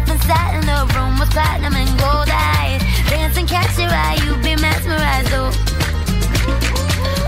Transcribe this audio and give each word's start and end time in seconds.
Myself 0.00 0.22
inside 0.22 0.62
in 0.62 0.68
a 0.68 0.86
room 0.94 1.18
with 1.18 1.30
platinum 1.30 1.74
and 1.74 1.88
gold 1.98 2.28
eyes. 2.30 2.82
Dancing, 3.08 3.46
catch 3.46 3.78
your 3.78 3.90
eye, 3.90 4.18
you 4.24 4.34
be 4.42 4.56
mesmerized, 4.60 5.32
oh. 5.32 5.50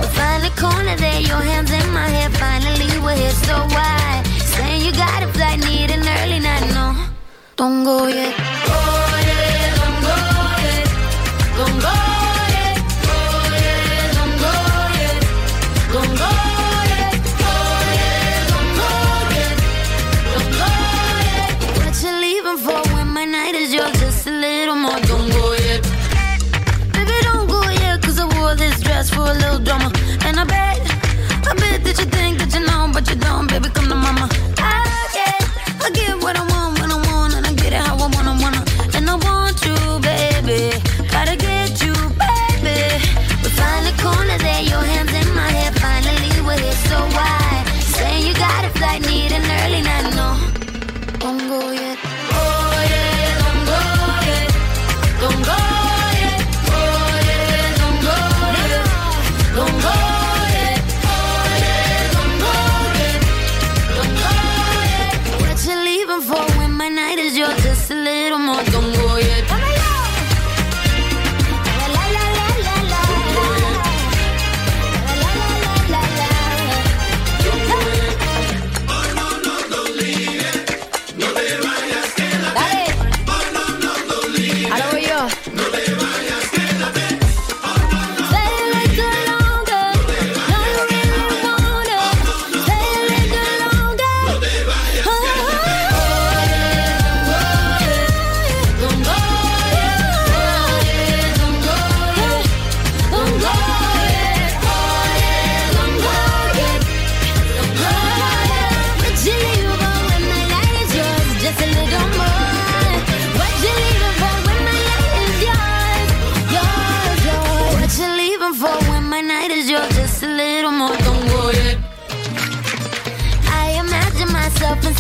We 0.01 0.07
find 0.09 0.45
a 0.45 0.51
corner 0.61 0.97
there, 0.97 1.21
your 1.21 1.43
hands 1.43 1.71
in 1.71 1.93
my 1.93 2.09
hair. 2.09 2.31
Finally, 2.31 2.99
we're 3.01 3.17
here, 3.17 3.31
so 3.31 3.55
why? 3.69 4.23
Saying 4.39 4.85
you 4.85 4.93
got 4.93 5.23
a 5.23 5.29
flight, 5.29 5.61
need 5.61 5.91
an 5.91 6.07
early 6.21 6.41
night, 6.41 6.69
no. 6.75 6.95
Don't 7.57 7.85
go 7.85 8.07
yet. 8.07 8.35
Oh, 8.39 9.02
bed. 30.45 30.81
I 31.47 31.55
bet 31.55 31.85
that 31.85 31.99
you 31.99 32.07
think. 32.07 32.42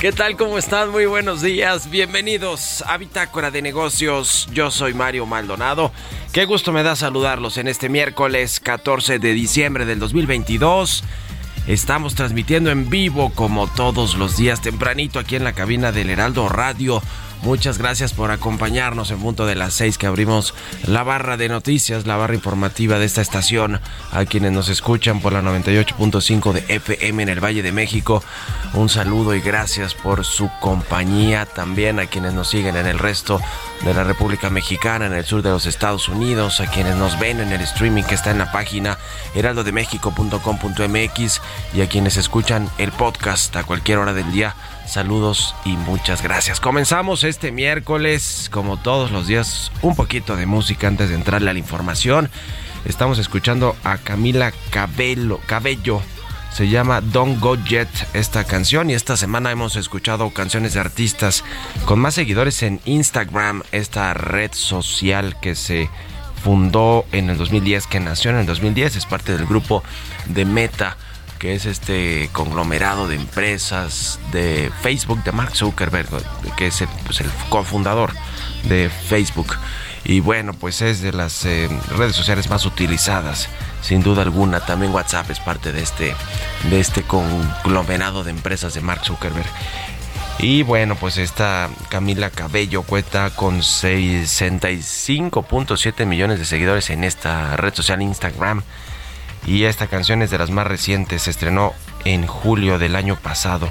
¿Qué 0.00 0.12
tal? 0.12 0.38
¿Cómo 0.38 0.56
están? 0.56 0.92
Muy 0.92 1.04
buenos 1.04 1.42
días. 1.42 1.90
Bienvenidos 1.90 2.82
a 2.86 2.96
Bitácora 2.96 3.50
de 3.50 3.60
Negocios. 3.60 4.48
Yo 4.50 4.70
soy 4.70 4.94
Mario 4.94 5.26
Maldonado. 5.26 5.92
Qué 6.32 6.46
gusto 6.46 6.72
me 6.72 6.82
da 6.82 6.96
saludarlos 6.96 7.58
en 7.58 7.68
este 7.68 7.90
miércoles 7.90 8.60
14 8.60 9.18
de 9.18 9.34
diciembre 9.34 9.84
del 9.84 9.98
2022. 9.98 11.04
Estamos 11.66 12.14
transmitiendo 12.14 12.70
en 12.70 12.88
vivo 12.88 13.30
como 13.34 13.66
todos 13.66 14.14
los 14.14 14.38
días 14.38 14.62
tempranito 14.62 15.18
aquí 15.18 15.36
en 15.36 15.44
la 15.44 15.52
cabina 15.52 15.92
del 15.92 16.08
Heraldo 16.08 16.48
Radio. 16.48 17.02
Muchas 17.42 17.78
gracias 17.78 18.12
por 18.12 18.32
acompañarnos 18.32 19.10
en 19.10 19.18
punto 19.18 19.46
de 19.46 19.54
las 19.54 19.72
6 19.72 19.96
que 19.96 20.06
abrimos 20.06 20.52
la 20.86 21.02
barra 21.02 21.38
de 21.38 21.48
noticias, 21.48 22.06
la 22.06 22.16
barra 22.16 22.34
informativa 22.34 22.98
de 22.98 23.06
esta 23.06 23.22
estación. 23.22 23.80
A 24.12 24.26
quienes 24.26 24.52
nos 24.52 24.68
escuchan 24.68 25.20
por 25.20 25.32
la 25.32 25.40
98.5 25.40 26.52
de 26.52 26.62
FM 26.68 27.22
en 27.22 27.30
el 27.30 27.42
Valle 27.42 27.62
de 27.62 27.72
México, 27.72 28.22
un 28.74 28.90
saludo 28.90 29.34
y 29.34 29.40
gracias 29.40 29.94
por 29.94 30.26
su 30.26 30.50
compañía. 30.60 31.46
También 31.46 31.98
a 31.98 32.04
quienes 32.06 32.34
nos 32.34 32.50
siguen 32.50 32.76
en 32.76 32.86
el 32.86 32.98
resto 32.98 33.40
de 33.84 33.94
la 33.94 34.04
República 34.04 34.50
Mexicana, 34.50 35.06
en 35.06 35.14
el 35.14 35.24
sur 35.24 35.40
de 35.40 35.48
los 35.48 35.64
Estados 35.64 36.10
Unidos, 36.10 36.60
a 36.60 36.66
quienes 36.66 36.96
nos 36.96 37.18
ven 37.18 37.40
en 37.40 37.52
el 37.52 37.62
streaming 37.62 38.02
que 38.02 38.16
está 38.16 38.32
en 38.32 38.38
la 38.38 38.52
página 38.52 38.98
heraldodemexico.com.mx 39.34 41.40
y 41.72 41.80
a 41.80 41.88
quienes 41.88 42.18
escuchan 42.18 42.68
el 42.76 42.92
podcast 42.92 43.56
a 43.56 43.64
cualquier 43.64 43.96
hora 43.96 44.12
del 44.12 44.30
día 44.30 44.54
Saludos 44.90 45.54
y 45.64 45.76
muchas 45.76 46.20
gracias. 46.20 46.58
Comenzamos 46.58 47.22
este 47.22 47.52
miércoles, 47.52 48.48
como 48.50 48.76
todos 48.76 49.12
los 49.12 49.28
días, 49.28 49.70
un 49.82 49.94
poquito 49.94 50.34
de 50.34 50.46
música 50.46 50.88
antes 50.88 51.10
de 51.10 51.14
entrarle 51.14 51.48
a 51.48 51.52
la 51.52 51.60
información. 51.60 52.28
Estamos 52.84 53.20
escuchando 53.20 53.76
a 53.84 53.98
Camila 53.98 54.52
Cabello, 54.70 55.38
Cabello. 55.46 56.02
Se 56.52 56.68
llama 56.68 57.02
Don't 57.02 57.38
Go 57.38 57.54
Jet 57.54 57.88
esta 58.14 58.42
canción 58.42 58.90
y 58.90 58.94
esta 58.94 59.16
semana 59.16 59.52
hemos 59.52 59.76
escuchado 59.76 60.28
canciones 60.30 60.74
de 60.74 60.80
artistas 60.80 61.44
con 61.84 62.00
más 62.00 62.14
seguidores 62.14 62.64
en 62.64 62.80
Instagram, 62.84 63.62
esta 63.70 64.12
red 64.12 64.50
social 64.54 65.38
que 65.40 65.54
se 65.54 65.88
fundó 66.42 67.04
en 67.12 67.30
el 67.30 67.38
2010, 67.38 67.86
que 67.86 68.00
nació 68.00 68.32
en 68.32 68.38
el 68.38 68.46
2010, 68.46 68.96
es 68.96 69.06
parte 69.06 69.36
del 69.36 69.46
grupo 69.46 69.84
de 70.26 70.44
Meta 70.44 70.96
que 71.40 71.54
es 71.54 71.66
este 71.66 72.28
conglomerado 72.32 73.08
de 73.08 73.16
empresas 73.16 74.20
de 74.30 74.70
Facebook 74.82 75.24
de 75.24 75.32
Mark 75.32 75.56
Zuckerberg, 75.56 76.06
que 76.56 76.66
es 76.66 76.82
el, 76.82 76.88
pues, 77.06 77.24
cofundador 77.48 78.12
de 78.64 78.90
Facebook. 78.90 79.56
Y 80.04 80.20
bueno, 80.20 80.52
pues 80.52 80.82
es 80.82 81.00
de 81.00 81.12
las 81.12 81.46
eh, 81.46 81.70
redes 81.96 82.14
sociales 82.14 82.50
más 82.50 82.66
utilizadas, 82.66 83.48
sin 83.80 84.02
duda 84.02 84.20
alguna. 84.22 84.60
También 84.60 84.92
WhatsApp 84.92 85.30
es 85.30 85.40
parte 85.40 85.72
de 85.72 85.80
este, 85.82 86.14
de 86.68 86.78
este 86.78 87.02
conglomerado 87.02 88.22
de 88.22 88.32
empresas 88.32 88.74
de 88.74 88.82
Mark 88.82 89.02
Zuckerberg. 89.04 89.48
Y 90.38 90.62
bueno, 90.62 90.94
pues 90.94 91.16
esta 91.16 91.70
Camila 91.88 92.28
Cabello 92.28 92.82
cuenta 92.82 93.30
con 93.30 93.60
65.7 93.60 96.06
millones 96.06 96.38
de 96.38 96.44
seguidores 96.44 96.90
en 96.90 97.04
esta 97.04 97.56
red 97.56 97.72
social 97.74 98.02
Instagram 98.02 98.62
y 99.46 99.64
esta 99.64 99.86
canción 99.86 100.22
es 100.22 100.30
de 100.30 100.38
las 100.38 100.50
más 100.50 100.66
recientes, 100.66 101.22
se 101.22 101.30
estrenó 101.30 101.72
en 102.04 102.26
julio 102.26 102.78
del 102.78 102.96
año 102.96 103.16
pasado. 103.16 103.70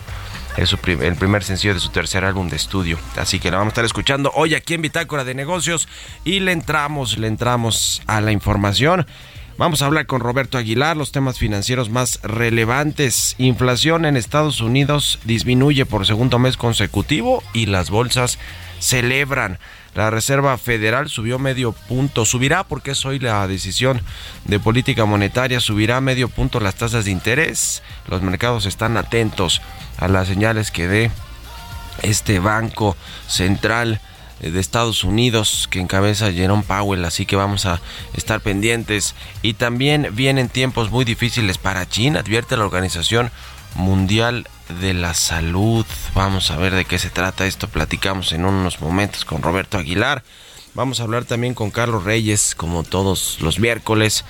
Es 0.58 0.74
el 0.74 1.16
primer 1.16 1.44
sencillo 1.44 1.74
de 1.74 1.80
su 1.80 1.90
tercer 1.90 2.26
álbum 2.26 2.50
de 2.50 2.58
estudio. 2.58 2.98
Así 3.16 3.40
que 3.40 3.50
la 3.50 3.58
vamos 3.58 3.72
a 3.72 3.74
estar 3.74 3.86
escuchando 3.86 4.32
hoy 4.36 4.56
aquí 4.56 4.74
en 4.74 4.82
Bitácora 4.82 5.24
de 5.24 5.34
Negocios. 5.34 5.88
Y 6.26 6.42
le 6.42 6.52
entramos, 6.52 7.18
le 7.18 7.28
entramos 7.28 8.02
a 8.08 8.20
la 8.20 8.32
información. 8.32 9.08
Vamos 9.60 9.82
a 9.82 9.88
hablar 9.88 10.06
con 10.06 10.22
Roberto 10.22 10.58
Aguilar, 10.58 10.96
los 10.96 11.12
temas 11.12 11.38
financieros 11.38 11.90
más 11.90 12.22
relevantes. 12.24 13.36
Inflación 13.40 14.06
en 14.06 14.16
Estados 14.16 14.62
Unidos 14.62 15.20
disminuye 15.26 15.86
por 15.86 16.08
segundo 16.08 16.40
mes 16.40 16.56
consecutivo 16.56 17.44
y 17.52 17.66
las 17.66 17.90
bolsas 17.90 18.40
celebran. 18.80 19.60
La 19.96 20.12
Reserva 20.12 20.58
Federal 20.58 21.10
subió 21.10 21.40
medio 21.40 21.74
punto, 21.74 22.24
subirá 22.24 22.64
porque 22.64 22.92
es 22.92 23.06
hoy 23.06 23.20
la 23.20 23.46
decisión 23.50 24.02
de 24.46 24.62
política 24.62 25.04
monetaria, 25.04 25.60
subirá 25.60 26.00
medio 26.00 26.30
punto 26.30 26.62
las 26.62 26.76
tasas 26.76 27.04
de 27.04 27.12
interés. 27.12 27.84
Los 28.08 28.22
mercados 28.22 28.66
están 28.66 28.96
atentos 28.96 29.62
a 29.98 30.08
las 30.08 30.30
señales 30.30 30.72
que 30.72 30.88
dé 30.88 31.12
este 32.02 32.40
banco 32.40 32.96
central 33.28 34.00
de 34.40 34.60
Estados 34.60 35.04
Unidos 35.04 35.68
que 35.70 35.80
encabeza 35.80 36.32
Jerome 36.32 36.64
Powell, 36.64 37.06
así 37.06 37.26
que 37.26 37.36
vamos 37.36 37.66
a 37.66 37.82
estar 38.14 38.42
pendientes. 38.42 39.16
Y 39.42 39.54
también 39.54 40.10
vienen 40.14 40.50
tiempos 40.50 40.92
muy 40.92 41.06
difíciles 41.06 41.58
para 41.58 41.88
China, 41.88 42.20
advierte 42.20 42.58
la 42.58 42.66
Organización 42.66 43.32
Mundial 43.76 44.48
de 44.82 44.94
la 44.94 45.14
Salud. 45.14 45.86
Vamos 46.14 46.52
a 46.52 46.58
ver 46.58 46.74
de 46.74 46.86
qué 46.86 47.00
se 47.00 47.10
trata 47.10 47.46
esto. 47.46 47.68
Platicamos 47.68 48.32
en 48.32 48.46
unos 48.46 48.82
momentos 48.82 49.26
con 49.26 49.42
Roberto 49.42 49.78
Aguilar. 49.78 50.24
Vamos 50.74 51.00
a 51.00 51.04
hablar 51.04 51.26
también 51.26 51.54
con 51.54 51.72
Carlos 51.72 52.04
Reyes, 52.04 52.54
como 52.56 52.84
todos 52.84 53.40
los 53.42 53.60
miércoles, 53.60 54.24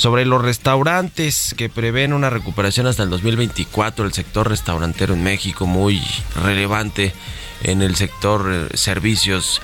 sobre 0.00 0.24
los 0.24 0.40
restaurantes 0.40 1.54
que 1.58 1.68
prevén 1.68 2.14
una 2.14 2.30
recuperación 2.30 2.86
hasta 2.86 3.02
el 3.02 3.10
2024. 3.10 4.06
El 4.06 4.14
sector 4.14 4.48
restaurantero 4.48 5.12
en 5.12 5.22
México, 5.22 5.66
muy 5.66 6.02
relevante 6.42 7.12
en 7.64 7.82
el 7.82 7.96
sector 7.96 8.50
eh, 8.50 8.76
servicios 8.78 9.60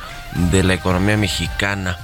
de 0.52 0.62
la 0.62 0.74
economía 0.74 1.16
mexicana. 1.16 1.96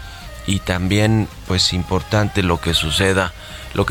Y 0.46 0.60
también, 0.60 1.28
pues, 1.46 1.74
importante 1.74 2.42
lo 2.42 2.58
que 2.58 2.72
suceda 2.72 3.34
lo 3.74 3.86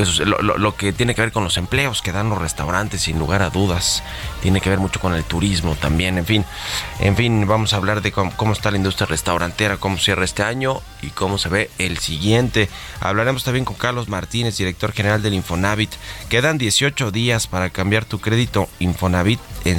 que, 0.76 0.94
tiene 0.94 1.16
que 1.16 1.22
ver 1.22 1.32
con 1.32 1.44
los 1.44 1.58
empleos 1.58 2.02
que 2.02 2.12
dan 2.12 2.30
los 2.30 2.38
restaurantes, 2.40 3.02
sin 3.02 3.20
lugar 3.20 3.42
a 3.42 3.50
dudas. 3.50 4.04
Tiene 4.42 4.62
que 4.62 4.70
ver 4.70 4.80
mucho 4.80 5.00
con 5.00 5.14
el 5.14 5.24
turismo 5.24 5.76
también. 5.76 6.18
En 6.18 6.26
fin, 6.26 6.46
en 7.00 7.16
fin, 7.16 7.48
vamos 7.48 7.74
a 7.74 7.78
hablar 7.78 8.02
de 8.02 8.12
cómo, 8.12 8.54
está 8.54 8.72
la 8.72 8.78
industria 8.78 9.08
restaurantera, 9.08 9.78
cómo 9.78 9.98
cierra 9.98 10.26
este 10.26 10.44
año 10.44 10.82
y 11.02 11.10
cómo 11.10 11.38
se 11.38 11.50
ve 11.50 11.70
el 11.78 11.98
siguiente. 11.98 12.70
Hablaremos 13.00 13.44
también 13.44 13.66
con 13.66 13.76
Carlos 13.76 14.08
Martínez, 14.08 14.58
director 14.58 14.92
general 14.92 15.22
del 15.22 15.34
Infonavit. 15.34 15.92
Quedan 16.30 16.58
18 16.58 17.12
días 17.12 17.48
para 17.48 17.70
cambiar 17.70 18.06
tu 18.06 18.20
crédito 18.20 18.70
Infonavit 18.80 19.40
en, 19.66 19.78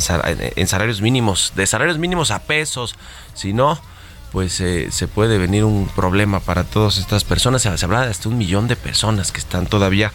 en 0.57 0.67
salarios 0.67 1.01
mínimos, 1.01 1.53
de 1.55 1.67
salarios 1.67 1.99
mínimos 1.99 2.31
a 2.31 2.41
pesos. 2.41 2.97
Si 3.35 3.53
no, 3.53 3.81
pues 4.33 4.61
eh, 4.61 4.89
se 4.91 5.07
puede 5.07 5.39
venir 5.39 5.65
un 5.65 5.87
problema 5.95 6.41
para 6.41 6.65
todas 6.65 6.97
estas 6.99 7.23
personas. 7.23 7.63
Se, 7.63 7.77
se 7.77 7.85
habla 7.85 8.03
de 8.03 8.11
hasta 8.11 8.29
un 8.29 8.39
millón 8.39 8.67
de 8.67 8.77
personas 8.77 9.31
que 9.31 9.39
están 9.39 9.67
todavía 9.67 10.11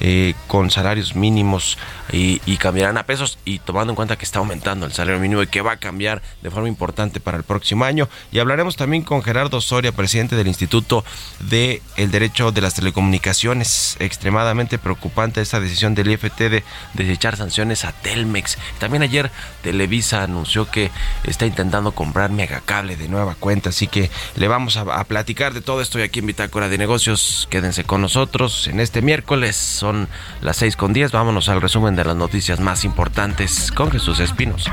eh, 0.00 0.34
con 0.46 0.70
salarios 0.70 1.14
mínimos 1.14 1.78
y, 2.12 2.38
cambiarán 2.58 2.96
a 2.96 3.02
pesos 3.02 3.38
y 3.44 3.58
tomando 3.58 3.92
en 3.92 3.96
cuenta 3.96 4.16
que 4.16 4.24
está 4.24 4.38
aumentando 4.38 4.86
el 4.86 4.92
salario 4.92 5.20
mínimo 5.20 5.42
y 5.42 5.48
que 5.48 5.60
va 5.60 5.72
a 5.72 5.76
cambiar 5.76 6.22
de 6.40 6.50
forma 6.50 6.68
importante 6.68 7.20
para 7.20 7.36
el 7.36 7.42
próximo 7.42 7.84
año. 7.84 8.08
Y 8.32 8.38
hablaremos 8.38 8.76
también 8.76 9.02
con 9.02 9.22
Gerardo 9.22 9.60
Soria, 9.60 9.92
presidente 9.92 10.34
del 10.34 10.46
Instituto 10.46 11.04
de 11.40 11.82
el 11.96 12.10
Derecho 12.10 12.52
de 12.52 12.62
las 12.62 12.74
Telecomunicaciones. 12.74 13.96
Extremadamente 13.98 14.78
preocupante 14.78 15.42
esta 15.42 15.60
decisión 15.60 15.94
del 15.94 16.10
IFT 16.10 16.38
de 16.38 16.64
desechar 16.94 17.36
sanciones 17.36 17.84
a 17.84 17.92
Telmex. 17.92 18.56
También 18.78 19.02
ayer 19.02 19.30
Televisa 19.62 20.22
anunció 20.22 20.70
que 20.70 20.90
está 21.24 21.46
intentando 21.46 21.92
comprar 21.92 22.30
Megacable 22.30 22.96
de 22.96 23.08
nueva 23.08 23.34
cuenta, 23.34 23.70
así 23.70 23.86
que 23.86 24.10
le 24.36 24.48
vamos 24.48 24.76
a, 24.76 25.04
platicar 25.04 25.52
de 25.52 25.60
todo 25.60 25.80
esto 25.80 26.02
aquí 26.02 26.20
en 26.20 26.26
Bitácora 26.26 26.68
de 26.68 26.78
Negocios. 26.78 27.46
Quédense 27.50 27.84
con 27.84 28.00
nosotros 28.00 28.68
en 28.68 28.80
este 28.80 29.02
miércoles 29.02 29.56
son 29.84 30.08
las 30.40 30.56
6 30.56 30.76
con 30.76 30.94
10. 30.94 31.12
Vámonos 31.12 31.50
al 31.50 31.60
resumen 31.60 31.94
de 31.94 32.04
las 32.04 32.16
noticias 32.16 32.58
más 32.58 32.86
importantes 32.86 33.70
con 33.70 33.90
Jesús 33.90 34.18
Espinos. 34.18 34.64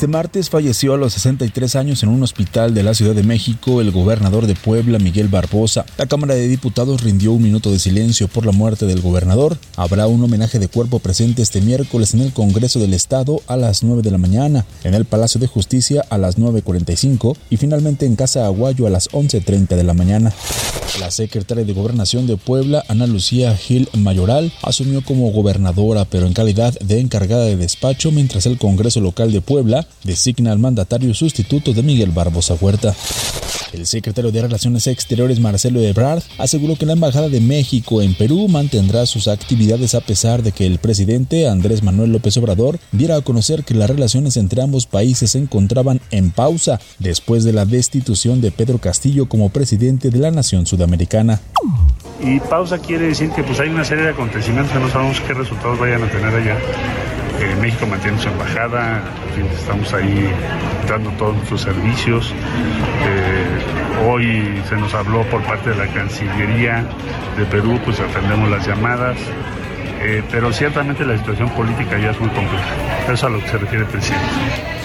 Este 0.00 0.08
martes 0.08 0.48
falleció 0.48 0.94
a 0.94 0.96
los 0.96 1.12
63 1.12 1.76
años 1.76 2.02
en 2.02 2.08
un 2.08 2.22
hospital 2.22 2.72
de 2.72 2.82
la 2.82 2.94
Ciudad 2.94 3.14
de 3.14 3.22
México 3.22 3.82
el 3.82 3.90
gobernador 3.90 4.46
de 4.46 4.54
Puebla, 4.54 4.98
Miguel 4.98 5.28
Barbosa. 5.28 5.84
La 5.98 6.06
Cámara 6.06 6.32
de 6.32 6.48
Diputados 6.48 7.02
rindió 7.02 7.32
un 7.32 7.42
minuto 7.42 7.70
de 7.70 7.78
silencio 7.78 8.26
por 8.26 8.46
la 8.46 8.52
muerte 8.52 8.86
del 8.86 9.02
gobernador. 9.02 9.58
Habrá 9.76 10.06
un 10.06 10.24
homenaje 10.24 10.58
de 10.58 10.68
cuerpo 10.68 11.00
presente 11.00 11.42
este 11.42 11.60
miércoles 11.60 12.14
en 12.14 12.22
el 12.22 12.32
Congreso 12.32 12.80
del 12.80 12.94
Estado 12.94 13.42
a 13.46 13.58
las 13.58 13.82
9 13.82 14.00
de 14.00 14.10
la 14.10 14.16
mañana, 14.16 14.64
en 14.84 14.94
el 14.94 15.04
Palacio 15.04 15.38
de 15.38 15.48
Justicia 15.48 16.02
a 16.08 16.16
las 16.16 16.38
9.45 16.38 17.36
y 17.50 17.58
finalmente 17.58 18.06
en 18.06 18.16
Casa 18.16 18.46
Aguayo 18.46 18.86
a 18.86 18.90
las 18.90 19.10
11.30 19.10 19.76
de 19.76 19.84
la 19.84 19.92
mañana. 19.92 20.32
La 20.98 21.10
secretaria 21.10 21.64
de 21.64 21.72
Gobernación 21.72 22.26
de 22.26 22.36
Puebla, 22.36 22.84
Ana 22.88 23.06
Lucía 23.06 23.54
Gil 23.54 23.88
Mayoral, 23.96 24.52
asumió 24.62 25.04
como 25.04 25.30
gobernadora, 25.30 26.04
pero 26.04 26.26
en 26.26 26.32
calidad 26.32 26.74
de 26.80 27.00
encargada 27.00 27.44
de 27.44 27.56
despacho, 27.56 28.10
mientras 28.10 28.46
el 28.46 28.58
Congreso 28.58 29.00
local 29.00 29.30
de 29.30 29.40
Puebla 29.40 29.86
designa 30.04 30.52
al 30.52 30.58
mandatario 30.58 31.14
sustituto 31.14 31.72
de 31.72 31.82
Miguel 31.82 32.10
Barbosa 32.10 32.54
Huerta. 32.60 32.94
El 33.72 33.86
secretario 33.86 34.32
de 34.32 34.42
Relaciones 34.42 34.86
Exteriores 34.88 35.38
Marcelo 35.38 35.80
Ebrard 35.80 36.22
aseguró 36.38 36.74
que 36.74 36.86
la 36.86 36.94
Embajada 36.94 37.28
de 37.28 37.40
México 37.40 38.02
en 38.02 38.14
Perú 38.14 38.48
mantendrá 38.48 39.06
sus 39.06 39.28
actividades 39.28 39.94
a 39.94 40.00
pesar 40.00 40.42
de 40.42 40.50
que 40.50 40.66
el 40.66 40.78
presidente 40.78 41.48
Andrés 41.48 41.82
Manuel 41.82 42.12
López 42.12 42.36
Obrador 42.36 42.80
diera 42.90 43.16
a 43.16 43.20
conocer 43.20 43.62
que 43.62 43.74
las 43.74 43.88
relaciones 43.88 44.36
entre 44.36 44.62
ambos 44.62 44.86
países 44.86 45.32
se 45.32 45.38
encontraban 45.38 46.00
en 46.10 46.32
pausa 46.32 46.80
después 46.98 47.44
de 47.44 47.52
la 47.52 47.64
destitución 47.64 48.40
de 48.40 48.50
Pedro 48.50 48.78
Castillo 48.78 49.28
como 49.28 49.50
presidente 49.50 50.10
de 50.10 50.18
la 50.18 50.32
nación 50.32 50.66
sudamericana. 50.66 51.40
Y 52.20 52.40
pausa 52.40 52.78
quiere 52.78 53.06
decir 53.06 53.30
que 53.30 53.44
pues 53.44 53.60
hay 53.60 53.68
una 53.68 53.84
serie 53.84 54.04
de 54.04 54.10
acontecimientos 54.10 54.72
que 54.72 54.80
no 54.80 54.90
sabemos 54.90 55.20
qué 55.20 55.32
resultados 55.32 55.78
vayan 55.78 56.02
a 56.02 56.10
tener 56.10 56.34
allá. 56.34 56.58
México 57.60 57.86
mantiene 57.86 58.18
su 58.18 58.28
embajada, 58.28 59.02
estamos 59.52 59.92
ahí 59.94 60.30
dando 60.88 61.10
todos 61.12 61.36
nuestros 61.36 61.62
servicios. 61.62 62.34
Eh, 63.06 64.06
hoy 64.06 64.62
se 64.68 64.76
nos 64.76 64.92
habló 64.94 65.22
por 65.24 65.42
parte 65.42 65.70
de 65.70 65.76
la 65.76 65.86
Cancillería 65.86 66.84
de 67.36 67.44
Perú, 67.46 67.80
pues 67.84 68.00
atendemos 68.00 68.50
las 68.50 68.66
llamadas. 68.66 69.16
Eh, 70.02 70.22
pero 70.30 70.50
ciertamente 70.52 71.04
la 71.04 71.16
situación 71.18 71.50
política 71.50 71.98
ya 71.98 72.10
es 72.10 72.20
muy 72.20 72.30
compleja. 72.30 72.74
Eso 73.04 73.12
es 73.12 73.24
a 73.24 73.28
lo 73.28 73.40
que 73.40 73.48
se 73.48 73.58
refiere 73.58 73.84
el 73.84 73.90
presidente. 73.90 74.79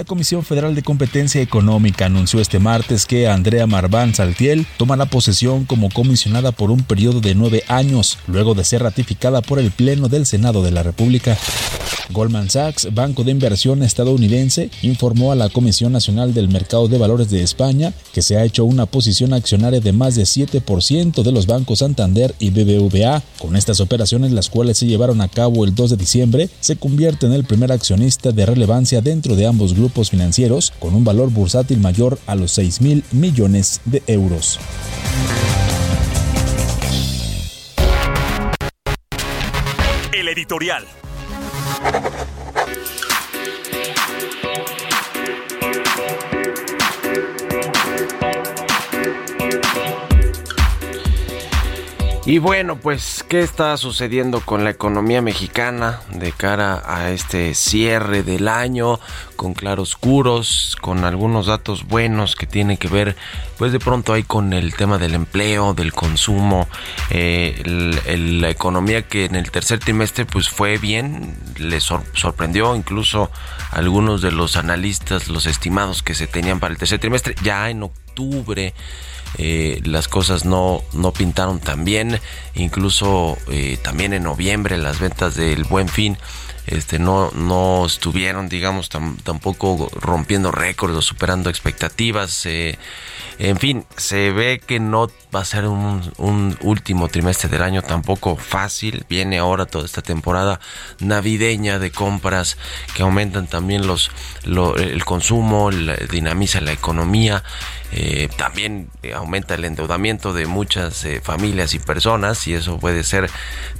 La 0.00 0.06
Comisión 0.06 0.42
Federal 0.42 0.74
de 0.74 0.82
Competencia 0.82 1.42
Económica 1.42 2.06
anunció 2.06 2.40
este 2.40 2.58
martes 2.58 3.04
que 3.04 3.28
Andrea 3.28 3.66
Marván 3.66 4.14
Saltiel 4.14 4.66
tomará 4.78 5.04
posesión 5.04 5.66
como 5.66 5.90
comisionada 5.90 6.52
por 6.52 6.70
un 6.70 6.82
periodo 6.82 7.20
de 7.20 7.34
nueve 7.34 7.64
años, 7.68 8.18
luego 8.26 8.54
de 8.54 8.64
ser 8.64 8.82
ratificada 8.82 9.42
por 9.42 9.58
el 9.58 9.70
Pleno 9.70 10.08
del 10.08 10.24
Senado 10.24 10.62
de 10.62 10.70
la 10.70 10.82
República. 10.82 11.36
Goldman 12.12 12.50
Sachs, 12.50 12.92
banco 12.94 13.24
de 13.24 13.30
inversión 13.30 13.82
estadounidense, 13.82 14.70
informó 14.82 15.32
a 15.32 15.36
la 15.36 15.48
Comisión 15.48 15.92
Nacional 15.92 16.34
del 16.34 16.48
Mercado 16.48 16.88
de 16.88 16.98
Valores 16.98 17.30
de 17.30 17.42
España 17.42 17.92
que 18.12 18.22
se 18.22 18.36
ha 18.36 18.44
hecho 18.44 18.64
una 18.64 18.86
posición 18.86 19.32
accionaria 19.32 19.80
de 19.80 19.92
más 19.92 20.14
de 20.14 20.22
7% 20.22 21.22
de 21.22 21.32
los 21.32 21.46
bancos 21.46 21.80
Santander 21.80 22.34
y 22.38 22.50
BBVA. 22.50 23.22
Con 23.38 23.56
estas 23.56 23.80
operaciones, 23.80 24.32
las 24.32 24.50
cuales 24.50 24.78
se 24.78 24.86
llevaron 24.86 25.20
a 25.20 25.28
cabo 25.28 25.64
el 25.64 25.74
2 25.74 25.90
de 25.90 25.96
diciembre, 25.96 26.50
se 26.60 26.76
convierte 26.76 27.26
en 27.26 27.32
el 27.32 27.44
primer 27.44 27.72
accionista 27.72 28.32
de 28.32 28.46
relevancia 28.46 29.00
dentro 29.00 29.36
de 29.36 29.46
ambos 29.46 29.74
grupos 29.74 30.10
financieros, 30.10 30.72
con 30.78 30.94
un 30.94 31.04
valor 31.04 31.30
bursátil 31.30 31.80
mayor 31.80 32.18
a 32.26 32.34
los 32.34 32.52
6 32.52 32.80
mil 32.80 33.04
millones 33.12 33.80
de 33.84 34.02
euros. 34.06 34.58
El 40.12 40.28
editorial. 40.28 40.84
you 41.82 42.39
Y 52.26 52.36
bueno, 52.38 52.76
pues, 52.76 53.24
¿qué 53.26 53.40
está 53.40 53.74
sucediendo 53.78 54.42
con 54.42 54.62
la 54.62 54.70
economía 54.70 55.22
mexicana 55.22 56.00
de 56.12 56.32
cara 56.32 56.82
a 56.84 57.10
este 57.10 57.54
cierre 57.54 58.22
del 58.22 58.46
año? 58.46 59.00
Con 59.36 59.54
claroscuros, 59.54 60.76
con 60.82 61.04
algunos 61.04 61.46
datos 61.46 61.86
buenos 61.86 62.36
que 62.36 62.46
tienen 62.46 62.76
que 62.76 62.88
ver, 62.88 63.16
pues 63.56 63.72
de 63.72 63.80
pronto 63.80 64.12
ahí 64.12 64.22
con 64.22 64.52
el 64.52 64.74
tema 64.74 64.98
del 64.98 65.14
empleo, 65.14 65.72
del 65.72 65.94
consumo, 65.94 66.68
eh, 67.08 67.62
la 68.06 68.50
economía 68.50 69.00
que 69.00 69.24
en 69.24 69.34
el 69.34 69.50
tercer 69.50 69.78
trimestre 69.78 70.26
pues 70.26 70.50
fue 70.50 70.76
bien, 70.76 71.34
le 71.56 71.80
sor- 71.80 72.04
sorprendió 72.12 72.76
incluso 72.76 73.30
a 73.72 73.76
algunos 73.76 74.20
de 74.20 74.30
los 74.30 74.56
analistas, 74.56 75.28
los 75.28 75.46
estimados 75.46 76.02
que 76.02 76.14
se 76.14 76.26
tenían 76.26 76.60
para 76.60 76.72
el 76.72 76.78
tercer 76.78 76.98
trimestre, 77.00 77.34
ya 77.42 77.70
en 77.70 77.82
octubre 77.82 78.74
eh, 79.38 79.80
las 79.84 80.08
cosas 80.08 80.44
no, 80.44 80.82
no 80.92 81.12
pintaron 81.12 81.60
tan 81.60 81.84
bien. 81.84 82.20
Incluso 82.54 83.36
eh, 83.48 83.78
también 83.82 84.12
en 84.12 84.24
noviembre 84.24 84.76
las 84.78 84.98
ventas 85.00 85.34
del 85.34 85.64
buen 85.64 85.88
fin 85.88 86.18
este, 86.66 86.98
no, 86.98 87.30
no 87.32 87.84
estuvieron, 87.86 88.48
digamos, 88.48 88.90
tam- 88.90 89.20
tampoco 89.22 89.90
rompiendo 89.94 90.52
récords 90.52 90.94
o 90.96 91.02
superando 91.02 91.50
expectativas. 91.50 92.46
eh, 92.46 92.78
en 93.42 93.56
fin, 93.58 93.86
se 93.96 94.32
ve 94.32 94.60
que 94.64 94.80
no 94.80 95.08
va 95.34 95.40
a 95.40 95.44
ser 95.44 95.66
un, 95.66 96.12
último 96.60 97.08
trimestre 97.08 97.48
del 97.48 97.62
año 97.62 97.80
tampoco 97.82 98.36
fácil. 98.36 99.06
Viene 99.08 99.38
ahora 99.38 99.64
toda 99.66 99.86
esta 99.86 100.02
temporada 100.02 100.60
navideña 100.98 101.78
de 101.78 101.90
compras 101.90 102.58
que 102.94 103.02
aumentan 103.02 103.46
también 103.46 103.86
los, 103.86 104.10
lo- 104.44 104.76
el 104.76 105.04
consumo, 105.04 105.70
dinamiza 106.10 106.60
la 106.60 106.72
economía. 106.72 107.42
eh, 107.92 108.28
también 108.36 108.88
aumenta 109.14 109.54
el 109.54 109.64
endeudamiento 109.64 110.32
de 110.32 110.46
muchas 110.46 111.04
eh, 111.04 111.20
familias 111.20 111.74
y 111.74 111.78
personas 111.80 112.46
y 112.46 112.54
eso 112.54 112.78
puede 112.78 113.02
ser 113.04 113.28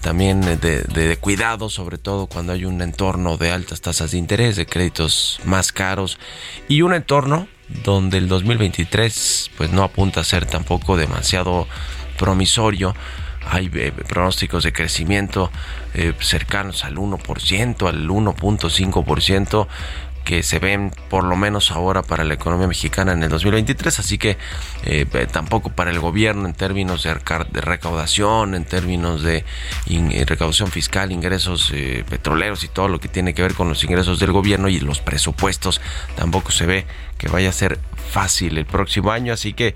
también 0.00 0.40
de, 0.40 0.82
de 0.82 1.16
cuidado, 1.18 1.68
sobre 1.68 1.98
todo 1.98 2.26
cuando 2.26 2.52
hay 2.52 2.64
un 2.64 2.82
entorno 2.82 3.36
de 3.36 3.52
altas 3.52 3.80
tasas 3.82 4.10
de 4.12 4.18
interés, 4.18 4.56
de 4.56 4.66
créditos 4.66 5.38
más 5.44 5.70
caros 5.70 6.18
y 6.68 6.82
un 6.82 6.92
entorno 6.94 7.46
donde 7.84 8.18
el 8.18 8.28
2023 8.28 9.50
pues 9.56 9.70
no 9.72 9.82
apunta 9.82 10.20
a 10.20 10.24
ser 10.24 10.46
tampoco 10.46 10.96
demasiado 10.96 11.66
promisorio. 12.18 12.94
Hay 13.48 13.70
eh, 13.74 13.92
pronósticos 14.08 14.62
de 14.64 14.72
crecimiento 14.72 15.50
eh, 15.94 16.12
cercanos 16.20 16.84
al 16.84 16.96
1%, 16.96 17.88
al 17.88 18.08
1.5% 18.08 19.66
que 20.24 20.42
se 20.42 20.58
ven 20.58 20.92
por 21.08 21.24
lo 21.24 21.34
menos 21.34 21.70
ahora 21.70 22.02
para 22.02 22.24
la 22.24 22.34
economía 22.34 22.68
mexicana 22.68 23.12
en 23.12 23.22
el 23.22 23.30
2023, 23.30 23.98
así 23.98 24.18
que 24.18 24.36
eh, 24.84 25.06
tampoco 25.32 25.70
para 25.70 25.90
el 25.90 25.98
gobierno 25.98 26.46
en 26.46 26.52
términos 26.52 27.02
de, 27.02 27.14
reca- 27.14 27.46
de 27.50 27.62
recaudación, 27.62 28.54
en 28.54 28.66
términos 28.66 29.22
de 29.22 29.44
recaudación 30.26 30.70
fiscal, 30.70 31.10
ingresos 31.10 31.72
petroleros 32.08 32.62
y 32.64 32.68
todo 32.68 32.88
lo 32.88 33.00
que 33.00 33.08
tiene 33.08 33.32
que 33.32 33.40
ver 33.42 33.54
con 33.54 33.70
los 33.70 33.82
ingresos 33.82 34.20
del 34.20 34.30
gobierno 34.30 34.68
y 34.68 34.78
los 34.78 35.00
presupuestos, 35.00 35.80
tampoco 36.16 36.50
se 36.50 36.66
ve 36.66 36.86
que 37.20 37.28
vaya 37.28 37.50
a 37.50 37.52
ser 37.52 37.78
fácil 38.10 38.58
el 38.58 38.64
próximo 38.66 39.12
año, 39.12 39.32
así 39.34 39.52
que 39.52 39.74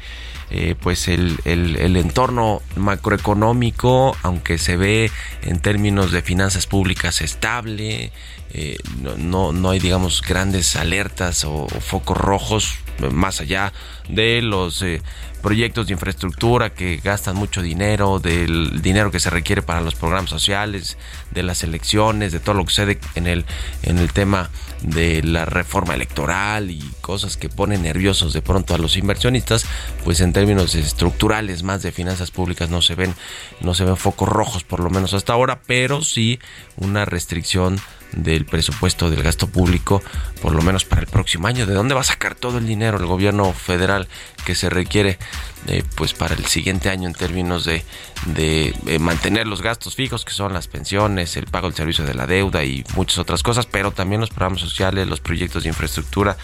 eh, 0.51 0.75
pues 0.81 1.09
el, 1.09 1.39
el- 1.45 1.77
el 1.77 1.97
entorno 1.97 2.63
macroeconómico, 2.77 4.17
aunque 4.23 4.59
se 4.59 4.77
ve 4.77 5.11
en 5.43 5.61
términos 5.61 6.11
de 6.13 6.23
finanzas 6.23 6.67
públicas 6.67 7.21
estable, 7.21 8.13
eh, 8.51 8.77
no, 9.03 9.17
no, 9.17 9.53
no 9.53 9.71
hay 9.71 9.79
digamos 9.79 10.23
grandes 10.23 10.77
alertas 10.77 11.45
o, 11.45 11.67
focos 11.69 12.17
rojos 12.17 12.75
más 13.13 13.41
allá 13.41 13.73
de 14.09 14.43
los 14.43 14.83
eh, 14.83 15.03
proyectos 15.43 15.87
de 15.87 15.93
infraestructura 15.93 16.71
que 16.71 16.97
gastan 17.05 17.37
mucho 17.37 17.61
dinero, 17.61 18.19
del 18.19 18.81
dinero 18.81 19.11
que 19.11 19.21
se 19.21 19.31
requiere 19.31 19.63
para 19.63 19.81
los 19.81 19.95
programas 19.95 20.31
sociales, 20.31 20.97
de 21.33 21.43
las 21.43 21.63
elecciones, 21.63 22.33
de 22.33 22.41
todo 22.41 22.55
lo 22.55 22.65
que 22.65 22.71
sucede 22.71 22.99
en 23.15 23.27
el, 23.27 23.45
en 23.83 23.99
el 23.99 24.13
tema 24.13 24.51
de 24.83 25.23
la 25.23 25.45
reforma 25.45 25.95
electoral 25.95 26.71
y 26.71 26.81
cosas 27.01 27.37
que 27.37 27.49
ponen 27.49 27.83
nerviosos 27.83 28.33
de 28.33 28.43
pronto 28.43 28.75
a 28.75 28.79
los 28.79 28.97
inversionistas, 28.97 29.67
pues 30.05 30.21
en 30.21 30.33
términos 30.33 30.75
estructurales 30.75 31.63
más 31.63 31.83
de 31.83 31.93
finanzas 31.93 32.31
públicas 32.31 32.71
no 32.71 32.83
se 32.83 32.95
ven, 32.95 33.15
no 33.61 33.75
se 33.75 33.85
ven 33.85 33.97
focos 33.97 34.29
rojos 34.29 34.65
por 34.65 34.81
lo 34.81 34.91
menos 34.91 35.15
hasta 35.15 35.33
ahora, 35.33 35.61
pero 35.67 36.03
sí 36.03 36.39
una 36.77 37.05
restricción 37.05 37.79
del 38.17 38.45
presupuesto 38.45 39.11
del 39.11 39.23
gasto 39.23 39.49
público, 39.49 40.03
por 40.41 40.55
lo 40.55 40.63
menos 40.63 40.85
para 40.85 41.03
el 41.03 41.07
próximo 41.07 41.47
año. 41.47 41.67
¿De 41.67 41.75
dónde 41.75 41.95
va 41.95 42.01
a 42.01 42.05
sacar 42.05 42.35
todo 42.35 42.59
el 42.59 42.67
dinero 42.67 42.99
el 42.99 43.07
gobierno 43.07 43.53
federal 43.53 44.09
que 44.45 44.55
se 44.55 44.71
requiere 44.71 45.19
eh, 45.67 45.83
pues 45.95 46.13
para 46.13 46.35
el 46.35 46.45
siguiente 46.47 46.91
año 46.91 47.09
en 47.09 47.15
términos 47.15 47.65
de, 47.65 47.85
de 48.27 48.75
eh, 48.87 48.99
mantener 48.99 49.47
los 49.47 49.63
gastos 49.63 49.95
fijos, 49.95 50.25
que 50.25 50.33
son 50.33 50.53
las 50.53 50.69
pensiones, 50.69 51.37
el 51.37 51.47
pago 51.47 51.69
del 51.69 51.77
servicio 51.77 52.05
de 52.05 52.15
la 52.15 52.27
deuda 52.27 52.65
y 52.65 52.85
muchas 52.95 53.19
otras 53.19 53.43
cosas, 53.43 53.67
pero 53.67 53.93
también 53.93 54.21
los 54.21 54.31
programas 54.31 54.61
sociales, 54.61 55.09
los 55.09 55.21
proyectos 55.21 55.63
de 55.63 55.71
infraestructura, 55.71 56.37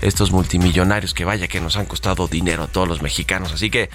estos 0.00 0.30
multimillonarios 0.32 1.14
que 1.14 1.24
vaya 1.24 1.48
que 1.48 1.60
nos 1.60 1.76
han 1.76 1.86
costado 1.86 2.28
dinero 2.28 2.64
a 2.64 2.66
todos 2.68 2.88
los 2.88 3.02
mexicanos. 3.02 3.52
Así 3.52 3.70
que 3.70 3.90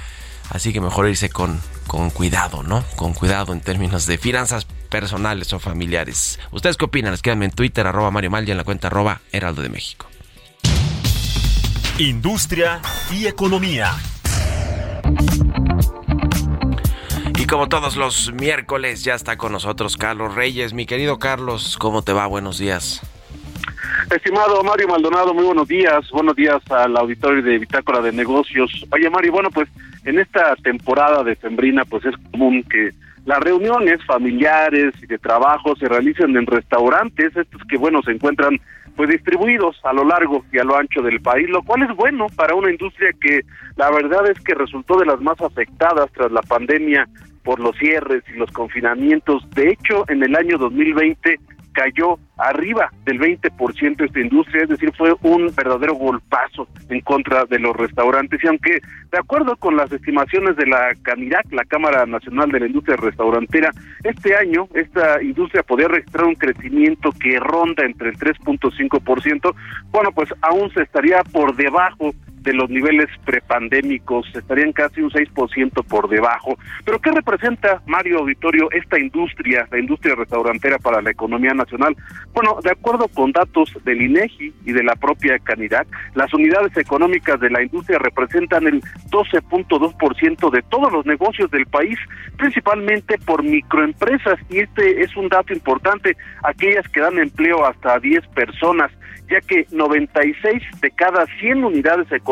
Así 0.50 0.74
que 0.74 0.82
mejor 0.82 1.08
irse 1.08 1.30
con, 1.30 1.62
con 1.88 2.10
cuidado, 2.10 2.64
¿no? 2.64 2.84
Con 2.96 3.14
cuidado 3.14 3.54
en 3.54 3.62
términos 3.62 4.08
de 4.08 4.18
finanzas 4.18 4.66
personales 4.90 5.54
o 5.54 5.60
familiares. 5.60 6.40
¿Ustedes 6.52 6.78
qué 6.78 6.86
opinan? 6.86 7.14
Escríbanme 7.14 7.46
en 7.46 7.52
Twitter, 7.52 7.86
arroba 7.88 8.12
Mario 8.12 8.32
Mal 8.32 8.48
y 8.48 8.52
en 8.52 8.58
la 8.58 8.64
cuenta 8.64 8.88
arroba 8.88 9.22
Heraldo 9.32 9.62
de 9.62 9.70
México. 9.70 10.08
Industria 12.00 12.82
y 13.12 13.28
economía. 13.28 13.92
Y 17.38 17.46
como 17.46 17.70
todos 17.70 17.96
los 17.96 18.34
miércoles, 18.34 19.04
ya 19.04 19.16
está 19.16 19.38
con 19.38 19.52
nosotros 19.52 19.98
Carlos 19.98 20.36
Reyes. 20.36 20.74
Mi 20.74 20.86
querido 20.86 21.20
Carlos, 21.20 21.78
¿cómo 21.78 22.02
te 22.02 22.14
va? 22.14 22.26
Buenos 22.28 22.58
días. 22.58 23.02
Estimado 24.10 24.64
Mario 24.64 24.88
Maldonado, 24.88 25.34
muy 25.34 25.44
buenos 25.44 25.68
días. 25.68 26.10
Buenos 26.12 26.36
días 26.36 26.60
al 26.72 26.98
auditorio 26.98 27.44
de 27.44 27.60
Bitácora 27.60 28.02
de 28.02 28.12
Negocios. 28.12 28.86
Oye, 28.92 29.10
Mario, 29.10 29.34
bueno, 29.34 29.50
pues 29.52 29.70
en 30.04 30.20
esta 30.20 30.56
temporada 30.56 31.24
de 31.24 31.36
Fembrina, 31.36 31.86
pues 31.86 32.06
es 32.06 32.16
común 32.32 32.64
que 32.64 32.92
las 33.30 33.42
reuniones 33.42 34.04
familiares 34.08 34.92
y 35.04 35.06
de 35.06 35.20
trabajo 35.20 35.76
se 35.76 35.88
realicen 35.88 36.36
en 36.36 36.48
restaurantes, 36.48 37.38
estos 37.38 37.62
que, 37.70 37.78
bueno, 37.78 38.02
se 38.02 38.10
encuentran 38.10 38.60
pues 38.96 39.08
distribuidos 39.08 39.80
a 39.84 39.94
lo 39.94 40.04
largo 40.04 40.44
y 40.52 40.58
a 40.58 40.64
lo 40.64 40.76
ancho 40.76 41.04
del 41.04 41.22
país, 41.22 41.48
lo 41.48 41.62
cual 41.62 41.84
es 41.84 41.96
bueno 41.96 42.26
para 42.36 42.56
una 42.56 42.72
industria 42.72 43.12
que 43.22 43.42
la 43.76 43.92
verdad 43.92 44.28
es 44.32 44.40
que 44.40 44.56
resultó 44.56 44.98
de 44.98 45.06
las 45.06 45.22
más 45.22 45.40
afectadas 45.42 46.12
tras 46.12 46.32
la 46.32 46.42
pandemia 46.42 47.08
por 47.44 47.60
los 47.60 47.78
cierres 47.78 48.24
y 48.34 48.38
los 48.40 48.52
confinamientos. 48.52 49.48
De 49.52 49.74
hecho, 49.74 50.06
en 50.08 50.24
el 50.24 50.36
año 50.36 50.58
2020 50.58 51.40
cayó 51.80 52.20
arriba 52.38 52.92
del 53.06 53.20
20% 53.20 54.06
esta 54.06 54.20
industria, 54.20 54.64
es 54.64 54.70
decir, 54.70 54.92
fue 54.98 55.16
un 55.22 55.54
verdadero 55.56 55.94
golpazo 55.96 56.68
en 56.90 57.00
contra 57.02 57.46
de 57.46 57.58
los 57.60 57.76
restaurantes. 57.76 58.44
Y 58.44 58.48
aunque, 58.48 58.82
de 59.12 59.18
acuerdo 59.18 59.56
con 59.56 59.78
las 59.78 59.90
estimaciones 59.92 60.58
de 60.58 60.68
la 60.68 60.90
CANIRAC, 61.02 61.52
la 61.52 61.64
Cámara 61.64 62.06
Nacional 62.06 62.52
de 62.52 62.60
la 62.60 62.68
Industria 62.68 62.98
Restaurantera, 62.98 63.72
este 64.04 64.36
año 64.36 64.68
esta 64.74 65.22
industria 65.24 65.64
podría 65.64 65.88
registrar 65.88 66.26
un 66.26 66.36
crecimiento 66.36 67.12
que 67.12 67.40
ronda 67.40 67.86
entre 67.86 68.10
el 68.10 68.18
3.5%, 68.18 69.56
bueno, 69.92 70.12
pues 70.12 70.30
aún 70.42 70.70
se 70.74 70.82
estaría 70.82 71.24
por 71.32 71.56
debajo 71.56 72.12
de 72.42 72.54
los 72.54 72.70
niveles 72.70 73.08
prepandémicos, 73.26 74.28
estarían 74.36 74.72
casi 74.72 75.02
un 75.02 75.10
6% 75.10 75.86
por 75.86 76.10
debajo. 76.10 76.58
Pero 76.86 77.00
¿qué 77.00 77.12
representa, 77.12 77.82
Mario 77.86 78.20
Auditorio, 78.20 78.70
esta 78.72 79.00
industria, 79.00 79.68
la 79.72 79.80
industria 79.80 80.16
restaurantera 80.16 80.78
para 80.80 81.02
la 81.02 81.12
economía 81.12 81.54
nacional? 81.54 81.96
Bueno, 82.34 82.58
de 82.64 82.72
acuerdo 82.72 83.08
con 83.08 83.32
datos 83.32 83.76
del 83.84 84.02
INEGI 84.02 84.54
y 84.66 84.72
de 84.72 84.84
la 84.84 84.96
propia 84.96 85.40
Canidad, 85.40 85.86
las 86.16 86.34
unidades 86.34 86.76
económicas 86.78 87.40
de 87.40 87.50
la 87.50 87.62
industria 87.62 88.00
representan 88.00 88.68
el 88.68 88.82
12.2% 89.10 90.52
de 90.52 90.62
todos 90.64 90.92
los 90.92 91.06
negocios 91.06 91.52
del 91.52 91.66
país, 91.66 91.98
principalmente 92.38 93.18
por 93.20 93.44
microempresas, 93.44 94.40
y 94.50 94.60
este 94.60 95.02
es 95.02 95.16
un 95.16 95.30
dato 95.30 95.54
importante, 95.54 96.16
aquellas 96.44 96.88
que 96.90 97.02
dan 97.02 97.20
empleo 97.20 97.66
hasta 97.66 98.00
10 98.00 98.26
personas 98.28 98.92
ya 99.30 99.42
que 99.42 99.68
96 99.72 100.64
de 100.82 100.92
cada 100.92 101.26
100 101.40 101.64
unidades 101.64 102.12
económicas 102.12 102.29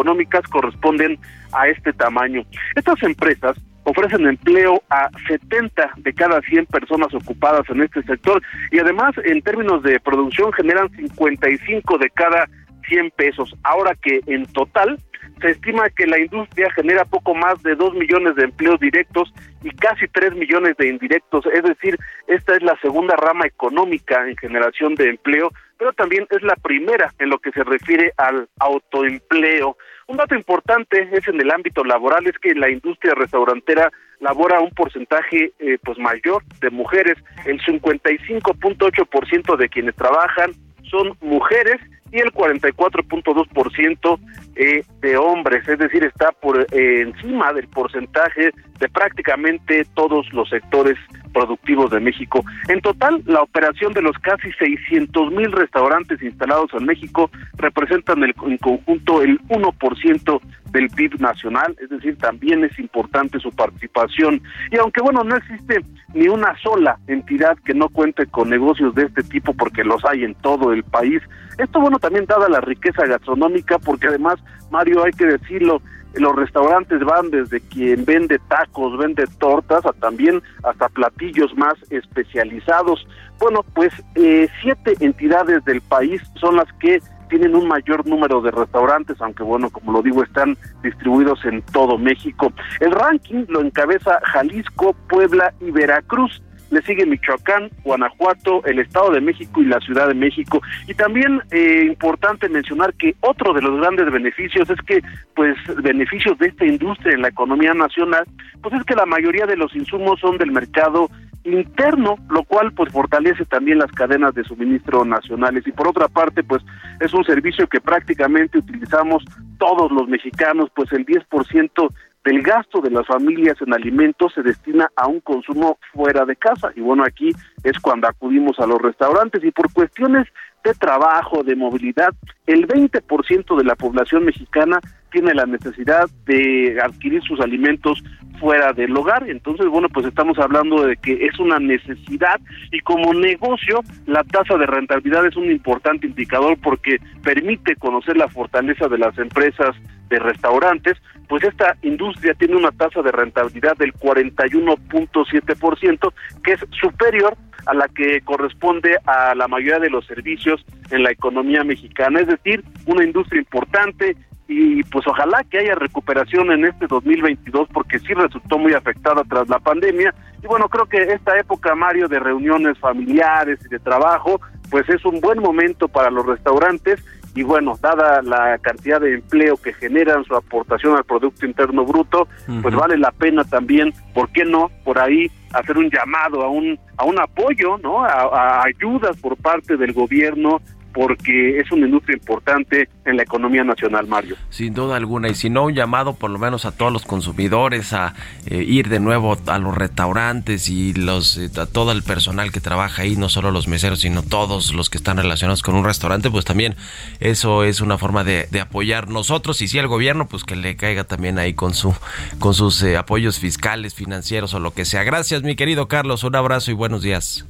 corresponden 0.49 1.19
a 1.53 1.67
este 1.67 1.93
tamaño. 1.93 2.43
Estas 2.75 3.01
empresas 3.03 3.57
ofrecen 3.83 4.27
empleo 4.27 4.81
a 4.89 5.09
70 5.27 5.91
de 5.97 6.13
cada 6.13 6.41
100 6.41 6.65
personas 6.65 7.13
ocupadas 7.13 7.69
en 7.69 7.81
este 7.81 8.03
sector 8.03 8.41
y 8.71 8.79
además 8.79 9.15
en 9.23 9.41
términos 9.41 9.81
de 9.83 9.99
producción 9.99 10.51
generan 10.51 10.89
55 10.89 11.97
de 11.97 12.09
cada 12.09 12.49
100 12.89 13.11
pesos. 13.11 13.55
Ahora 13.63 13.95
que 13.95 14.19
en 14.27 14.45
total 14.47 14.99
se 15.41 15.51
estima 15.51 15.89
que 15.89 16.05
la 16.05 16.19
industria 16.19 16.69
genera 16.71 17.05
poco 17.05 17.33
más 17.33 17.61
de 17.63 17.75
2 17.75 17.93
millones 17.93 18.35
de 18.35 18.43
empleos 18.43 18.79
directos 18.79 19.33
y 19.63 19.69
casi 19.71 20.07
3 20.07 20.35
millones 20.35 20.75
de 20.77 20.87
indirectos, 20.89 21.45
es 21.53 21.63
decir, 21.63 21.97
esta 22.27 22.55
es 22.55 22.63
la 22.63 22.77
segunda 22.81 23.15
rama 23.15 23.45
económica 23.45 24.27
en 24.27 24.35
generación 24.37 24.95
de 24.95 25.09
empleo, 25.09 25.51
pero 25.77 25.93
también 25.93 26.27
es 26.29 26.41
la 26.41 26.55
primera 26.55 27.13
en 27.19 27.29
lo 27.29 27.39
que 27.39 27.51
se 27.51 27.63
refiere 27.63 28.13
al 28.17 28.47
autoempleo. 28.59 29.77
Un 30.07 30.17
dato 30.17 30.35
importante 30.35 31.09
es 31.11 31.27
en 31.27 31.39
el 31.41 31.51
ámbito 31.51 31.83
laboral 31.83 32.25
es 32.27 32.37
que 32.39 32.55
la 32.55 32.69
industria 32.69 33.13
restaurantera 33.13 33.91
labora 34.19 34.61
un 34.61 34.71
porcentaje 34.71 35.51
eh, 35.59 35.77
pues 35.83 35.97
mayor 35.99 36.43
de 36.61 36.69
mujeres, 36.69 37.17
el 37.45 37.61
55.8% 37.61 39.57
de 39.57 39.69
quienes 39.69 39.95
trabajan 39.95 40.51
son 40.89 41.17
mujeres 41.21 41.77
y 42.11 42.19
el 42.19 42.31
44.2% 42.31 44.19
eh, 44.55 44.83
de 45.01 45.17
hombres, 45.17 45.67
es 45.67 45.77
decir, 45.77 46.03
está 46.03 46.31
por 46.31 46.59
eh, 46.59 47.01
encima 47.01 47.53
del 47.53 47.67
porcentaje 47.67 48.51
de 48.79 48.89
prácticamente 48.89 49.85
todos 49.93 50.31
los 50.33 50.49
sectores 50.49 50.97
productivos 51.33 51.91
de 51.91 51.99
México. 51.99 52.43
En 52.67 52.81
total, 52.81 53.21
la 53.25 53.43
operación 53.43 53.93
de 53.93 54.01
los 54.01 54.17
casi 54.17 54.51
600 54.53 55.31
mil 55.31 55.51
restaurantes 55.51 56.21
instalados 56.23 56.71
en 56.73 56.85
México 56.85 57.29
representan 57.57 58.23
el, 58.23 58.33
en 58.47 58.57
conjunto 58.57 59.21
el 59.21 59.39
1% 59.47 60.41
del 60.71 60.89
PIB 60.89 61.19
nacional, 61.19 61.75
es 61.81 61.89
decir, 61.89 62.17
también 62.17 62.63
es 62.63 62.77
importante 62.79 63.39
su 63.39 63.51
participación. 63.51 64.41
Y 64.71 64.77
aunque, 64.77 65.01
bueno, 65.01 65.23
no 65.23 65.35
existe 65.35 65.81
ni 66.13 66.27
una 66.27 66.57
sola 66.61 66.97
entidad 67.07 67.57
que 67.63 67.73
no 67.73 67.89
cuente 67.89 68.25
con 68.25 68.49
negocios 68.49 68.93
de 68.95 69.03
este 69.03 69.23
tipo, 69.23 69.53
porque 69.53 69.83
los 69.83 70.03
hay 70.05 70.23
en 70.23 70.35
todo 70.35 70.73
el 70.73 70.83
país, 70.83 71.21
esto, 71.57 71.79
bueno, 71.79 71.96
también 71.99 72.25
dada 72.25 72.49
la 72.49 72.61
riqueza 72.61 73.05
gastronómica, 73.05 73.79
porque 73.79 74.07
además, 74.07 74.35
Mario, 74.71 75.03
hay 75.03 75.11
que 75.11 75.25
decirlo, 75.25 75.81
los 76.13 76.35
restaurantes 76.35 76.99
van 77.01 77.29
desde 77.29 77.61
quien 77.61 78.05
vende 78.05 78.39
tacos, 78.47 78.97
vende 78.97 79.25
tortas, 79.39 79.85
a 79.85 79.93
también 79.93 80.41
hasta 80.63 80.89
platillos 80.89 81.55
más 81.55 81.75
especializados. 81.89 83.07
Bueno, 83.39 83.63
pues 83.73 83.93
eh, 84.15 84.47
siete 84.61 84.95
entidades 84.99 85.63
del 85.65 85.81
país 85.81 86.21
son 86.39 86.55
las 86.55 86.71
que 86.79 86.99
tienen 87.29 87.55
un 87.55 87.67
mayor 87.67 88.07
número 88.07 88.41
de 88.41 88.51
restaurantes, 88.51 89.17
aunque 89.19 89.43
bueno, 89.43 89.69
como 89.69 89.91
lo 89.91 90.01
digo, 90.01 90.23
están 90.23 90.57
distribuidos 90.81 91.43
en 91.45 91.61
todo 91.61 91.97
México. 91.97 92.51
El 92.79 92.91
ranking 92.91 93.45
lo 93.49 93.61
encabeza 93.61 94.19
Jalisco, 94.23 94.95
Puebla 95.09 95.53
y 95.59 95.71
Veracruz 95.71 96.41
le 96.69 96.81
sigue 96.81 97.05
Michoacán, 97.05 97.69
Guanajuato, 97.83 98.63
el 98.65 98.79
Estado 98.79 99.11
de 99.11 99.21
México 99.21 99.61
y 99.61 99.65
la 99.65 99.79
Ciudad 99.79 100.07
de 100.07 100.13
México. 100.13 100.61
Y 100.87 100.93
también 100.93 101.41
eh, 101.51 101.85
importante 101.87 102.49
mencionar 102.49 102.93
que 102.93 103.15
otro 103.21 103.53
de 103.53 103.61
los 103.61 103.79
grandes 103.79 104.11
beneficios 104.11 104.69
es 104.69 104.79
que, 104.81 105.01
pues, 105.35 105.57
beneficios 105.81 106.37
de 106.39 106.47
esta 106.47 106.65
industria 106.65 107.13
en 107.13 107.21
la 107.21 107.29
economía 107.29 107.73
nacional, 107.73 108.25
pues 108.61 108.73
es 108.75 108.83
que 108.83 108.95
la 108.95 109.05
mayoría 109.05 109.45
de 109.45 109.57
los 109.57 109.75
insumos 109.75 110.19
son 110.19 110.37
del 110.37 110.51
mercado 110.51 111.09
interno, 111.43 112.15
lo 112.29 112.43
cual 112.43 112.73
pues 112.73 112.91
fortalece 112.91 113.45
también 113.45 113.79
las 113.79 113.91
cadenas 113.91 114.33
de 114.33 114.43
suministro 114.43 115.05
nacionales 115.05 115.65
y 115.65 115.71
por 115.71 115.87
otra 115.87 116.07
parte 116.07 116.43
pues 116.43 116.63
es 116.99 117.13
un 117.13 117.23
servicio 117.23 117.67
que 117.67 117.79
prácticamente 117.79 118.57
utilizamos 118.57 119.23
todos 119.57 119.91
los 119.91 120.07
mexicanos, 120.07 120.69
pues 120.75 120.91
el 120.91 121.05
10% 121.05 121.93
del 122.27 122.41
gasto 122.41 122.81
de 122.81 122.91
las 122.91 123.07
familias 123.07 123.55
en 123.65 123.73
alimentos 123.73 124.33
se 124.35 124.43
destina 124.43 124.91
a 124.97 125.07
un 125.07 125.21
consumo 125.21 125.77
fuera 125.93 126.25
de 126.25 126.35
casa. 126.35 126.71
Y 126.75 126.81
bueno, 126.81 127.05
aquí 127.05 127.29
es 127.63 127.79
cuando 127.79 128.09
acudimos 128.09 128.59
a 128.59 128.67
los 128.67 128.81
restaurantes 128.81 129.41
y 129.45 129.51
por 129.51 129.71
cuestiones 129.71 130.27
de 130.63 130.73
trabajo, 130.73 131.43
de 131.43 131.55
movilidad, 131.55 132.13
el 132.45 132.67
20% 132.67 133.57
de 133.57 133.63
la 133.63 133.75
población 133.75 134.25
mexicana 134.25 134.79
tiene 135.11 135.33
la 135.33 135.45
necesidad 135.45 136.09
de 136.25 136.77
adquirir 136.81 137.21
sus 137.23 137.39
alimentos 137.39 138.03
fuera 138.39 138.73
del 138.73 138.95
hogar. 138.95 139.29
Entonces, 139.29 139.67
bueno, 139.67 139.89
pues 139.89 140.05
estamos 140.05 140.37
hablando 140.39 140.83
de 140.83 140.95
que 140.97 141.25
es 141.25 141.39
una 141.39 141.59
necesidad 141.59 142.39
y 142.71 142.79
como 142.81 143.13
negocio 143.13 143.81
la 144.05 144.23
tasa 144.23 144.57
de 144.57 144.65
rentabilidad 144.65 145.25
es 145.25 145.35
un 145.35 145.51
importante 145.51 146.07
indicador 146.07 146.57
porque 146.61 146.99
permite 147.23 147.75
conocer 147.75 148.17
la 148.17 148.27
fortaleza 148.27 148.87
de 148.87 148.97
las 148.97 149.17
empresas 149.17 149.75
de 150.09 150.19
restaurantes, 150.19 150.97
pues 151.27 151.43
esta 151.43 151.75
industria 151.81 152.33
tiene 152.33 152.55
una 152.55 152.71
tasa 152.71 153.01
de 153.01 153.11
rentabilidad 153.11 153.75
del 153.77 153.93
41.7%, 153.93 156.13
que 156.43 156.53
es 156.53 156.61
superior 156.79 157.35
a 157.65 157.73
la 157.73 157.89
que 157.89 158.21
corresponde 158.21 158.97
a 159.05 159.35
la 159.35 159.49
mayoría 159.49 159.79
de 159.79 159.89
los 159.89 160.05
servicios 160.05 160.46
en 160.91 161.03
la 161.03 161.11
economía 161.11 161.63
mexicana, 161.63 162.19
es 162.19 162.27
decir, 162.27 162.63
una 162.85 163.03
industria 163.03 163.39
importante 163.39 164.15
y 164.47 164.81
pues 164.83 165.05
ojalá 165.07 165.43
que 165.49 165.59
haya 165.59 165.75
recuperación 165.75 166.51
en 166.51 166.65
este 166.65 166.87
2022 166.87 167.67
porque 167.73 167.99
sí 167.99 168.13
resultó 168.13 168.57
muy 168.57 168.73
afectada 168.73 169.23
tras 169.25 169.49
la 169.49 169.59
pandemia. 169.59 170.13
Y 170.41 170.47
bueno, 170.47 170.69
creo 170.69 170.85
que 170.85 170.99
esta 170.99 171.37
época, 171.37 171.75
Mario, 171.75 172.07
de 172.07 172.19
reuniones 172.19 172.79
familiares 172.79 173.59
y 173.65 173.69
de 173.69 173.79
trabajo, 173.79 174.39
pues 174.69 174.87
es 174.89 175.03
un 175.05 175.19
buen 175.19 175.39
momento 175.39 175.89
para 175.89 176.09
los 176.09 176.25
restaurantes 176.25 177.03
y 177.37 177.43
bueno, 177.43 177.75
dada 177.79 178.23
la 178.23 178.57
cantidad 178.57 178.99
de 178.99 179.13
empleo 179.13 179.57
que 179.57 179.71
generan 179.71 180.23
su 180.25 180.35
aportación 180.35 180.97
al 180.97 181.03
Producto 181.03 181.45
Interno 181.45 181.85
Bruto, 181.85 182.27
pues 182.63 182.73
vale 182.73 182.97
la 182.97 183.11
pena 183.11 183.43
también, 183.43 183.93
¿por 184.15 184.29
qué 184.29 184.43
no? 184.43 184.71
Por 184.83 184.97
ahí 184.97 185.29
hacer 185.53 185.77
un 185.77 185.91
llamado 185.91 186.41
a 186.41 186.49
un, 186.49 186.79
a 186.97 187.05
un 187.05 187.19
apoyo, 187.19 187.77
¿no? 187.77 188.03
A, 188.03 188.09
a 188.09 188.63
ayudas 188.65 189.15
por 189.17 189.37
parte 189.37 189.77
del 189.77 189.93
gobierno 189.93 190.61
porque 190.97 191.59
es 191.59 191.71
una 191.71 191.85
industria 191.85 192.15
importante 192.15 192.89
en 193.05 193.17
la 193.17 193.21
economía 193.21 193.63
nacional, 193.63 194.07
Mario. 194.07 194.35
Sin 194.49 194.73
duda 194.73 194.95
alguna, 194.95 195.29
y 195.29 195.35
si 195.35 195.47
no, 195.47 195.65
un 195.65 195.75
llamado 195.75 196.15
por 196.15 196.31
lo 196.31 196.39
menos 196.39 196.65
a 196.65 196.71
todos 196.71 196.91
los 196.91 197.05
consumidores 197.05 197.93
a 197.93 198.15
eh, 198.47 198.63
ir 198.63 198.89
de 198.89 198.99
nuevo 198.99 199.37
a 199.45 199.59
los 199.59 199.77
restaurantes 199.77 200.69
y 200.69 200.95
los 200.95 201.37
eh, 201.37 201.51
a 201.61 201.67
todo 201.67 201.91
el 201.91 202.01
personal 202.01 202.51
que 202.51 202.61
trabaja 202.61 203.03
ahí, 203.03 203.15
no 203.15 203.29
solo 203.29 203.51
los 203.51 203.67
meseros, 203.67 203.99
sino 203.99 204.23
todos 204.23 204.73
los 204.73 204.89
que 204.89 204.97
están 204.97 205.17
relacionados 205.17 205.61
con 205.61 205.75
un 205.75 205.85
restaurante, 205.85 206.31
pues 206.31 206.45
también 206.45 206.75
eso 207.19 207.63
es 207.63 207.79
una 207.79 207.99
forma 207.99 208.23
de, 208.23 208.47
apoyar 208.59 209.07
nosotros 209.07 209.61
y 209.61 209.67
si 209.67 209.77
el 209.77 209.87
gobierno, 209.87 210.27
pues 210.27 210.45
que 210.45 210.55
le 210.55 210.75
caiga 210.77 211.03
también 211.03 211.37
ahí 211.37 211.53
con 211.53 211.75
su 211.75 211.93
con 212.39 212.55
sus 212.55 212.81
eh, 212.81 212.97
apoyos 212.97 213.37
fiscales, 213.37 213.93
financieros 213.93 214.55
o 214.55 214.59
lo 214.59 214.71
que 214.73 214.83
sea. 214.83 215.03
Gracias, 215.03 215.43
mi 215.43 215.55
querido 215.55 215.87
Carlos, 215.87 216.23
un 216.23 216.35
abrazo 216.35 216.71
y 216.71 216.73
buenos 216.73 217.03
días. 217.03 217.45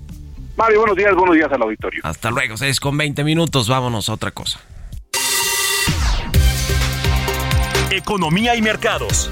Mario, 0.58 0.80
buenos 0.80 0.98
días, 0.98 1.15
buenos 1.15 1.36
días 1.36 1.52
al 1.52 1.62
auditorio. 1.62 2.02
Hasta 2.04 2.32
luego, 2.32 2.58
6 2.58 2.80
con 2.80 2.98
20 2.98 3.24
minutos, 3.24 3.70
vámonos 3.70 4.10
a 4.10 4.13
otra 4.13 4.32
cosa. 4.32 4.60
Economía 7.91 8.56
y 8.56 8.63
mercados. 8.63 9.30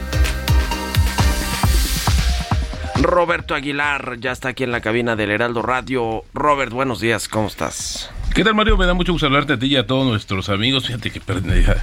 Roberto 3.02 3.56
Aguilar 3.56 4.18
ya 4.20 4.32
está 4.32 4.50
aquí 4.50 4.64
en 4.64 4.72
la 4.72 4.82
cabina 4.82 5.16
del 5.16 5.32
Heraldo 5.32 5.64
Radio. 5.64 6.24
Robert, 6.36 6.72
buenos 6.72 7.02
días, 7.02 7.28
¿cómo 7.28 7.48
estás? 7.48 8.12
¿Qué 8.36 8.44
tal, 8.44 8.54
Mario? 8.54 8.78
Me 8.78 8.86
da 8.86 8.94
mucho 8.94 9.12
gusto 9.12 9.26
hablarte 9.26 9.54
a 9.54 9.60
ti 9.60 9.68
y 9.68 9.78
a 9.78 9.88
todos 9.88 10.06
nuestros 10.06 10.50
amigos. 10.50 10.86
Fíjate 10.86 11.10
que 11.10 11.22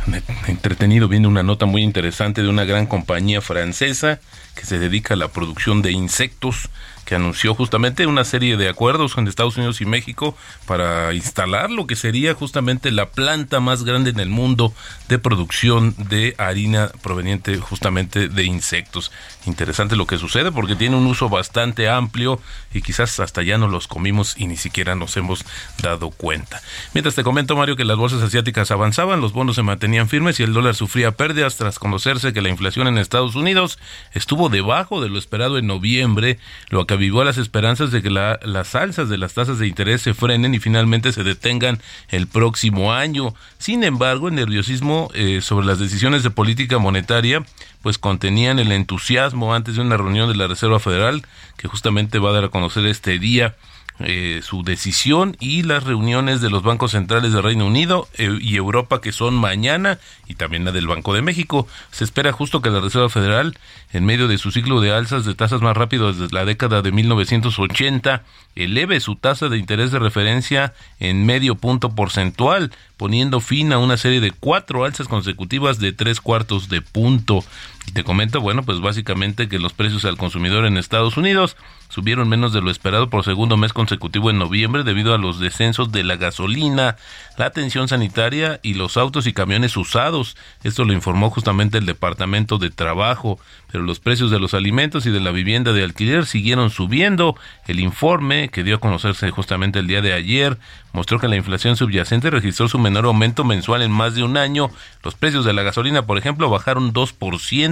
me 0.06 0.18
he 0.18 0.50
entretenido 0.50 1.08
viendo 1.08 1.28
una 1.28 1.42
nota 1.42 1.66
muy 1.66 1.82
interesante 1.82 2.42
de 2.42 2.48
una 2.48 2.64
gran 2.64 2.86
compañía 2.86 3.40
francesa 3.40 4.20
que 4.54 4.66
se 4.66 4.78
dedica 4.78 5.14
a 5.14 5.16
la 5.16 5.28
producción 5.28 5.82
de 5.82 5.90
insectos 5.90 6.68
que 7.04 7.14
anunció 7.14 7.54
justamente 7.54 8.06
una 8.06 8.24
serie 8.24 8.56
de 8.56 8.68
acuerdos 8.68 9.14
con 9.14 9.26
Estados 9.26 9.56
Unidos 9.56 9.80
y 9.80 9.86
México 9.86 10.36
para 10.66 11.12
instalar 11.14 11.70
lo 11.70 11.86
que 11.86 11.96
sería 11.96 12.34
justamente 12.34 12.90
la 12.90 13.10
planta 13.10 13.60
más 13.60 13.84
grande 13.84 14.10
en 14.10 14.20
el 14.20 14.28
mundo 14.28 14.72
de 15.08 15.18
producción 15.18 15.94
de 15.98 16.34
harina 16.38 16.90
proveniente 17.02 17.56
justamente 17.58 18.28
de 18.28 18.44
insectos. 18.44 19.12
Interesante 19.46 19.96
lo 19.96 20.06
que 20.06 20.18
sucede 20.18 20.52
porque 20.52 20.76
tiene 20.76 20.96
un 20.96 21.06
uso 21.06 21.28
bastante 21.28 21.88
amplio 21.88 22.40
y 22.72 22.82
quizás 22.82 23.18
hasta 23.20 23.42
ya 23.42 23.58
no 23.58 23.68
los 23.68 23.88
comimos 23.88 24.34
y 24.36 24.46
ni 24.46 24.56
siquiera 24.56 24.94
nos 24.94 25.16
hemos 25.16 25.44
dado 25.82 26.10
cuenta. 26.10 26.62
Mientras 26.94 27.14
te 27.14 27.24
comento, 27.24 27.56
Mario, 27.56 27.76
que 27.76 27.84
las 27.84 27.96
bolsas 27.96 28.22
asiáticas 28.22 28.70
avanzaban, 28.70 29.20
los 29.20 29.32
bonos 29.32 29.56
se 29.56 29.62
mantenían 29.62 30.08
firmes 30.08 30.38
y 30.40 30.42
el 30.42 30.52
dólar 30.52 30.74
sufría 30.74 31.12
pérdidas 31.12 31.56
tras 31.56 31.78
conocerse 31.78 32.32
que 32.32 32.42
la 32.42 32.48
inflación 32.48 32.86
en 32.86 32.98
Estados 32.98 33.34
Unidos 33.34 33.78
estuvo 34.12 34.48
debajo 34.48 35.00
de 35.00 35.08
lo 35.08 35.18
esperado 35.18 35.58
en 35.58 35.66
noviembre, 35.66 36.38
lo 36.68 36.86
que 36.92 36.96
avivó 36.96 37.24
las 37.24 37.38
esperanzas 37.38 37.90
de 37.90 38.02
que 38.02 38.10
las 38.10 38.74
alzas 38.74 39.08
de 39.08 39.16
las 39.16 39.32
tasas 39.32 39.58
de 39.58 39.66
interés 39.66 40.02
se 40.02 40.12
frenen 40.12 40.54
y 40.54 40.58
finalmente 40.58 41.10
se 41.12 41.24
detengan 41.24 41.80
el 42.10 42.26
próximo 42.26 42.92
año. 42.92 43.34
Sin 43.56 43.82
embargo, 43.82 44.28
el 44.28 44.34
nerviosismo 44.34 45.08
eh, 45.14 45.40
sobre 45.40 45.64
las 45.66 45.78
decisiones 45.78 46.22
de 46.22 46.28
política 46.28 46.76
monetaria 46.76 47.46
pues 47.80 47.96
contenían 47.96 48.58
el 48.58 48.72
entusiasmo 48.72 49.54
antes 49.54 49.76
de 49.76 49.80
una 49.80 49.96
reunión 49.96 50.28
de 50.28 50.36
la 50.36 50.48
Reserva 50.48 50.80
Federal 50.80 51.22
que 51.56 51.66
justamente 51.66 52.18
va 52.18 52.28
a 52.28 52.34
dar 52.34 52.44
a 52.44 52.48
conocer 52.50 52.84
este 52.84 53.18
día 53.18 53.56
eh, 54.04 54.40
su 54.42 54.62
decisión 54.62 55.36
y 55.40 55.62
las 55.62 55.84
reuniones 55.84 56.40
de 56.40 56.50
los 56.50 56.62
bancos 56.62 56.92
centrales 56.92 57.32
de 57.32 57.42
Reino 57.42 57.66
Unido 57.66 58.08
eh, 58.18 58.36
y 58.40 58.56
Europa 58.56 59.00
que 59.00 59.12
son 59.12 59.34
mañana 59.34 59.98
y 60.28 60.34
también 60.34 60.64
la 60.64 60.72
del 60.72 60.86
Banco 60.86 61.14
de 61.14 61.22
México. 61.22 61.66
Se 61.90 62.04
espera 62.04 62.32
justo 62.32 62.62
que 62.62 62.70
la 62.70 62.80
Reserva 62.80 63.08
Federal, 63.08 63.56
en 63.92 64.04
medio 64.04 64.28
de 64.28 64.38
su 64.38 64.50
ciclo 64.50 64.80
de 64.80 64.92
alzas 64.92 65.24
de 65.24 65.34
tasas 65.34 65.60
más 65.60 65.76
rápido 65.76 66.12
desde 66.12 66.34
la 66.34 66.44
década 66.44 66.82
de 66.82 66.92
1980, 66.92 68.22
eleve 68.54 69.00
su 69.00 69.16
tasa 69.16 69.48
de 69.48 69.58
interés 69.58 69.92
de 69.92 69.98
referencia 69.98 70.74
en 71.00 71.24
medio 71.26 71.54
punto 71.54 71.94
porcentual, 71.94 72.72
poniendo 72.96 73.40
fin 73.40 73.72
a 73.72 73.78
una 73.78 73.96
serie 73.96 74.20
de 74.20 74.30
cuatro 74.30 74.84
alzas 74.84 75.08
consecutivas 75.08 75.78
de 75.78 75.92
tres 75.92 76.20
cuartos 76.20 76.68
de 76.68 76.82
punto. 76.82 77.44
Y 77.86 77.92
te 77.92 78.04
comento, 78.04 78.40
bueno, 78.40 78.62
pues 78.62 78.80
básicamente 78.80 79.48
que 79.48 79.58
los 79.58 79.72
precios 79.72 80.04
al 80.04 80.16
consumidor 80.16 80.66
en 80.66 80.76
Estados 80.76 81.16
Unidos 81.16 81.56
subieron 81.88 82.26
menos 82.26 82.54
de 82.54 82.62
lo 82.62 82.70
esperado 82.70 83.10
por 83.10 83.22
segundo 83.22 83.58
mes 83.58 83.74
consecutivo 83.74 84.30
en 84.30 84.38
noviembre 84.38 84.82
debido 84.82 85.12
a 85.12 85.18
los 85.18 85.40
descensos 85.40 85.92
de 85.92 86.04
la 86.04 86.16
gasolina, 86.16 86.96
la 87.36 87.46
atención 87.46 87.86
sanitaria 87.86 88.60
y 88.62 88.74
los 88.74 88.96
autos 88.96 89.26
y 89.26 89.34
camiones 89.34 89.76
usados. 89.76 90.36
Esto 90.62 90.84
lo 90.84 90.94
informó 90.94 91.28
justamente 91.28 91.76
el 91.76 91.84
Departamento 91.84 92.56
de 92.56 92.70
Trabajo, 92.70 93.38
pero 93.70 93.84
los 93.84 94.00
precios 94.00 94.30
de 94.30 94.38
los 94.38 94.54
alimentos 94.54 95.04
y 95.04 95.10
de 95.10 95.20
la 95.20 95.32
vivienda 95.32 95.74
de 95.74 95.84
alquiler 95.84 96.24
siguieron 96.24 96.70
subiendo. 96.70 97.36
El 97.66 97.78
informe 97.78 98.48
que 98.48 98.64
dio 98.64 98.76
a 98.76 98.80
conocerse 98.80 99.30
justamente 99.30 99.80
el 99.80 99.86
día 99.86 100.00
de 100.00 100.14
ayer 100.14 100.58
mostró 100.92 101.18
que 101.18 101.28
la 101.28 101.36
inflación 101.36 101.76
subyacente 101.76 102.30
registró 102.30 102.68
su 102.68 102.78
menor 102.78 103.04
aumento 103.06 103.44
mensual 103.44 103.82
en 103.82 103.90
más 103.90 104.14
de 104.14 104.22
un 104.22 104.36
año. 104.36 104.70
Los 105.02 105.14
precios 105.14 105.44
de 105.44 105.52
la 105.52 105.62
gasolina, 105.62 106.06
por 106.06 106.16
ejemplo, 106.16 106.48
bajaron 106.48 106.92
2% 106.94 107.71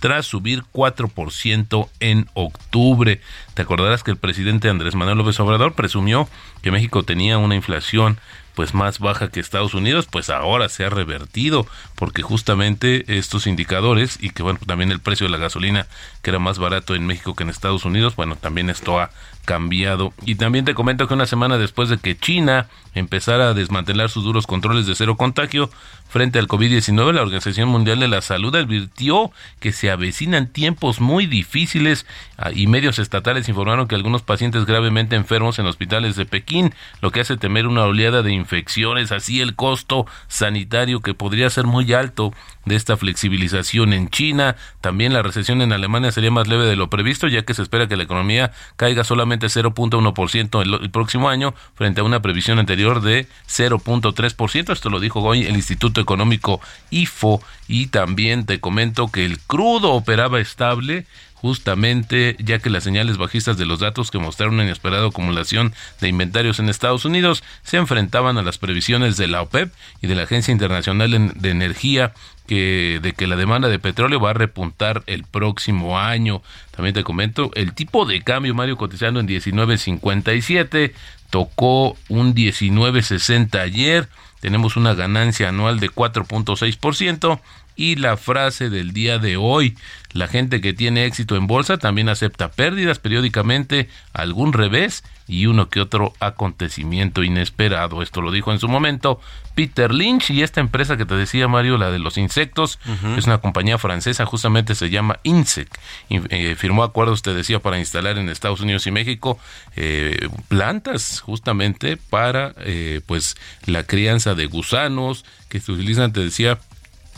tras 0.00 0.26
subir 0.26 0.64
4% 0.72 1.88
en 2.00 2.28
octubre. 2.34 3.20
Te 3.54 3.62
acordarás 3.62 4.02
que 4.02 4.10
el 4.10 4.16
presidente 4.16 4.68
Andrés 4.68 4.94
Manuel 4.94 5.18
López 5.18 5.38
Obrador 5.40 5.74
presumió 5.74 6.28
que 6.62 6.70
México 6.70 7.02
tenía 7.02 7.38
una 7.38 7.54
inflación 7.54 8.18
pues 8.56 8.72
más 8.72 8.98
baja 8.98 9.28
que 9.28 9.38
Estados 9.38 9.74
Unidos, 9.74 10.08
pues 10.10 10.30
ahora 10.30 10.70
se 10.70 10.84
ha 10.84 10.88
revertido 10.88 11.66
porque 11.94 12.22
justamente 12.22 13.18
estos 13.18 13.46
indicadores 13.46 14.16
y 14.18 14.30
que 14.30 14.42
bueno, 14.42 14.58
también 14.66 14.90
el 14.90 14.98
precio 14.98 15.26
de 15.26 15.30
la 15.30 15.36
gasolina 15.36 15.86
que 16.22 16.30
era 16.30 16.38
más 16.38 16.58
barato 16.58 16.94
en 16.94 17.06
México 17.06 17.36
que 17.36 17.44
en 17.44 17.50
Estados 17.50 17.84
Unidos, 17.84 18.16
bueno, 18.16 18.34
también 18.34 18.70
esto 18.70 18.98
ha 18.98 19.10
cambiado. 19.46 20.12
Y 20.26 20.34
también 20.34 20.66
te 20.66 20.74
comento 20.74 21.08
que 21.08 21.14
una 21.14 21.24
semana 21.24 21.56
después 21.56 21.88
de 21.88 21.96
que 21.96 22.18
China 22.18 22.68
empezara 22.94 23.48
a 23.48 23.54
desmantelar 23.54 24.10
sus 24.10 24.24
duros 24.24 24.46
controles 24.46 24.86
de 24.86 24.94
cero 24.94 25.16
contagio 25.16 25.70
frente 26.08 26.38
al 26.38 26.48
COVID-19, 26.48 27.12
la 27.12 27.22
Organización 27.22 27.68
Mundial 27.68 28.00
de 28.00 28.08
la 28.08 28.20
Salud 28.20 28.54
advirtió 28.54 29.30
que 29.60 29.72
se 29.72 29.90
avecinan 29.90 30.48
tiempos 30.48 31.00
muy 31.00 31.26
difíciles 31.26 32.06
ah, 32.38 32.50
y 32.52 32.66
medios 32.66 32.98
estatales 32.98 33.48
informaron 33.48 33.88
que 33.88 33.94
algunos 33.94 34.22
pacientes 34.22 34.66
gravemente 34.66 35.16
enfermos 35.16 35.58
en 35.58 35.66
hospitales 35.66 36.16
de 36.16 36.26
Pekín, 36.26 36.74
lo 37.00 37.10
que 37.10 37.20
hace 37.20 37.36
temer 37.36 37.66
una 37.66 37.84
oleada 37.84 38.22
de 38.22 38.32
infecciones, 38.32 39.12
así 39.12 39.40
el 39.40 39.54
costo 39.54 40.06
sanitario 40.28 41.00
que 41.00 41.14
podría 41.14 41.50
ser 41.50 41.66
muy 41.66 41.92
alto 41.92 42.32
de 42.66 42.76
esta 42.76 42.96
flexibilización 42.98 43.94
en 43.94 44.10
China. 44.10 44.56
También 44.82 45.14
la 45.14 45.22
recesión 45.22 45.62
en 45.62 45.72
Alemania 45.72 46.12
sería 46.12 46.30
más 46.30 46.48
leve 46.48 46.66
de 46.66 46.76
lo 46.76 46.90
previsto, 46.90 47.28
ya 47.28 47.42
que 47.42 47.54
se 47.54 47.62
espera 47.62 47.88
que 47.88 47.96
la 47.96 48.02
economía 48.02 48.52
caiga 48.76 49.04
solamente 49.04 49.46
0.1% 49.46 50.62
el, 50.62 50.74
el 50.74 50.90
próximo 50.90 51.30
año, 51.30 51.54
frente 51.74 52.02
a 52.02 52.04
una 52.04 52.20
previsión 52.20 52.58
anterior 52.58 53.00
de 53.00 53.26
0.3%. 53.48 54.72
Esto 54.72 54.90
lo 54.90 55.00
dijo 55.00 55.22
hoy 55.22 55.44
el 55.44 55.56
Instituto 55.56 56.00
Económico 56.00 56.60
IFO. 56.90 57.40
Y 57.68 57.86
también 57.86 58.46
te 58.46 58.60
comento 58.60 59.08
que 59.08 59.24
el 59.24 59.40
crudo 59.40 59.92
operaba 59.92 60.40
estable 60.40 61.06
justamente 61.36 62.34
ya 62.40 62.58
que 62.58 62.70
las 62.70 62.82
señales 62.82 63.18
bajistas 63.18 63.56
de 63.58 63.66
los 63.66 63.78
datos 63.78 64.10
que 64.10 64.18
mostraron 64.18 64.54
una 64.54 64.64
inesperada 64.64 65.06
acumulación 65.06 65.74
de 66.00 66.08
inventarios 66.08 66.58
en 66.58 66.68
Estados 66.68 67.04
Unidos 67.04 67.44
se 67.62 67.76
enfrentaban 67.76 68.38
a 68.38 68.42
las 68.42 68.58
previsiones 68.58 69.16
de 69.16 69.28
la 69.28 69.42
OPEP 69.42 69.72
y 70.00 70.06
de 70.06 70.14
la 70.14 70.22
Agencia 70.22 70.50
Internacional 70.50 71.32
de 71.34 71.50
Energía 71.50 72.14
que, 72.46 73.00
de 73.02 73.12
que 73.12 73.26
la 73.26 73.36
demanda 73.36 73.68
de 73.68 73.78
petróleo 73.78 74.20
va 74.20 74.30
a 74.30 74.34
repuntar 74.34 75.02
el 75.06 75.24
próximo 75.24 75.98
año. 75.98 76.42
También 76.70 76.94
te 76.94 77.04
comento, 77.04 77.50
el 77.54 77.74
tipo 77.74 78.06
de 78.06 78.22
cambio, 78.22 78.54
Mario, 78.54 78.76
cotizando 78.76 79.20
en 79.20 79.28
19.57, 79.28 80.92
tocó 81.30 81.96
un 82.08 82.34
19.60 82.34 83.58
ayer, 83.58 84.08
tenemos 84.40 84.76
una 84.76 84.94
ganancia 84.94 85.48
anual 85.48 85.80
de 85.80 85.90
4.6% 85.90 87.40
y 87.76 87.96
la 87.96 88.16
frase 88.16 88.70
del 88.70 88.92
día 88.92 89.18
de 89.18 89.36
hoy, 89.36 89.76
la 90.12 90.28
gente 90.28 90.60
que 90.60 90.72
tiene 90.72 91.04
éxito 91.04 91.36
en 91.36 91.46
bolsa 91.46 91.78
también 91.78 92.08
acepta 92.08 92.50
pérdidas 92.50 92.98
periódicamente, 92.98 93.88
algún 94.12 94.52
revés 94.52 95.04
y 95.28 95.46
uno 95.46 95.68
que 95.68 95.80
otro 95.80 96.14
acontecimiento 96.20 97.22
inesperado. 97.22 98.02
Esto 98.02 98.22
lo 98.22 98.30
dijo 98.30 98.52
en 98.52 98.58
su 98.58 98.68
momento 98.68 99.20
Peter 99.54 99.92
Lynch 99.92 100.30
y 100.30 100.42
esta 100.42 100.60
empresa 100.60 100.96
que 100.96 101.04
te 101.04 101.14
decía 101.14 101.48
Mario, 101.48 101.78
la 101.78 101.90
de 101.90 101.98
los 101.98 102.16
insectos, 102.16 102.78
es 103.16 103.26
una 103.26 103.38
compañía 103.38 103.78
francesa, 103.78 104.24
justamente 104.24 104.74
se 104.74 104.90
llama 104.90 105.18
Insect. 105.22 105.74
Eh, 106.08 106.54
firmó 106.56 106.84
acuerdos, 106.84 107.22
te 107.22 107.34
decía, 107.34 107.58
para 107.58 107.78
instalar 107.78 108.18
en 108.18 108.28
Estados 108.28 108.60
Unidos 108.60 108.86
y 108.86 108.90
México 108.90 109.38
eh, 109.74 110.28
plantas 110.48 111.20
justamente 111.20 111.96
para 111.96 112.54
eh, 112.58 113.00
pues 113.06 113.36
la 113.66 113.84
crianza 113.84 114.34
de 114.34 114.46
gusanos 114.46 115.24
que 115.48 115.60
se 115.60 115.72
utilizan, 115.72 116.12
te 116.12 116.20
decía, 116.20 116.58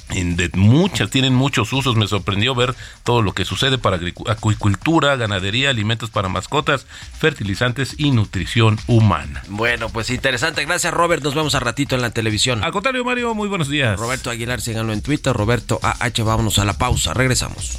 de 0.09 0.51
muchas, 0.55 1.11
tienen 1.11 1.35
muchos 1.35 1.73
usos. 1.73 1.97
Me 1.97 2.07
sorprendió 2.07 2.55
ver 2.55 2.75
todo 3.05 3.23
lo 3.23 3.33
que 3.33 3.45
sucede 3.45 3.79
para 3.79 3.99
acuicultura, 4.27 5.17
ganadería, 5.17 5.71
alimentos 5.71 6.11
para 6.11 6.29
mascotas, 6.29 6.87
fertilizantes 7.19 7.95
y 7.99 8.11
nutrición 8.11 8.79
humana. 8.87 9.43
Bueno, 9.49 9.89
pues 9.89 10.11
interesante. 10.11 10.65
Gracias, 10.65 10.93
Robert. 10.93 11.23
Nos 11.23 11.35
vemos 11.35 11.55
a 11.55 11.61
ratito 11.61 11.95
en 11.95 12.03
la 12.03 12.11
televisión. 12.11 12.65
Al 12.65 12.73
contrario, 12.73 13.05
Mario, 13.05 13.35
muy 13.35 13.49
buenos 13.49 13.69
días. 13.69 13.99
Roberto 13.99 14.31
Aguilar, 14.31 14.61
síganlo 14.61 14.93
en 14.93 15.03
Twitter. 15.03 15.33
Roberto 15.33 15.79
AH, 15.83 16.23
vámonos 16.25 16.59
a 16.59 16.65
la 16.65 16.79
pausa. 16.79 17.15
Regresamos. 17.15 17.79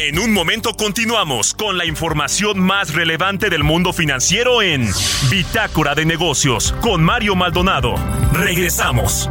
En 0.00 0.18
un 0.18 0.32
momento 0.32 0.74
continuamos 0.74 1.54
con 1.54 1.78
la 1.78 1.86
información 1.86 2.60
más 2.60 2.92
relevante 2.94 3.48
del 3.48 3.62
mundo 3.62 3.92
financiero 3.92 4.60
en 4.60 4.90
Bitácora 5.30 5.94
de 5.94 6.04
Negocios 6.04 6.74
con 6.80 7.02
Mario 7.02 7.36
Maldonado. 7.36 7.94
Regresamos. 8.32 9.30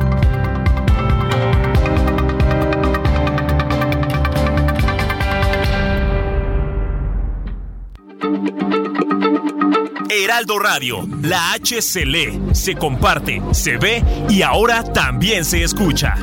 Heraldo 10.14 10.60
Radio, 10.60 11.08
la 11.24 11.54
H 11.54 11.82
se 11.82 12.06
lee, 12.06 12.40
se 12.54 12.76
comparte, 12.76 13.42
se 13.52 13.78
ve 13.78 14.04
y 14.30 14.44
ahora 14.44 14.84
también 14.84 15.44
se 15.44 15.64
escucha. 15.64 16.16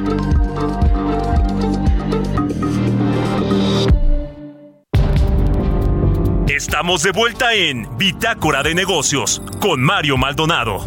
Estamos 6.49 7.03
de 7.03 7.11
vuelta 7.11 7.53
en 7.55 7.99
Bitácora 7.99 8.63
de 8.63 8.75
Negocios 8.77 9.43
con 9.61 9.81
Mario 9.81 10.17
Maldonado. 10.17 10.87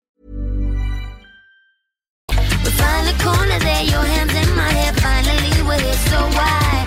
The 3.11 3.23
corner 3.23 3.59
there, 3.59 3.83
your 3.83 4.03
hands 4.03 4.33
in 4.33 4.55
my 4.55 4.69
hair. 4.71 4.93
Finally, 4.93 5.63
we're 5.67 5.79
here, 5.79 6.01
so 6.09 6.19
why? 6.37 6.85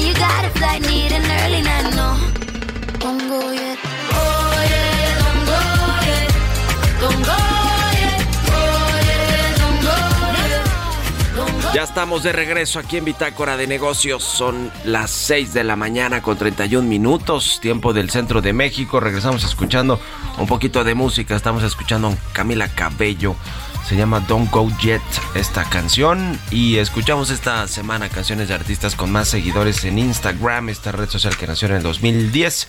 You 0.00 0.14
got 0.14 0.44
a 0.44 0.50
flight, 0.50 0.82
need 0.82 1.12
an 1.12 1.24
early 1.42 1.62
night, 1.62 1.94
no. 1.94 2.08
Don't 2.98 3.28
go 3.28 3.52
yet. 3.52 3.78
Ya 11.72 11.84
estamos 11.84 12.24
de 12.24 12.32
regreso 12.32 12.80
aquí 12.80 12.96
en 12.96 13.04
Bitácora 13.04 13.56
de 13.56 13.68
Negocios. 13.68 14.24
Son 14.24 14.72
las 14.84 15.10
6 15.12 15.54
de 15.54 15.62
la 15.62 15.76
mañana 15.76 16.20
con 16.20 16.36
31 16.36 16.86
minutos, 16.86 17.60
tiempo 17.60 17.92
del 17.92 18.10
centro 18.10 18.42
de 18.42 18.52
México. 18.52 18.98
Regresamos 18.98 19.44
escuchando 19.44 20.00
un 20.36 20.48
poquito 20.48 20.82
de 20.82 20.94
música. 20.94 21.36
Estamos 21.36 21.62
escuchando 21.62 22.08
a 22.08 22.32
Camila 22.32 22.68
Cabello. 22.68 23.36
Se 23.86 23.96
llama 23.96 24.20
Don't 24.20 24.50
Go 24.50 24.70
Yet 24.80 25.02
esta 25.34 25.64
canción. 25.64 26.38
Y 26.50 26.76
escuchamos 26.76 27.30
esta 27.30 27.66
semana 27.68 28.08
canciones 28.08 28.48
de 28.48 28.54
artistas 28.54 28.94
con 28.94 29.10
más 29.10 29.28
seguidores 29.28 29.84
en 29.84 29.98
Instagram, 29.98 30.68
esta 30.68 30.92
red 30.92 31.08
social 31.08 31.36
que 31.36 31.46
nació 31.46 31.68
en 31.68 31.74
el 31.74 31.82
2010. 31.82 32.68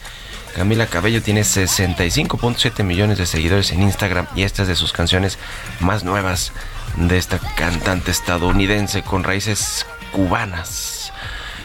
Camila 0.55 0.87
Cabello 0.87 1.21
tiene 1.21 1.41
65.7 1.41 2.83
millones 2.83 3.17
de 3.17 3.25
seguidores 3.25 3.71
en 3.71 3.83
Instagram 3.83 4.27
y 4.35 4.43
esta 4.43 4.63
es 4.63 4.67
de 4.67 4.75
sus 4.75 4.91
canciones 4.91 5.37
más 5.79 6.03
nuevas 6.03 6.51
de 6.97 7.17
esta 7.17 7.39
cantante 7.39 8.11
estadounidense 8.11 9.01
con 9.01 9.23
raíces 9.23 9.85
cubanas. 10.11 11.00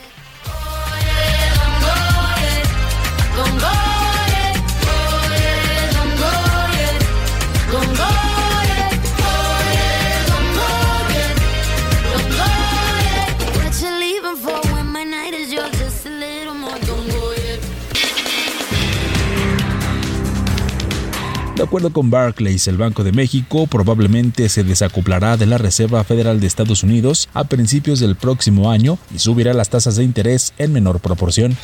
De 21.62 21.68
acuerdo 21.68 21.94
con 21.94 22.10
Barclays, 22.10 22.68
el 22.68 22.78
Banco 22.78 23.04
de 23.04 23.12
México 23.12 23.68
probablemente 23.68 24.50
se 24.50 24.64
desacoplará 24.64 25.38
de 25.38 25.46
la 25.46 25.60
Reserva 25.60 26.04
Federal 26.04 26.40
de 26.40 26.48
Estados 26.48 26.82
Unidos 26.82 27.30
a 27.36 27.44
principios 27.44 28.00
del 28.00 28.16
próximo 28.16 28.72
año 28.72 28.98
y 29.14 29.20
subirá 29.20 29.54
las 29.54 29.70
tasas 29.70 29.96
de 29.96 30.04
interés 30.04 30.54
en 30.58 30.74
menor 30.74 31.02
proporción. 31.02 31.56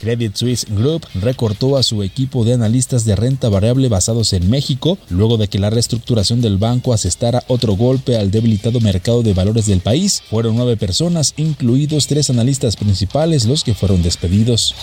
Credit 0.00 0.34
Suisse 0.34 0.66
Group 0.68 1.06
recortó 1.14 1.76
a 1.76 1.84
su 1.84 2.02
equipo 2.02 2.44
de 2.44 2.54
analistas 2.54 3.04
de 3.04 3.14
renta 3.14 3.48
variable 3.48 3.88
basados 3.88 4.32
en 4.32 4.50
México 4.50 4.98
luego 5.08 5.36
de 5.36 5.46
que 5.46 5.60
la 5.60 5.70
reestructuración 5.70 6.40
del 6.40 6.58
banco 6.58 6.92
asestara 6.92 7.44
otro 7.46 7.74
golpe 7.74 8.16
al 8.16 8.32
debilitado 8.32 8.80
mercado 8.80 9.22
de 9.22 9.32
valores 9.32 9.66
del 9.66 9.78
país. 9.78 10.20
Fueron 10.28 10.56
nueve 10.56 10.76
personas, 10.76 11.34
incluidos 11.36 12.08
tres 12.08 12.28
analistas 12.30 12.74
principales, 12.74 13.44
los 13.44 13.62
que 13.62 13.74
fueron 13.74 14.02
despedidos. 14.02 14.74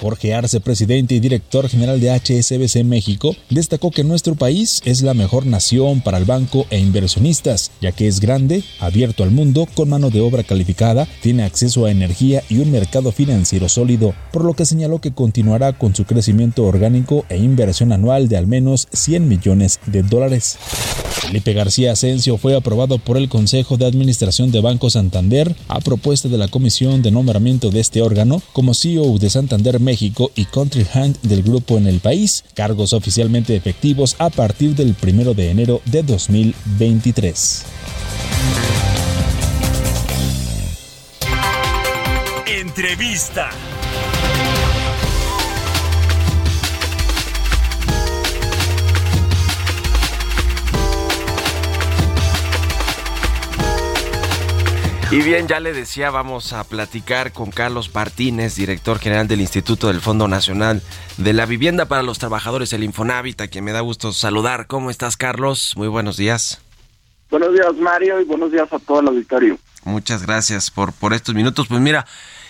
Jorge 0.00 0.34
Arce, 0.34 0.60
presidente 0.60 1.14
y 1.14 1.20
director 1.20 1.68
general 1.68 2.00
de 2.00 2.18
HSBC 2.18 2.82
México, 2.84 3.36
destacó 3.66 3.90
que 3.90 4.04
nuestro 4.04 4.36
país 4.36 4.80
es 4.84 5.02
la 5.02 5.12
mejor 5.12 5.44
nación 5.44 6.00
para 6.00 6.18
el 6.18 6.24
banco 6.24 6.66
e 6.70 6.78
inversionistas, 6.78 7.72
ya 7.80 7.90
que 7.90 8.06
es 8.06 8.20
grande, 8.20 8.62
abierto 8.78 9.24
al 9.24 9.32
mundo, 9.32 9.66
con 9.74 9.88
mano 9.88 10.10
de 10.10 10.20
obra 10.20 10.44
calificada, 10.44 11.08
tiene 11.20 11.42
acceso 11.42 11.84
a 11.84 11.90
energía 11.90 12.44
y 12.48 12.58
un 12.58 12.70
mercado 12.70 13.10
financiero 13.10 13.68
sólido, 13.68 14.14
por 14.32 14.44
lo 14.44 14.54
que 14.54 14.66
señaló 14.66 15.00
que 15.00 15.12
continuará 15.12 15.72
con 15.72 15.96
su 15.96 16.04
crecimiento 16.04 16.64
orgánico 16.64 17.24
e 17.28 17.38
inversión 17.38 17.90
anual 17.90 18.28
de 18.28 18.36
al 18.36 18.46
menos 18.46 18.86
100 18.92 19.26
millones 19.26 19.80
de 19.86 20.04
dólares. 20.04 20.58
Felipe 21.26 21.54
García 21.54 21.90
Asensio 21.90 22.38
fue 22.38 22.54
aprobado 22.54 22.98
por 22.98 23.16
el 23.16 23.28
Consejo 23.28 23.76
de 23.76 23.86
Administración 23.86 24.52
de 24.52 24.60
Banco 24.60 24.90
Santander 24.90 25.56
a 25.66 25.80
propuesta 25.80 26.28
de 26.28 26.38
la 26.38 26.46
Comisión 26.46 27.02
de 27.02 27.10
Nombramiento 27.10 27.70
de 27.70 27.80
este 27.80 28.00
órgano 28.00 28.40
como 28.52 28.74
CEO 28.74 29.18
de 29.18 29.28
Santander 29.28 29.80
México 29.80 30.30
y 30.36 30.44
Country 30.44 30.86
Hand 30.94 31.20
del 31.22 31.42
grupo 31.42 31.78
en 31.78 31.88
el 31.88 31.98
país, 31.98 32.44
cargos 32.54 32.92
oficialmente 32.92 33.55
efectivos 33.56 34.16
a 34.18 34.30
partir 34.30 34.74
del 34.74 34.94
1 35.00 35.34
de 35.34 35.50
enero 35.50 35.82
de 35.84 36.02
2023. 36.02 37.64
Entrevista. 42.46 43.50
Y 55.08 55.22
bien, 55.22 55.46
ya 55.46 55.60
le 55.60 55.72
decía, 55.72 56.10
vamos 56.10 56.52
a 56.52 56.64
platicar 56.64 57.32
con 57.32 57.52
Carlos 57.52 57.94
Martínez, 57.94 58.56
director 58.56 58.98
general 58.98 59.28
del 59.28 59.40
Instituto 59.40 59.86
del 59.86 60.00
Fondo 60.00 60.26
Nacional 60.26 60.82
de 61.16 61.32
la 61.32 61.46
Vivienda 61.46 61.86
para 61.86 62.02
los 62.02 62.18
Trabajadores, 62.18 62.72
el 62.72 62.82
Infonavit, 62.82 63.40
a 63.40 63.46
quien 63.46 63.64
me 63.64 63.70
da 63.70 63.80
gusto 63.80 64.12
saludar. 64.12 64.66
¿Cómo 64.66 64.90
estás, 64.90 65.16
Carlos? 65.16 65.74
Muy 65.76 65.86
buenos 65.86 66.16
días. 66.16 66.60
Buenos 67.30 67.52
días, 67.52 67.72
Mario, 67.76 68.20
y 68.20 68.24
buenos 68.24 68.50
días 68.50 68.66
a 68.72 68.80
todo 68.80 68.98
el 69.00 69.06
auditorio. 69.06 69.58
Muchas 69.84 70.26
gracias 70.26 70.72
por, 70.72 70.92
por 70.92 71.12
estos 71.12 71.36
minutos. 71.36 71.68
Pues 71.68 71.80
mira, 71.80 72.04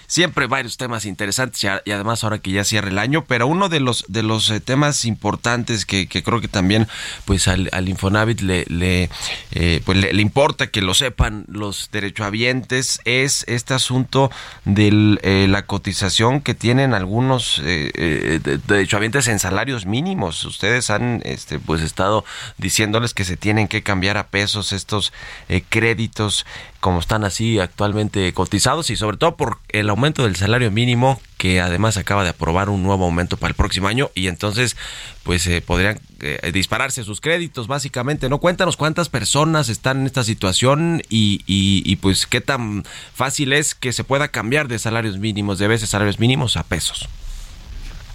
siempre 0.06 0.46
varios 0.46 0.76
temas 0.76 1.04
interesantes 1.04 1.62
y, 1.64 1.90
además 1.90 2.24
ahora 2.24 2.38
que 2.38 2.50
ya 2.50 2.64
cierra 2.64 2.88
el 2.88 2.98
año, 2.98 3.24
pero 3.24 3.46
uno 3.46 3.68
de 3.68 3.80
los 3.80 4.04
de 4.08 4.22
los 4.22 4.50
eh, 4.50 4.60
temas 4.60 5.04
importantes 5.04 5.86
que, 5.86 6.08
creo 6.08 6.40
que 6.40 6.48
también 6.48 6.88
pues 7.24 7.48
al, 7.48 7.68
al 7.72 7.88
Infonavit 7.88 8.40
le 8.40 9.10
eh, 9.52 9.80
pues 9.84 9.98
le, 9.98 10.22
importa 10.22 10.68
que 10.68 10.82
lo 10.82 10.94
sepan 10.94 11.44
los 11.48 11.90
derechohabientes 11.92 13.00
es 13.04 13.44
este 13.48 13.74
asunto 13.74 14.30
de 14.64 15.46
la 15.48 15.66
cotización 15.66 16.40
que 16.40 16.54
tienen 16.54 16.94
algunos 16.94 17.60
eh, 17.64 17.90
eh, 17.94 18.40
de- 18.42 18.58
derechohabientes 18.58 19.28
en 19.28 19.38
salarios 19.38 19.86
mínimos. 19.86 20.44
Ustedes 20.44 20.90
han 20.90 21.22
este 21.24 21.58
pues 21.58 21.82
estado 21.82 22.24
diciéndoles 22.58 23.14
que 23.14 23.24
se 23.24 23.36
tienen 23.36 23.68
que 23.68 23.82
cambiar 23.82 24.16
a 24.16 24.28
pesos 24.28 24.72
estos 24.72 25.12
eh, 25.48 25.62
créditos 25.68 26.46
como 26.80 27.00
están 27.00 27.24
así 27.24 27.58
actualmente 27.58 28.32
cotizados 28.32 28.90
y 28.90 28.96
sobre 28.96 29.16
todo 29.16 29.36
por 29.36 29.58
el 29.70 29.90
aumento 29.96 30.24
del 30.24 30.36
salario 30.36 30.70
mínimo 30.70 31.18
que 31.38 31.60
además 31.60 31.96
acaba 31.96 32.22
de 32.22 32.30
aprobar 32.30 32.68
un 32.68 32.82
nuevo 32.82 33.04
aumento 33.06 33.36
para 33.36 33.50
el 33.50 33.54
próximo 33.54 33.88
año 33.88 34.10
y 34.14 34.28
entonces 34.28 34.76
pues 35.22 35.46
eh, 35.46 35.62
podrían 35.62 35.98
eh, 36.20 36.50
dispararse 36.52 37.02
sus 37.02 37.20
créditos 37.20 37.66
básicamente. 37.66 38.28
No 38.28 38.38
cuéntanos 38.38 38.76
cuántas 38.76 39.08
personas 39.08 39.68
están 39.68 40.00
en 40.00 40.06
esta 40.06 40.22
situación 40.24 41.02
y, 41.08 41.40
y, 41.46 41.82
y, 41.84 41.96
pues 41.96 42.26
qué 42.26 42.40
tan 42.40 42.84
fácil 43.14 43.52
es 43.52 43.74
que 43.74 43.92
se 43.92 44.04
pueda 44.04 44.28
cambiar 44.28 44.68
de 44.68 44.78
salarios 44.78 45.18
mínimos, 45.18 45.58
de 45.58 45.68
veces 45.68 45.88
salarios 45.90 46.18
mínimos 46.20 46.56
a 46.56 46.62
pesos. 46.62 47.08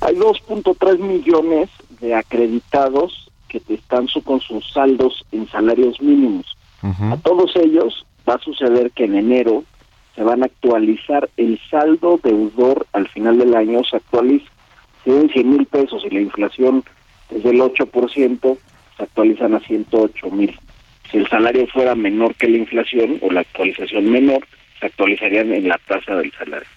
Hay 0.01 0.15
2.3 0.15 0.97
millones 0.99 1.69
de 1.99 2.15
acreditados 2.15 3.29
que 3.47 3.61
están 3.69 4.07
su- 4.07 4.23
con 4.23 4.39
sus 4.39 4.63
saldos 4.71 5.25
en 5.31 5.47
salarios 5.49 5.99
mínimos. 6.01 6.45
A 6.83 7.17
todos 7.17 7.51
ellos 7.57 8.05
va 8.27 8.35
a 8.35 8.39
suceder 8.39 8.91
que 8.95 9.03
en 9.05 9.15
enero 9.15 9.63
se 10.15 10.23
van 10.23 10.43
a 10.43 10.45
actualizar 10.45 11.29
el 11.37 11.59
saldo 11.69 12.19
deudor 12.21 12.85
al 12.93 13.07
final 13.07 13.37
del 13.37 13.55
año, 13.55 13.83
se 13.83 13.97
actualiza, 13.97 14.49
si 15.03 15.11
deben 15.11 15.29
100 15.29 15.49
mil 15.49 15.65
pesos 15.65 16.03
y 16.05 16.13
la 16.13 16.21
inflación 16.21 16.83
es 17.29 17.43
del 17.43 17.59
8%, 17.59 18.57
se 18.97 19.03
actualizan 19.03 19.55
a 19.55 19.59
108 19.59 20.29
mil. 20.31 20.57
Si 21.09 21.17
el 21.17 21.27
salario 21.27 21.67
fuera 21.67 21.95
menor 21.95 22.35
que 22.35 22.47
la 22.47 22.57
inflación 22.57 23.17
o 23.21 23.31
la 23.31 23.41
actualización 23.41 24.11
menor, 24.11 24.45
se 24.79 24.85
actualizarían 24.87 25.53
en 25.53 25.67
la 25.67 25.79
tasa 25.87 26.15
del 26.15 26.31
salario. 26.33 26.67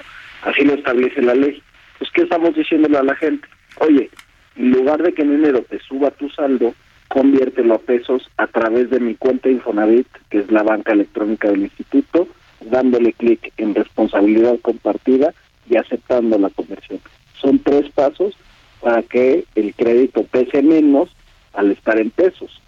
Así 0.42 0.62
lo 0.64 0.74
establece 0.74 1.22
la 1.22 1.34
ley. 1.34 1.62
Pues, 1.98 2.10
¿qué 2.10 2.22
estamos 2.22 2.54
diciéndole 2.54 2.98
a 2.98 3.02
la 3.02 3.14
gente? 3.14 3.46
Oye, 3.80 4.10
en 4.56 4.70
lugar 4.70 5.02
de 5.02 5.12
que 5.12 5.22
en 5.22 5.34
enero 5.34 5.62
te 5.68 5.78
suba 5.80 6.10
tu 6.10 6.28
saldo, 6.30 6.74
conviértelo 7.08 7.74
a 7.74 7.78
pesos 7.78 8.30
a 8.36 8.46
través 8.46 8.90
de 8.90 9.00
mi 9.00 9.14
cuenta 9.14 9.48
Infonavit, 9.48 10.06
que 10.30 10.38
es 10.38 10.50
la 10.50 10.62
banca 10.62 10.92
electrónica 10.92 11.48
del 11.48 11.62
instituto, 11.62 12.28
dándole 12.60 13.12
clic 13.12 13.52
en 13.56 13.74
responsabilidad 13.74 14.58
compartida 14.62 15.32
y 15.68 15.76
aceptando 15.76 16.38
la 16.38 16.50
conversión. 16.50 17.00
Son 17.40 17.58
tres 17.58 17.90
pasos 17.92 18.34
para 18.80 19.02
que 19.02 19.44
el 19.54 19.74
crédito 19.74 20.24
pese 20.24 20.62
menos 20.62 21.08
al 21.52 21.70
estar 21.70 21.98
en 21.98 22.10
pesos. 22.10 22.60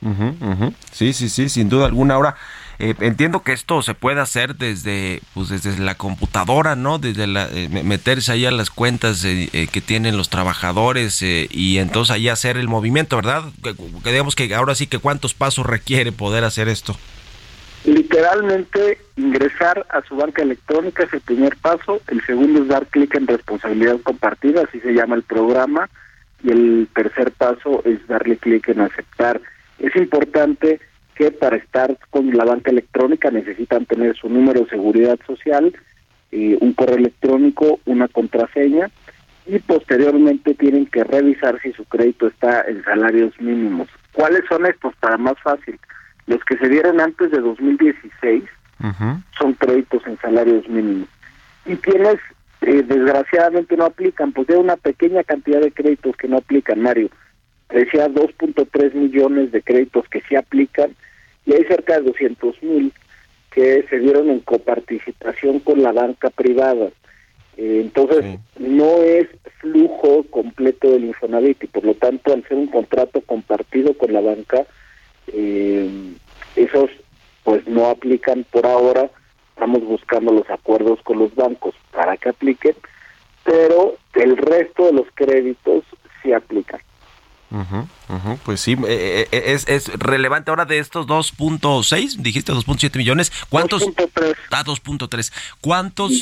Ujú. 0.00 0.72
Sí, 0.92 1.12
sí, 1.12 1.28
sí, 1.28 1.48
sin 1.48 1.68
duda 1.68 1.86
alguna. 1.86 2.14
Ahora, 2.14 2.36
eh, 2.78 2.94
entiendo 3.00 3.42
que 3.42 3.52
esto 3.52 3.82
se 3.82 3.94
puede 3.94 4.20
hacer 4.20 4.54
desde, 4.54 5.20
pues, 5.34 5.48
desde 5.48 5.76
la 5.80 5.96
computadora, 5.96 6.76
¿no? 6.76 6.98
Desde 6.98 7.26
la, 7.26 7.48
eh, 7.52 7.68
me- 7.68 7.82
meterse 7.82 8.30
ahí 8.30 8.46
a 8.46 8.52
las 8.52 8.70
cuentas 8.70 9.24
eh, 9.24 9.68
que 9.72 9.80
tienen 9.80 10.16
los 10.16 10.28
trabajadores 10.28 11.20
y 11.22 11.78
entonces 11.78 12.12
ahí 12.14 12.28
hacer 12.28 12.56
el 12.56 12.68
movimiento, 12.68 13.16
¿verdad? 13.16 13.42
Que, 13.62 13.74
que 13.74 14.10
digamos 14.12 14.36
que 14.36 14.54
ahora 14.54 14.76
sí 14.76 14.86
que 14.86 14.98
cuántos 15.00 15.34
pasos 15.34 15.66
requiere 15.66 16.12
poder 16.12 16.44
hacer 16.44 16.68
esto. 16.68 16.96
Literalmente 17.84 18.98
ingresar 19.16 19.86
a 19.90 20.02
su 20.02 20.16
banca 20.16 20.42
electrónica 20.42 21.04
es 21.04 21.12
el 21.12 21.20
primer 21.20 21.56
paso, 21.56 22.00
el 22.08 22.20
segundo 22.24 22.62
es 22.62 22.68
dar 22.68 22.86
clic 22.86 23.14
en 23.14 23.26
responsabilidad 23.26 24.00
compartida, 24.02 24.62
así 24.62 24.80
se 24.80 24.92
llama 24.92 25.16
el 25.16 25.22
programa, 25.22 25.88
y 26.42 26.50
el 26.50 26.88
tercer 26.94 27.32
paso 27.32 27.82
es 27.84 28.06
darle 28.06 28.36
clic 28.36 28.68
en 28.68 28.80
aceptar. 28.80 29.40
Es 29.78 29.94
importante 29.96 30.80
que 31.14 31.30
para 31.30 31.56
estar 31.56 31.96
con 32.10 32.36
la 32.36 32.44
banca 32.44 32.70
electrónica 32.70 33.30
necesitan 33.30 33.86
tener 33.86 34.16
su 34.16 34.28
número 34.28 34.60
de 34.60 34.70
seguridad 34.70 35.18
social, 35.26 35.74
eh, 36.30 36.56
un 36.60 36.74
correo 36.74 36.96
electrónico, 36.96 37.80
una 37.86 38.06
contraseña 38.08 38.90
y 39.46 39.58
posteriormente 39.60 40.54
tienen 40.54 40.86
que 40.86 41.04
revisar 41.04 41.60
si 41.62 41.72
su 41.72 41.84
crédito 41.86 42.26
está 42.26 42.62
en 42.68 42.84
salarios 42.84 43.32
mínimos. 43.40 43.88
¿Cuáles 44.12 44.42
son 44.48 44.66
estos? 44.66 44.94
Para 44.96 45.16
más 45.16 45.38
fácil, 45.42 45.78
los 46.28 46.44
que 46.44 46.56
se 46.58 46.68
dieron 46.68 47.00
antes 47.00 47.30
de 47.30 47.40
2016 47.40 48.44
son 49.36 49.54
créditos 49.54 50.06
en 50.06 50.18
salarios 50.18 50.68
mínimos. 50.68 51.08
Y 51.66 51.74
quienes 51.76 52.16
eh, 52.60 52.84
desgraciadamente 52.86 53.76
no 53.76 53.86
aplican, 53.86 54.32
pues 54.32 54.48
hay 54.50 54.56
una 54.56 54.76
pequeña 54.76 55.24
cantidad 55.24 55.60
de 55.60 55.72
créditos 55.72 56.16
que 56.16 56.28
no 56.28 56.36
aplican, 56.36 56.80
Mario. 56.80 57.10
Decía 57.70 58.08
2.3 58.08 58.94
millones 58.94 59.52
de 59.52 59.62
créditos 59.62 60.08
que 60.08 60.22
sí 60.28 60.36
aplican 60.36 60.94
y 61.44 61.54
hay 61.54 61.64
cerca 61.64 61.98
de 61.98 62.06
200 62.06 62.62
mil 62.62 62.92
que 63.50 63.84
se 63.88 63.98
dieron 63.98 64.30
en 64.30 64.40
coparticipación 64.40 65.60
con 65.60 65.82
la 65.82 65.92
banca 65.92 66.30
privada. 66.30 66.90
Eh, 67.56 67.80
entonces, 67.82 68.38
no 68.58 69.02
es 69.02 69.26
flujo 69.60 70.24
completo 70.30 70.92
del 70.92 71.06
Infonavit 71.06 71.64
y 71.64 71.66
por 71.66 71.84
lo 71.84 71.94
tanto, 71.94 72.32
al 72.32 72.46
ser 72.46 72.58
un 72.58 72.68
contrato 72.68 73.20
compartido 73.22 73.94
con 73.94 74.12
la 74.12 74.20
banca, 74.20 74.66
eh, 75.32 76.14
esos 76.56 76.90
pues 77.44 77.66
no 77.66 77.86
aplican 77.86 78.44
por 78.50 78.66
ahora. 78.66 79.10
Estamos 79.54 79.82
buscando 79.84 80.32
los 80.32 80.48
acuerdos 80.50 81.00
con 81.02 81.18
los 81.18 81.34
bancos 81.34 81.74
para 81.90 82.16
que 82.16 82.28
apliquen, 82.28 82.74
pero 83.44 83.96
el 84.14 84.36
resto 84.36 84.86
de 84.86 84.92
los 84.92 85.06
créditos 85.14 85.84
sí 86.22 86.32
aplican. 86.32 86.80
Ujú, 87.50 87.88
ujú, 88.10 88.38
Pues 88.44 88.60
sí, 88.60 88.72
eh, 88.86 89.26
eh, 89.32 89.42
es, 89.46 89.66
es 89.68 89.88
relevante 89.98 90.50
ahora 90.50 90.66
de 90.66 90.78
estos 90.78 91.06
2.6, 91.06 92.16
dijiste 92.18 92.52
2.7 92.52 92.98
millones. 92.98 93.32
¿Cuántos? 93.48 93.82
2.3. 93.84 94.34
Ah, 94.50 94.64
2.3. 94.64 95.32
¿Cuántos 95.62 96.12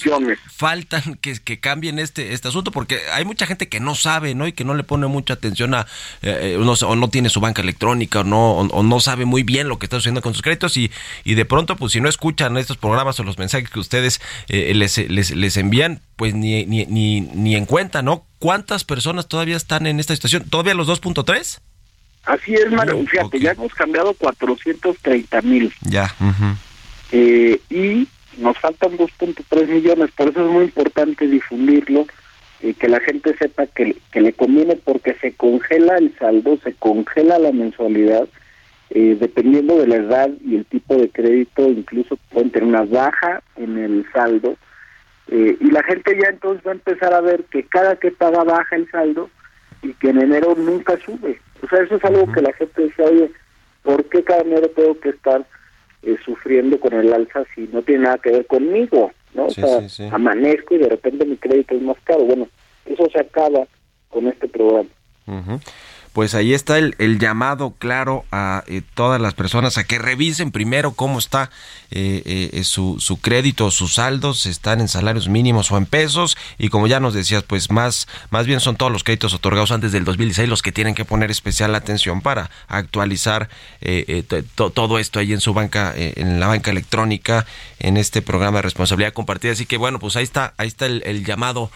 faltan 0.54 1.16
que, 1.20 1.34
que 1.42 1.58
cambien 1.58 1.98
este, 1.98 2.32
este 2.32 2.46
asunto? 2.46 2.70
Porque 2.70 3.00
hay 3.12 3.24
mucha 3.24 3.46
gente 3.46 3.68
que 3.68 3.80
no 3.80 3.96
sabe, 3.96 4.36
¿no? 4.36 4.46
Y 4.46 4.52
que 4.52 4.64
no 4.64 4.74
le 4.74 4.84
pone 4.84 5.08
mucha 5.08 5.34
atención 5.34 5.74
a, 5.74 5.86
eh, 6.22 6.54
eh, 6.54 6.58
no 6.60 6.72
o 6.72 6.96
no 6.96 7.08
tiene 7.10 7.28
su 7.28 7.40
banca 7.40 7.60
electrónica, 7.60 8.20
o 8.20 8.24
no, 8.24 8.52
o, 8.52 8.60
o 8.68 8.82
no 8.84 9.00
sabe 9.00 9.24
muy 9.24 9.42
bien 9.42 9.68
lo 9.68 9.80
que 9.80 9.86
está 9.86 9.96
sucediendo 9.96 10.22
con 10.22 10.32
sus 10.32 10.42
créditos 10.42 10.76
y, 10.76 10.92
y 11.24 11.34
de 11.34 11.44
pronto, 11.44 11.76
pues 11.76 11.92
si 11.92 12.00
no 12.00 12.08
escuchan 12.08 12.56
estos 12.56 12.76
programas 12.76 13.18
o 13.18 13.24
los 13.24 13.36
mensajes 13.36 13.68
que 13.68 13.80
ustedes 13.80 14.20
eh, 14.48 14.72
les, 14.74 14.96
les, 14.98 15.32
les 15.32 15.56
envían, 15.56 16.02
pues 16.14 16.34
ni, 16.34 16.64
ni, 16.66 16.86
ni, 16.86 17.20
ni 17.20 17.56
en 17.56 17.66
cuenta, 17.66 18.02
¿no? 18.02 18.24
¿Cuántas 18.38 18.84
personas 18.84 19.28
todavía 19.28 19.56
están 19.56 19.86
en 19.86 19.98
esta 20.00 20.14
situación? 20.14 20.48
¿Todavía 20.48 20.74
los 20.74 20.88
2.3? 20.88 21.60
Así 22.24 22.54
es, 22.54 22.70
Mario. 22.70 23.04
Fíjate, 23.06 23.40
ya 23.40 23.52
hemos 23.52 23.72
cambiado 23.74 24.12
430 24.14 25.42
mil. 25.42 25.72
Ya. 25.82 26.14
eh, 27.12 27.60
y 27.70 28.08
nos 28.38 28.58
faltan 28.58 28.98
2.3 28.98 29.66
millones, 29.68 30.10
por 30.16 30.28
eso 30.28 30.44
es 30.44 30.52
muy 30.52 30.64
importante 30.64 31.26
difundirlo, 31.26 32.06
eh, 32.60 32.74
que 32.74 32.88
la 32.88 33.00
gente 33.00 33.34
sepa 33.38 33.66
que, 33.66 33.96
que 34.12 34.20
le 34.20 34.32
conviene 34.32 34.76
porque 34.76 35.14
se 35.20 35.32
congela 35.32 35.96
el 35.96 36.14
saldo, 36.18 36.58
se 36.62 36.74
congela 36.74 37.38
la 37.38 37.52
mensualidad, 37.52 38.28
eh, 38.90 39.16
dependiendo 39.18 39.78
de 39.78 39.86
la 39.86 39.96
edad 39.96 40.30
y 40.44 40.56
el 40.56 40.64
tipo 40.66 40.96
de 40.96 41.08
crédito, 41.08 41.68
incluso 41.68 42.16
pueden 42.30 42.50
tener 42.50 42.68
una 42.68 42.84
baja 42.84 43.42
en 43.56 43.78
el 43.78 44.04
saldo, 44.12 44.56
eh, 45.28 45.56
y 45.60 45.70
la 45.70 45.82
gente 45.82 46.16
ya 46.20 46.28
entonces 46.28 46.64
va 46.66 46.70
a 46.70 46.74
empezar 46.74 47.12
a 47.12 47.20
ver 47.20 47.44
que 47.44 47.64
cada 47.64 47.96
que 47.96 48.10
paga 48.10 48.44
baja 48.44 48.76
el 48.76 48.88
saldo 48.90 49.28
y 49.82 49.92
que 49.94 50.10
en 50.10 50.22
enero 50.22 50.54
nunca 50.56 50.96
sube. 51.04 51.40
O 51.62 51.68
sea, 51.68 51.82
eso 51.82 51.96
es 51.96 52.04
algo 52.04 52.30
que 52.32 52.42
la 52.42 52.52
gente 52.52 52.84
dice, 52.84 53.02
oye, 53.02 53.30
¿por 53.82 54.04
qué 54.08 54.22
cada 54.22 54.42
enero 54.42 54.68
tengo 54.70 54.98
que 55.00 55.10
estar 55.10 55.44
eh, 56.02 56.16
sufriendo 56.24 56.78
con 56.78 56.92
el 56.92 57.12
alza 57.12 57.44
si 57.54 57.68
no 57.72 57.82
tiene 57.82 58.04
nada 58.04 58.18
que 58.18 58.30
ver 58.30 58.46
conmigo? 58.46 59.12
¿no? 59.34 59.50
Sí, 59.50 59.62
o 59.62 59.66
sea, 59.66 59.80
sí, 59.80 59.88
sí. 59.88 60.08
amanezco 60.10 60.74
y 60.74 60.78
de 60.78 60.88
repente 60.88 61.24
mi 61.24 61.36
crédito 61.36 61.74
es 61.74 61.82
más 61.82 61.96
caro. 62.04 62.24
Bueno, 62.24 62.48
eso 62.84 63.08
se 63.12 63.20
acaba 63.20 63.66
con 64.08 64.26
este 64.28 64.48
programa. 64.48 64.88
Ujú. 65.26 65.60
Pues 66.16 66.34
ahí 66.34 66.54
está 66.54 66.78
el, 66.78 66.94
el 66.98 67.18
llamado 67.18 67.74
claro 67.78 68.24
a 68.32 68.64
eh, 68.68 68.80
todas 68.94 69.20
las 69.20 69.34
personas 69.34 69.76
a 69.76 69.84
que 69.84 69.98
revisen 69.98 70.50
primero 70.50 70.92
cómo 70.92 71.18
está 71.18 71.50
eh, 71.90 72.50
eh, 72.54 72.64
su, 72.64 72.96
su 73.00 73.20
crédito, 73.20 73.70
sus 73.70 73.96
saldos, 73.96 74.46
están 74.46 74.80
en 74.80 74.88
salarios 74.88 75.28
mínimos 75.28 75.70
o 75.70 75.76
en 75.76 75.84
pesos 75.84 76.38
y 76.56 76.70
como 76.70 76.86
ya 76.86 77.00
nos 77.00 77.12
decías, 77.12 77.42
pues 77.42 77.70
más, 77.70 78.08
más 78.30 78.46
bien 78.46 78.60
son 78.60 78.76
todos 78.76 78.90
los 78.90 79.04
créditos 79.04 79.34
otorgados 79.34 79.72
antes 79.72 79.92
del 79.92 80.06
2016 80.06 80.48
los 80.48 80.62
que 80.62 80.72
tienen 80.72 80.94
que 80.94 81.04
poner 81.04 81.30
especial 81.30 81.74
atención 81.74 82.22
para 82.22 82.48
actualizar 82.66 83.50
to- 84.26 84.42
to- 84.54 84.70
todo 84.70 84.98
esto 84.98 85.18
ahí 85.18 85.34
en 85.34 85.42
su 85.42 85.52
banca, 85.52 85.92
en 85.94 86.40
la 86.40 86.46
banca 86.46 86.70
electrónica, 86.70 87.44
en 87.78 87.98
este 87.98 88.22
programa 88.22 88.56
de 88.58 88.62
responsabilidad 88.62 89.12
compartida. 89.12 89.52
Así 89.52 89.66
que 89.66 89.76
bueno, 89.76 89.98
pues 89.98 90.16
ahí 90.16 90.24
está, 90.24 90.54
ahí 90.56 90.68
está 90.68 90.86
el, 90.86 91.02
el 91.04 91.26
llamado, 91.26 91.70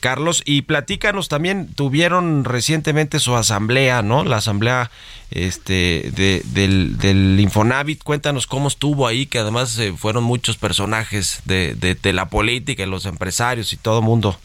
Carlos. 0.00 0.42
Y 0.44 0.62
platícanos 0.62 1.28
también, 1.28 1.68
tuvieron 1.72 2.44
recientemente 2.44 3.20
su 3.20 3.36
asamblea, 3.56 4.02
¿no? 4.02 4.24
La 4.24 4.36
asamblea 4.38 4.90
este 5.30 6.10
de, 6.14 6.42
del, 6.52 6.96
del 6.98 7.38
Infonavit. 7.38 8.02
Cuéntanos 8.02 8.46
cómo 8.46 8.68
estuvo 8.68 9.06
ahí, 9.06 9.26
que 9.26 9.38
además 9.38 9.78
eh, 9.78 9.92
fueron 9.96 10.24
muchos 10.24 10.56
personajes 10.56 11.42
de, 11.44 11.74
de, 11.74 11.94
de 11.94 12.12
la 12.12 12.26
política, 12.26 12.82
y 12.82 12.86
los 12.86 13.04
empresarios 13.06 13.72
y 13.72 13.76
todo 13.76 13.98
el 13.98 14.04
mundo. 14.04 14.36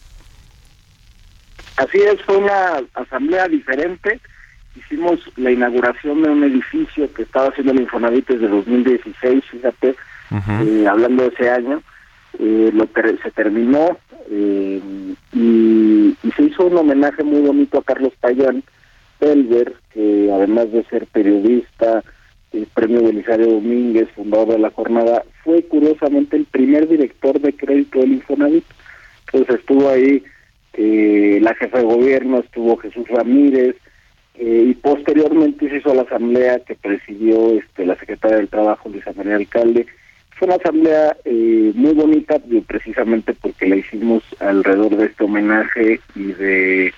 Así 1.76 1.98
es, 1.98 2.20
fue 2.22 2.36
una 2.36 2.82
asamblea 2.94 3.48
diferente. 3.48 4.20
Hicimos 4.76 5.18
la 5.36 5.50
inauguración 5.50 6.22
de 6.22 6.28
un 6.30 6.44
edificio 6.44 7.12
que 7.14 7.22
estaba 7.22 7.48
haciendo 7.48 7.72
el 7.72 7.80
Infonavit 7.82 8.28
desde 8.28 8.48
2016, 8.48 9.44
fíjate, 9.50 9.94
eh, 10.30 10.86
hablando 10.88 11.22
de 11.24 11.28
ese 11.30 11.50
año. 11.50 11.82
Eh, 12.38 12.70
lo 12.72 12.86
ter- 12.86 13.18
se 13.22 13.30
terminó 13.32 13.98
eh, 14.30 14.80
y, 15.32 16.16
y 16.22 16.30
se 16.36 16.42
hizo 16.42 16.66
un 16.66 16.76
homenaje 16.76 17.24
muy 17.24 17.40
bonito 17.40 17.78
a 17.78 17.82
Carlos 17.82 18.12
Payán 18.20 18.62
Pelver, 19.18 19.74
que 19.92 20.30
además 20.32 20.70
de 20.72 20.84
ser 20.84 21.06
periodista, 21.06 22.02
el 22.52 22.66
premio 22.66 23.02
Belisario 23.02 23.46
Domínguez, 23.46 24.08
fundador 24.14 24.48
de 24.48 24.58
la 24.58 24.70
jornada, 24.70 25.24
fue 25.44 25.62
curiosamente 25.64 26.36
el 26.36 26.44
primer 26.46 26.88
director 26.88 27.40
de 27.40 27.52
crédito 27.52 28.00
del 28.00 28.12
Infonavit. 28.12 28.64
Entonces 29.26 29.60
estuvo 29.60 29.88
ahí 29.88 30.22
eh, 30.74 31.38
la 31.42 31.54
jefa 31.54 31.78
de 31.78 31.84
gobierno, 31.84 32.38
estuvo 32.38 32.76
Jesús 32.76 33.06
Ramírez, 33.08 33.76
eh, 34.40 34.66
y 34.68 34.74
posteriormente 34.74 35.68
se 35.68 35.78
hizo 35.78 35.92
la 35.92 36.02
asamblea 36.02 36.60
que 36.60 36.76
presidió 36.76 37.58
este, 37.58 37.84
la 37.84 37.96
secretaria 37.96 38.36
del 38.36 38.48
Trabajo, 38.48 38.88
Luisa 38.88 39.12
María 39.16 39.34
Alcalde. 39.34 39.86
Fue 40.30 40.46
una 40.46 40.54
asamblea 40.54 41.16
eh, 41.24 41.72
muy 41.74 41.92
bonita, 41.92 42.36
eh, 42.36 42.62
precisamente 42.64 43.34
porque 43.34 43.66
la 43.66 43.74
hicimos 43.74 44.22
alrededor 44.38 44.96
de 44.96 45.06
este 45.06 45.24
homenaje 45.24 46.00
y 46.14 46.22
de 46.34 46.94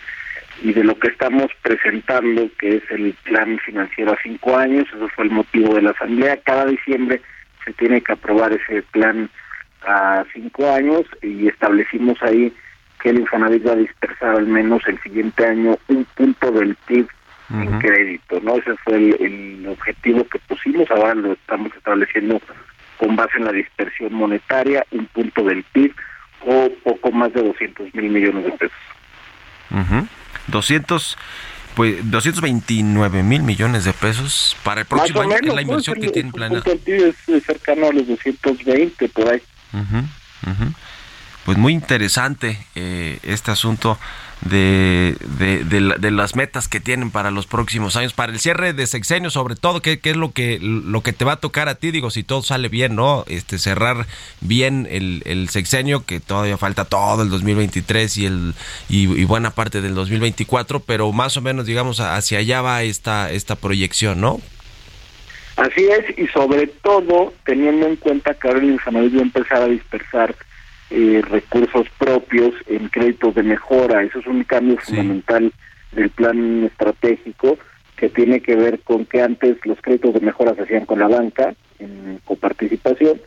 y 0.63 0.73
de 0.73 0.85
lo 0.85 0.99
que 0.99 1.09
estamos 1.09 1.47
presentando, 1.63 2.49
que 2.59 2.77
es 2.77 2.83
el 2.91 3.15
plan 3.25 3.59
financiero 3.59 4.13
a 4.13 4.19
cinco 4.23 4.57
años. 4.57 4.87
Eso 4.95 5.09
fue 5.09 5.25
el 5.25 5.31
motivo 5.31 5.75
de 5.75 5.83
la 5.83 5.91
Asamblea. 5.91 6.39
Cada 6.45 6.67
diciembre 6.67 7.21
se 7.65 7.73
tiene 7.73 8.01
que 8.01 8.13
aprobar 8.13 8.53
ese 8.53 8.83
plan 8.83 9.31
a 9.87 10.25
cinco 10.33 10.71
años 10.71 11.03
y 11.23 11.49
establecimos 11.49 12.23
ahí 12.23 12.53
que 13.01 13.11
el 13.11 13.21
Infonavit 13.21 13.67
va 13.67 13.73
a 13.73 13.77
dispersar 13.77 14.37
al 14.37 14.47
menos 14.47 14.83
el 14.87 15.01
siguiente 15.01 15.47
año 15.47 15.79
un 15.89 16.05
punto 16.15 16.51
del 16.53 16.75
PIB 16.87 17.09
en 17.53 17.81
crédito, 17.81 18.39
¿no? 18.43 18.57
Ese 18.57 18.77
fue 18.85 18.97
el, 18.97 19.17
el 19.21 19.67
objetivo 19.67 20.25
que 20.25 20.39
pusimos, 20.41 20.89
ahora 20.91 21.15
lo 21.15 21.33
estamos 21.33 21.75
estableciendo 21.75 22.41
con 22.97 23.17
base 23.17 23.39
en 23.39 23.47
la 23.47 23.53
dispersión 23.53 24.13
monetaria, 24.13 24.87
un 24.93 25.07
punto 25.07 25.43
del 25.43 25.65
PIB 25.73 25.93
o 26.47 26.71
poco 26.85 27.11
más 27.11 27.33
de 27.33 27.43
200 27.43 27.93
mil 27.95 28.11
millones 28.11 28.45
de 28.45 28.53
pesos. 28.53 28.79
Ujú. 29.71 30.07
200, 30.51 31.17
pues 31.75 31.97
229 32.11 33.23
mil 33.23 33.43
millones 33.43 33.85
de 33.85 33.93
pesos 33.93 34.57
para 34.65 34.83
el 34.83 34.87
próximo 34.87 35.21
año, 35.21 35.29
menos, 35.31 35.49
es 35.49 35.55
la 35.55 35.63
inversión 35.63 35.97
El- 35.97 36.03
que 36.03 36.09
tienen 36.11 36.29
el 36.29 36.35
planeada. 36.35 36.65
punto 36.65 36.71
del 36.71 37.15
PIB 37.25 37.37
es, 37.37 37.45
cercano 37.45 37.87
a 37.89 37.93
los 37.93 38.07
220 38.09 39.09
por 39.09 39.29
ahí. 39.29 39.43
Ujú, 39.73 39.99
ujú. 40.51 40.73
Pues 41.45 41.57
muy 41.59 41.73
interesante 41.73 42.59
eh, 42.75 43.19
este 43.23 43.51
asunto 43.51 43.99
de, 44.43 45.17
de, 45.39 45.65
de 45.65 45.81
la- 45.81 45.97
de 45.97 46.11
las 46.11 46.35
metas 46.35 46.67
que 46.69 46.81
tienen 46.81 47.11
para 47.11 47.31
los 47.31 47.47
próximos 47.47 47.97
años, 47.97 48.13
para 48.15 48.33
el 48.33 48.41
cierre 48.41 48.73
de 48.73 48.87
sexenio, 48.87 49.31
sobre 49.31 49.55
todo, 49.55 49.83
¿qué, 49.83 49.99
qué 50.01 50.11
es 50.11 50.17
lo 50.17 50.33
que, 50.33 50.59
lo 50.61 51.03
que 51.03 51.13
te 51.13 51.25
va 51.25 51.33
a 51.33 51.37
tocar 51.37 51.69
a 51.69 51.75
ti? 51.75 51.91
Digo, 51.91 52.11
si 52.11 52.23
todo 52.23 52.43
sale 52.43 52.69
bien, 52.69 52.95
¿no? 52.97 53.25
Este, 53.29 53.59
cerrar 53.59 54.07
bien 54.41 54.89
el, 54.91 55.23
el 55.27 55.49
sexenio, 55.51 56.05
que 56.07 56.21
todavía 56.21 56.57
falta 56.57 56.85
todo 56.87 57.23
el 57.23 57.29
2023 57.31 58.17
y, 58.17 58.27
el, 58.27 58.55
y, 58.89 59.03
y 59.13 59.25
buena 59.25 59.51
parte 59.51 59.81
del 59.83 59.95
2024, 59.95 60.81
pero 60.81 61.13
más 61.13 61.37
o 61.37 61.43
menos, 61.43 61.67
digamos, 61.67 62.01
hacia 62.01 62.39
allá 62.39 62.63
va 62.63 62.83
esta, 62.83 63.31
esta 63.31 63.57
proyección, 63.57 64.21
¿no? 64.21 64.41
Así 65.57 65.85
es, 65.87 66.19
y 66.19 66.27
sobre 66.29 66.67
todo 66.69 67.35
teniendo 67.45 67.87
en 67.87 67.97
cuenta 67.97 68.33
que 68.33 68.49
ahora 68.49 68.61
el 68.61 68.71
Infonavit 68.71 69.15
va 69.17 69.19
a 69.19 69.23
empezar 69.23 69.63
a 69.63 69.67
dispersar 69.67 70.35
eh, 70.91 71.23
recursos 71.29 71.87
propios 71.99 72.55
en 72.67 72.89
créditos 72.89 73.35
de 73.35 73.43
mejora. 73.43 74.03
Eso 74.03 74.19
es 74.19 74.27
un 74.27 74.45
cambio 74.45 74.77
fundamental 74.79 75.53
del 75.93 76.11
plan 76.11 76.65
estratégico 76.65 77.59
que 77.97 78.09
tiene 78.09 78.41
que 78.41 78.57
ver 78.57 78.81
con 78.81 79.05
que 79.05 79.23
antes 79.23 79.57
los 79.65 79.81
créditos 79.81 80.15
de 80.15 80.21
mejora 80.21 80.55
se 80.55 80.63
hacían 80.63 80.87
con 80.87 80.99
la 80.99 81.09
banca, 81.09 81.55
en 81.79 82.19
coparticipación, 82.25 83.21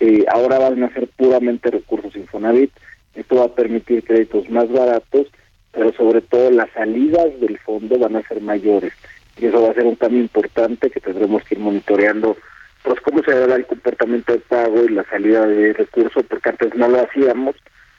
eh, 0.00 0.24
ahora 0.30 0.58
van 0.58 0.82
a 0.82 0.92
ser 0.92 1.08
puramente 1.08 1.70
recursos 1.70 2.14
Infonavit. 2.14 2.70
Esto 3.14 3.36
va 3.36 3.46
a 3.46 3.54
permitir 3.54 4.04
créditos 4.04 4.48
más 4.50 4.70
baratos, 4.70 5.26
pero 5.72 5.92
sobre 5.94 6.20
todo 6.20 6.50
las 6.50 6.70
salidas 6.70 7.40
del 7.40 7.58
fondo 7.58 7.98
van 7.98 8.16
a 8.16 8.22
ser 8.22 8.40
mayores. 8.40 8.92
Y 9.38 9.46
eso 9.46 9.62
va 9.62 9.70
a 9.70 9.74
ser 9.74 9.86
un 9.86 9.96
cambio 9.96 10.20
importante 10.20 10.90
que 10.90 11.00
tendremos 11.00 11.42
que 11.44 11.54
ir 11.54 11.60
monitoreando 11.60 12.36
pues 12.82 13.00
cómo 13.00 13.22
se 13.22 13.32
dará 13.34 13.56
el 13.56 13.66
comportamiento 13.66 14.32
de 14.32 14.38
pago 14.40 14.84
y 14.84 14.88
la 14.90 15.04
salida 15.10 15.46
de 15.46 15.72
recursos, 15.72 16.24
porque 16.28 16.48
antes 16.50 16.74
no 16.74 16.88
lo 16.88 17.02
hacíamos, 17.02 17.56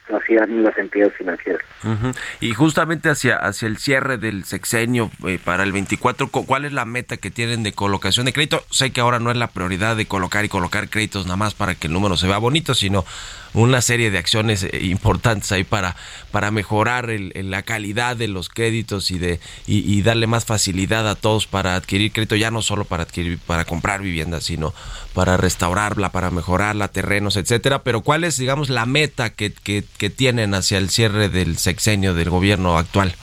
lo 0.09 0.17
hacían 0.17 0.63
las 0.63 0.75
entidades 0.77 1.13
financieras. 1.15 1.61
Ujú. 1.83 2.11
Y 2.39 2.53
justamente 2.55 3.09
hacia, 3.09 3.35
hacia 3.35 3.67
el 3.67 3.77
cierre 3.77 4.17
del 4.17 4.43
sexenio 4.43 5.11
eh, 5.27 5.37
para 5.43 5.61
el 5.63 5.71
24, 5.71 6.29
cu- 6.29 6.45
¿cuál 6.47 6.65
es 6.65 6.73
la 6.73 6.85
meta 6.85 7.17
que 7.17 7.29
tienen 7.29 7.61
de 7.61 7.73
colocación 7.73 8.25
de 8.25 8.33
crédito? 8.33 8.63
Sé 8.71 8.91
que 8.91 9.01
ahora 9.01 9.19
no 9.19 9.29
es 9.29 9.37
la 9.37 9.47
prioridad 9.51 9.95
de 9.95 10.07
colocar 10.07 10.43
y 10.45 10.49
colocar 10.49 10.89
créditos 10.89 11.25
nada 11.25 11.37
más 11.37 11.53
para 11.53 11.75
que 11.75 11.85
el 11.87 11.93
número 11.93 12.17
se 12.17 12.25
vea 12.27 12.39
bonito, 12.39 12.73
sino 12.73 13.05
una 13.53 13.81
serie 13.81 14.11
de 14.11 14.17
acciones 14.17 14.63
eh, 14.63 14.79
importantes 14.83 15.51
ahí 15.51 15.63
para, 15.63 15.95
para 16.31 16.51
mejorar 16.51 17.09
el- 17.09 17.33
la 17.49 17.63
calidad 17.63 18.15
de 18.15 18.27
los 18.27 18.49
créditos 18.49 19.11
y 19.11 19.19
de 19.19 19.39
y, 19.67 20.01
darle 20.01 20.27
más 20.27 20.45
facilidad 20.45 21.07
a 21.09 21.15
todos 21.15 21.47
para 21.47 21.75
adquirir 21.75 22.11
crédito, 22.11 22.35
ya 22.35 22.51
no 22.51 22.61
solo 22.61 22.85
para 22.85 23.03
adquirir, 23.03 23.39
para 23.39 23.65
comprar 23.65 24.01
vivienda, 24.01 24.39
sino 24.41 24.73
para 25.13 25.37
restaurarla, 25.37 26.11
para 26.11 26.31
mejorarla, 26.31 26.87
terrenos, 26.87 27.37
etcétera. 27.37 27.83
Pero 27.83 28.01
¿cuál 28.01 28.23
es, 28.23 28.37
digamos, 28.37 28.69
la 28.69 28.85
meta 28.85 29.31
que, 29.31 29.51
que, 29.51 30.09
tienen 30.09 30.53
hacia 30.53 30.77
el 30.77 30.89
cierre 30.89 31.29
del 31.29 31.57
sexenio 31.57 32.13
del 32.13 32.29
gobierno 32.29 32.77
actual? 32.77 33.13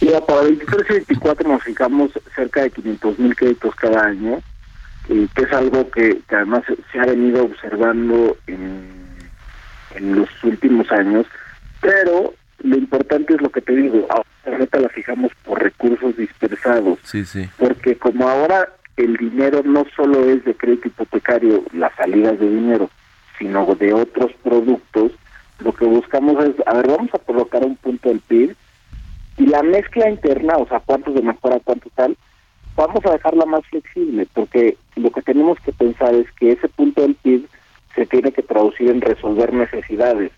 Mira, 0.00 0.20
para 0.20 0.42
el 0.42 0.56
23 0.56 0.86
y 0.90 0.92
24 0.92 1.48
nos 1.48 1.62
fijamos 1.62 2.10
cerca 2.34 2.62
de 2.62 2.70
500 2.70 3.18
mil 3.18 3.34
créditos 3.34 3.74
cada 3.74 4.04
año, 4.04 4.40
eh, 5.08 5.26
que 5.34 5.42
es 5.42 5.52
algo 5.52 5.90
que, 5.90 6.20
que 6.28 6.36
además 6.36 6.62
se 6.92 6.98
ha 7.00 7.06
venido 7.06 7.44
observando 7.44 8.36
en, 8.46 9.05
en 9.96 10.16
los 10.16 10.28
últimos 10.44 10.90
años, 10.92 11.26
pero 11.80 12.34
lo 12.62 12.76
importante 12.76 13.34
es 13.34 13.40
lo 13.42 13.50
que 13.50 13.60
te 13.60 13.74
digo, 13.74 14.06
ahora 14.10 14.24
la 14.46 14.58
meta 14.58 14.80
la 14.80 14.88
fijamos 14.88 15.32
por 15.44 15.62
recursos 15.62 16.16
dispersados, 16.16 16.98
Sí, 17.02 17.24
sí. 17.24 17.48
porque 17.58 17.96
como 17.96 18.28
ahora 18.28 18.68
el 18.96 19.16
dinero 19.16 19.62
no 19.64 19.84
solo 19.94 20.30
es 20.30 20.44
de 20.44 20.54
crédito 20.54 20.88
hipotecario, 20.88 21.62
las 21.72 21.94
salidas 21.96 22.38
de 22.40 22.48
dinero, 22.48 22.90
sino 23.38 23.66
de 23.74 23.92
otros 23.92 24.32
productos, 24.42 25.12
lo 25.58 25.72
que 25.74 25.84
buscamos 25.84 26.42
es, 26.44 26.54
a 26.66 26.74
ver, 26.74 26.88
vamos 26.88 27.10
a 27.14 27.18
colocar 27.18 27.62
un 27.64 27.76
punto 27.76 28.08
del 28.08 28.20
PIB 28.20 28.54
y 29.38 29.46
la 29.46 29.62
mezcla 29.62 30.08
interna, 30.08 30.56
o 30.56 30.66
sea, 30.66 30.80
cuántos 30.80 31.14
de 31.14 31.22
mejora, 31.22 31.60
cuánto 31.62 31.90
tal, 31.94 32.16
vamos 32.74 33.04
a 33.04 33.12
dejarla 33.12 33.44
más 33.44 33.60
flexible, 33.66 34.26
porque 34.32 34.76
lo 34.96 35.10
que 35.10 35.22
tenemos 35.22 35.58
que 35.60 35.72
pensar 35.72 36.14
es 36.14 36.26
que 36.32 36.52
ese 36.52 36.68
punto 36.68 37.02
del 37.02 37.14
PIB 37.16 37.46
se 37.96 38.06
tiene 38.06 38.30
que 38.30 38.42
traducir 38.42 38.90
en 38.90 39.00
resolver 39.00 39.52
necesidades, 39.52 40.30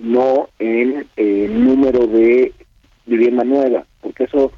no 0.00 0.48
en 0.58 1.06
eh, 1.16 1.48
número 1.48 2.06
de 2.06 2.52
vivienda 3.06 3.44
nueva, 3.44 3.84
porque 4.00 4.24
eso 4.24 4.50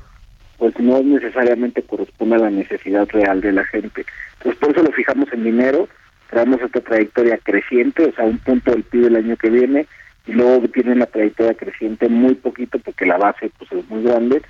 pues 0.59 0.79
no 0.81 1.03
necesariamente 1.03 1.83
corresponde 1.83 2.37
a 2.37 2.39
la 2.39 2.51
necesidad 2.51 3.07
real 3.11 3.43
de 3.43 3.53
la 3.53 3.65
gente. 3.65 4.07
Entonces 4.39 4.59
por 4.59 4.71
eso 4.71 4.83
lo 4.83 4.93
fijamos 4.93 5.31
en 5.33 5.45
dinero, 5.45 5.89
traemos 6.31 6.63
esta 6.63 6.81
trayectoria 6.81 7.39
creciente, 7.39 8.07
o 8.07 8.13
sea, 8.13 8.25
un 8.25 8.39
punto 8.39 8.71
del 8.71 8.85
PIB 8.85 9.09
el 9.09 9.17
año 9.17 9.37
que 9.37 9.51
viene, 9.51 9.87
y 10.27 10.33
luego 10.33 10.67
tiene 10.69 10.93
una 10.93 11.07
trayectoria 11.07 11.55
creciente 11.55 12.09
muy 12.09 12.35
poquito 12.35 12.79
porque 12.79 13.05
la 13.05 13.19
base 13.19 13.51
pues 13.59 13.71
es 13.73 13.89
muy 13.91 14.03
grande, 14.03 14.41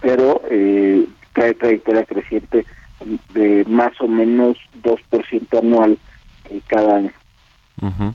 pero 0.00 0.42
eh, 0.50 1.06
trae 1.32 1.54
trayectoria 1.54 2.04
creciente 2.04 2.66
de 3.32 3.64
más 3.66 3.92
o 4.00 4.08
menos 4.08 4.58
2% 4.82 5.58
anual 5.58 5.98
eh, 6.50 6.60
cada 6.66 6.96
año. 6.96 7.10
Ujú. 7.80 8.14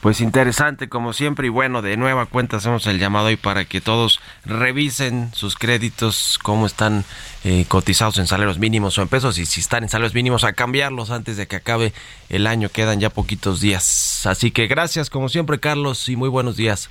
Pues 0.00 0.20
interesante 0.20 0.88
como 0.88 1.12
siempre 1.12 1.46
y 1.46 1.50
bueno, 1.50 1.82
de 1.82 1.96
nueva 1.96 2.26
cuenta 2.26 2.58
hacemos 2.58 2.86
el 2.86 2.98
llamado 2.98 3.26
hoy 3.26 3.36
para 3.36 3.64
que 3.64 3.80
todos 3.80 4.20
revisen 4.44 5.30
sus 5.32 5.56
créditos, 5.56 6.38
cómo 6.42 6.66
están 6.66 7.04
eh, 7.44 7.64
cotizados 7.66 8.18
en 8.18 8.26
salarios 8.26 8.58
mínimos 8.58 8.98
o 8.98 9.02
en 9.02 9.08
pesos 9.08 9.38
y 9.38 9.46
si 9.46 9.60
están 9.60 9.82
en 9.82 9.88
salarios 9.88 10.14
mínimos 10.14 10.44
a 10.44 10.52
cambiarlos 10.52 11.10
antes 11.10 11.36
de 11.36 11.46
que 11.46 11.56
acabe 11.56 11.92
el 12.28 12.46
año, 12.46 12.68
quedan 12.68 13.00
ya 13.00 13.10
poquitos 13.10 13.60
días. 13.60 14.26
Así 14.26 14.50
que 14.50 14.66
gracias 14.66 15.10
como 15.10 15.28
siempre 15.28 15.58
Carlos 15.58 16.08
y 16.08 16.16
muy 16.16 16.28
buenos 16.28 16.56
días. 16.56 16.90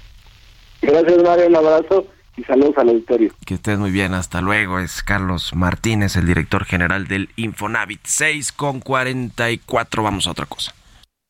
Gracias 0.82 1.24
Mario, 1.24 1.48
un 1.48 1.56
abrazo 1.56 2.08
y 2.38 2.44
saludos 2.44 2.78
al 2.78 2.90
auditorio. 2.90 3.32
Que 3.46 3.54
estés 3.54 3.80
muy 3.80 3.92
bien, 3.92 4.14
hasta 4.14 4.42
luego. 4.42 4.80
Es 4.80 5.04
Carlos 5.04 5.56
Martínez, 5.56 6.18
el 6.18 6.26
director 6.26 6.66
general 6.66 7.08
del 7.08 7.30
Infonavit. 7.38 8.02
6 8.04 8.52
con 8.52 8.82
44, 8.82 10.04
vamos 10.04 10.28
a 10.28 10.32
otra 10.32 10.46
cosa. 10.46 10.74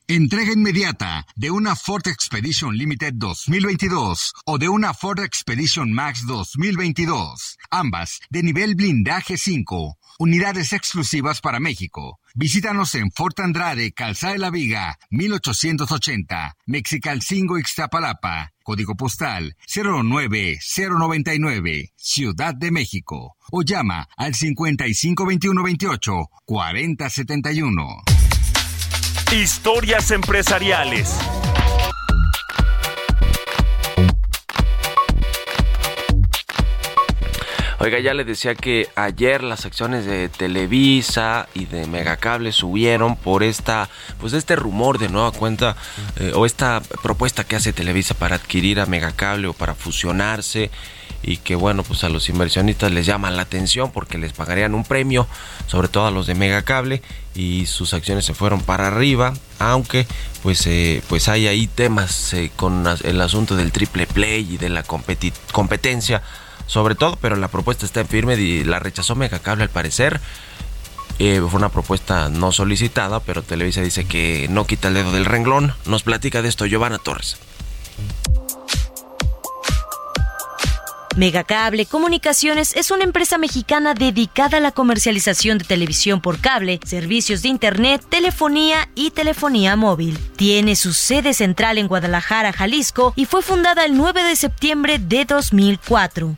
Entrega 0.07 0.53
inmediata 0.53 1.25
de 1.35 1.49
una 1.49 1.75
Ford 1.75 2.07
Expedition 2.07 2.77
Limited 2.77 3.13
2022 3.15 4.33
o 4.45 4.59
de 4.59 4.69
una 4.69 4.93
Ford 4.93 5.19
Expedition 5.19 5.91
Max 5.91 6.27
2022, 6.27 7.57
ambas 7.71 8.19
de 8.29 8.43
nivel 8.43 8.75
blindaje 8.75 9.35
5, 9.35 9.97
unidades 10.19 10.73
exclusivas 10.73 11.41
para 11.41 11.59
México. 11.59 12.19
Visítanos 12.35 12.93
en 12.93 13.09
Fort 13.09 13.39
Andrade, 13.39 13.93
Calzada 13.93 14.33
de 14.33 14.39
la 14.39 14.51
Viga, 14.51 14.99
1880, 15.09 16.55
Mexicalcingo, 16.67 17.57
Ixtapalapa, 17.57 18.53
código 18.61 18.95
postal 18.95 19.55
09099, 19.65 21.93
Ciudad 21.95 22.53
de 22.53 22.69
México, 22.69 23.37
o 23.51 23.63
llama 23.63 24.07
al 24.17 24.35
552128 24.35 26.29
4071. 26.45 28.14
Historias 29.35 30.11
empresariales. 30.11 31.19
Oiga, 37.79 37.99
ya 37.99 38.13
le 38.13 38.23
decía 38.23 38.55
que 38.55 38.87
ayer 38.95 39.43
las 39.43 39.65
acciones 39.65 40.05
de 40.05 40.29
Televisa 40.29 41.49
y 41.53 41.65
de 41.65 41.85
Megacable 41.85 42.53
subieron 42.53 43.17
por 43.17 43.43
esta, 43.43 43.89
pues 44.21 44.31
este 44.31 44.55
rumor 44.55 44.99
de 44.99 45.09
nueva 45.09 45.33
cuenta 45.33 45.75
eh, 46.15 46.31
o 46.33 46.45
esta 46.45 46.81
propuesta 47.03 47.43
que 47.43 47.57
hace 47.57 47.73
Televisa 47.73 48.13
para 48.13 48.37
adquirir 48.37 48.79
a 48.79 48.85
Megacable 48.85 49.47
o 49.47 49.53
para 49.53 49.75
fusionarse 49.75 50.71
y 51.25 51.37
que 51.37 51.55
bueno, 51.55 51.83
pues 51.83 52.03
a 52.03 52.09
los 52.09 52.29
inversionistas 52.29 52.91
les 52.91 53.05
llama 53.05 53.31
la 53.31 53.41
atención 53.41 53.91
porque 53.91 54.17
les 54.19 54.31
pagarían 54.31 54.75
un 54.75 54.83
premio, 54.83 55.27
sobre 55.65 55.87
todo 55.87 56.05
a 56.05 56.11
los 56.11 56.27
de 56.27 56.35
Megacable 56.35 57.01
y 57.33 57.65
sus 57.65 57.93
acciones 57.95 58.25
se 58.25 58.35
fueron 58.35 58.61
para 58.61 58.87
arriba, 58.87 59.33
aunque 59.57 60.05
pues 60.43 60.65
eh, 60.67 61.01
pues 61.09 61.27
hay 61.27 61.47
ahí 61.47 61.65
temas 61.67 62.33
eh, 62.33 62.51
con 62.55 62.85
el 63.03 63.21
asunto 63.21 63.55
del 63.55 63.71
triple 63.71 64.05
play 64.05 64.47
y 64.53 64.57
de 64.57 64.69
la 64.69 64.83
competencia 64.83 66.21
sobre 66.67 66.95
todo, 66.95 67.17
pero 67.21 67.35
la 67.35 67.47
propuesta 67.47 67.85
está 67.85 68.05
firme 68.05 68.35
y 68.35 68.63
la 68.63 68.79
rechazó 68.79 69.15
Megacable 69.15 69.63
al 69.63 69.69
parecer. 69.69 70.19
Eh, 71.17 71.41
fue 71.49 71.57
una 71.57 71.69
propuesta 71.69 72.29
no 72.29 72.51
solicitada, 72.51 73.19
pero 73.19 73.41
Televisa 73.41 73.81
dice 73.81 74.05
que 74.05 74.47
no 74.49 74.65
quita 74.65 74.89
el 74.89 74.95
dedo 74.95 75.11
del 75.11 75.25
renglón. 75.25 75.73
Nos 75.85 76.03
platica 76.03 76.41
de 76.41 76.49
esto 76.49 76.65
Giovanna 76.65 76.97
Torres. 76.97 77.37
Megacable 81.15 81.85
Comunicaciones 81.85 82.75
es 82.75 82.91
una 82.91 83.05
empresa 83.05 83.37
mexicana 83.37 83.93
dedicada 83.93 84.57
a 84.57 84.59
la 84.61 84.71
comercialización 84.71 85.57
de 85.57 85.63
televisión 85.63 86.19
por 86.19 86.39
cable, 86.41 86.81
servicios 86.83 87.41
de 87.41 87.47
Internet, 87.47 88.03
telefonía 88.09 88.89
y 88.95 89.11
telefonía 89.11 89.77
móvil. 89.77 90.17
Tiene 90.35 90.75
su 90.75 90.91
sede 90.91 91.33
central 91.33 91.77
en 91.77 91.87
Guadalajara, 91.87 92.51
Jalisco 92.51 93.13
y 93.15 93.25
fue 93.25 93.41
fundada 93.41 93.85
el 93.85 93.95
9 93.95 94.23
de 94.23 94.35
septiembre 94.35 94.99
de 94.99 95.23
2004. 95.23 96.35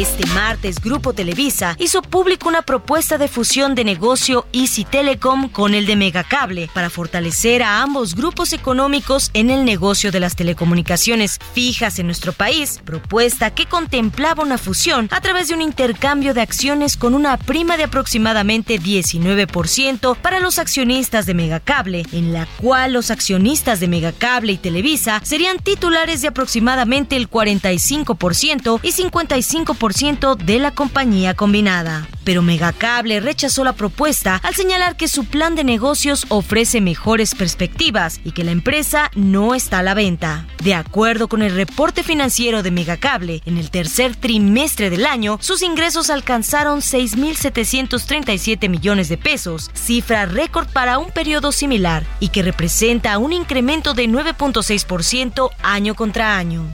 Este 0.00 0.24
martes, 0.28 0.80
Grupo 0.80 1.12
Televisa 1.12 1.76
hizo 1.78 2.00
público 2.00 2.48
una 2.48 2.62
propuesta 2.62 3.18
de 3.18 3.28
fusión 3.28 3.74
de 3.74 3.84
negocio 3.84 4.46
Easy 4.50 4.86
Telecom 4.86 5.50
con 5.50 5.74
el 5.74 5.84
de 5.84 5.94
Megacable 5.94 6.70
para 6.72 6.88
fortalecer 6.88 7.62
a 7.62 7.82
ambos 7.82 8.14
grupos 8.14 8.54
económicos 8.54 9.30
en 9.34 9.50
el 9.50 9.66
negocio 9.66 10.10
de 10.10 10.20
las 10.20 10.36
telecomunicaciones 10.36 11.38
fijas 11.52 11.98
en 11.98 12.06
nuestro 12.06 12.32
país, 12.32 12.80
propuesta 12.82 13.50
que 13.50 13.66
contemplaba 13.66 14.42
una 14.42 14.56
fusión 14.56 15.06
a 15.12 15.20
través 15.20 15.48
de 15.48 15.54
un 15.54 15.60
intercambio 15.60 16.32
de 16.32 16.40
acciones 16.40 16.96
con 16.96 17.12
una 17.12 17.36
prima 17.36 17.76
de 17.76 17.84
aproximadamente 17.84 18.80
19% 18.80 20.16
para 20.16 20.40
los 20.40 20.58
accionistas 20.58 21.26
de 21.26 21.34
Megacable, 21.34 22.06
en 22.12 22.32
la 22.32 22.46
cual 22.56 22.94
los 22.94 23.10
accionistas 23.10 23.80
de 23.80 23.88
Megacable 23.88 24.52
y 24.52 24.56
Televisa 24.56 25.20
serían 25.22 25.58
titulares 25.58 26.22
de 26.22 26.28
aproximadamente 26.28 27.16
el 27.16 27.28
45% 27.28 28.80
y 28.82 28.92
55% 28.92 29.89
de 29.90 30.58
la 30.60 30.70
compañía 30.70 31.34
combinada. 31.34 32.06
Pero 32.22 32.42
Megacable 32.42 33.18
rechazó 33.18 33.64
la 33.64 33.72
propuesta 33.72 34.40
al 34.44 34.54
señalar 34.54 34.96
que 34.96 35.08
su 35.08 35.24
plan 35.24 35.56
de 35.56 35.64
negocios 35.64 36.26
ofrece 36.28 36.80
mejores 36.80 37.34
perspectivas 37.34 38.20
y 38.24 38.30
que 38.30 38.44
la 38.44 38.52
empresa 38.52 39.10
no 39.16 39.54
está 39.54 39.80
a 39.80 39.82
la 39.82 39.94
venta. 39.94 40.46
De 40.62 40.74
acuerdo 40.74 41.28
con 41.28 41.42
el 41.42 41.56
reporte 41.56 42.04
financiero 42.04 42.62
de 42.62 42.70
Megacable, 42.70 43.42
en 43.46 43.58
el 43.58 43.70
tercer 43.70 44.14
trimestre 44.14 44.90
del 44.90 45.06
año, 45.06 45.38
sus 45.40 45.60
ingresos 45.62 46.08
alcanzaron 46.08 46.80
6.737 46.80 48.68
millones 48.68 49.08
de 49.08 49.18
pesos, 49.18 49.70
cifra 49.74 50.26
récord 50.26 50.68
para 50.68 50.98
un 50.98 51.10
periodo 51.10 51.50
similar 51.50 52.06
y 52.20 52.28
que 52.28 52.44
representa 52.44 53.18
un 53.18 53.32
incremento 53.32 53.92
de 53.92 54.08
9.6% 54.08 55.50
año 55.62 55.94
contra 55.96 56.36
año. 56.36 56.64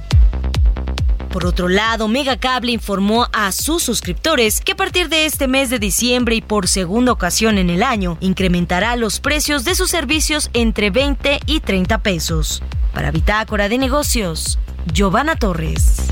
Por 1.36 1.44
otro 1.44 1.68
lado, 1.68 2.08
Megacable 2.08 2.72
informó 2.72 3.28
a 3.30 3.52
sus 3.52 3.82
suscriptores 3.82 4.62
que 4.62 4.72
a 4.72 4.74
partir 4.74 5.10
de 5.10 5.26
este 5.26 5.48
mes 5.48 5.68
de 5.68 5.78
diciembre 5.78 6.34
y 6.34 6.40
por 6.40 6.66
segunda 6.66 7.12
ocasión 7.12 7.58
en 7.58 7.68
el 7.68 7.82
año, 7.82 8.16
incrementará 8.20 8.96
los 8.96 9.20
precios 9.20 9.62
de 9.62 9.74
sus 9.74 9.90
servicios 9.90 10.48
entre 10.54 10.88
20 10.88 11.40
y 11.44 11.60
30 11.60 11.98
pesos. 11.98 12.62
Para 12.94 13.10
Bitácora 13.10 13.68
de 13.68 13.76
Negocios, 13.76 14.58
Giovanna 14.94 15.36
Torres. 15.36 16.06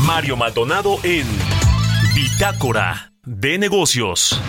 Mario 0.00 0.36
Maldonado 0.36 0.98
en 1.04 1.28
Bitácora 2.16 3.12
de 3.24 3.56
Negocios. 3.56 4.40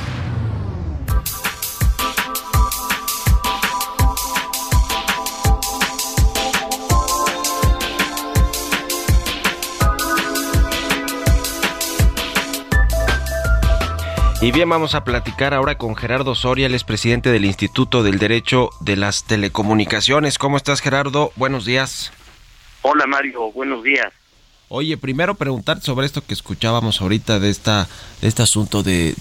Y 14.44 14.52
bien, 14.52 14.68
vamos 14.68 14.96
a 14.96 15.04
platicar 15.04 15.54
ahora 15.54 15.78
con 15.78 15.96
Gerardo 15.96 16.34
Soria, 16.34 16.66
el 16.66 16.80
presidente 16.84 17.32
del 17.32 17.46
Instituto 17.46 18.02
del 18.02 18.18
Derecho 18.18 18.72
de 18.80 18.96
las 18.96 19.24
Telecomunicaciones. 19.26 20.40
¿Cómo 20.40 20.58
estás, 20.58 20.82
Gerardo? 20.82 21.32
Buenos 21.36 21.64
días. 21.64 22.12
Hola, 22.82 23.06
Mario. 23.06 23.52
Buenos 23.52 23.84
días. 23.84 24.12
Oye, 24.74 24.96
primero 24.96 25.36
preguntar 25.36 25.82
sobre 25.82 26.06
esto 26.06 26.24
que 26.24 26.34
escuchábamos 26.34 27.02
ahorita 27.02 27.42
de 27.42 27.50
esta 27.50 27.90
este 28.22 28.42
asunto 28.42 28.84
de, 28.84 29.14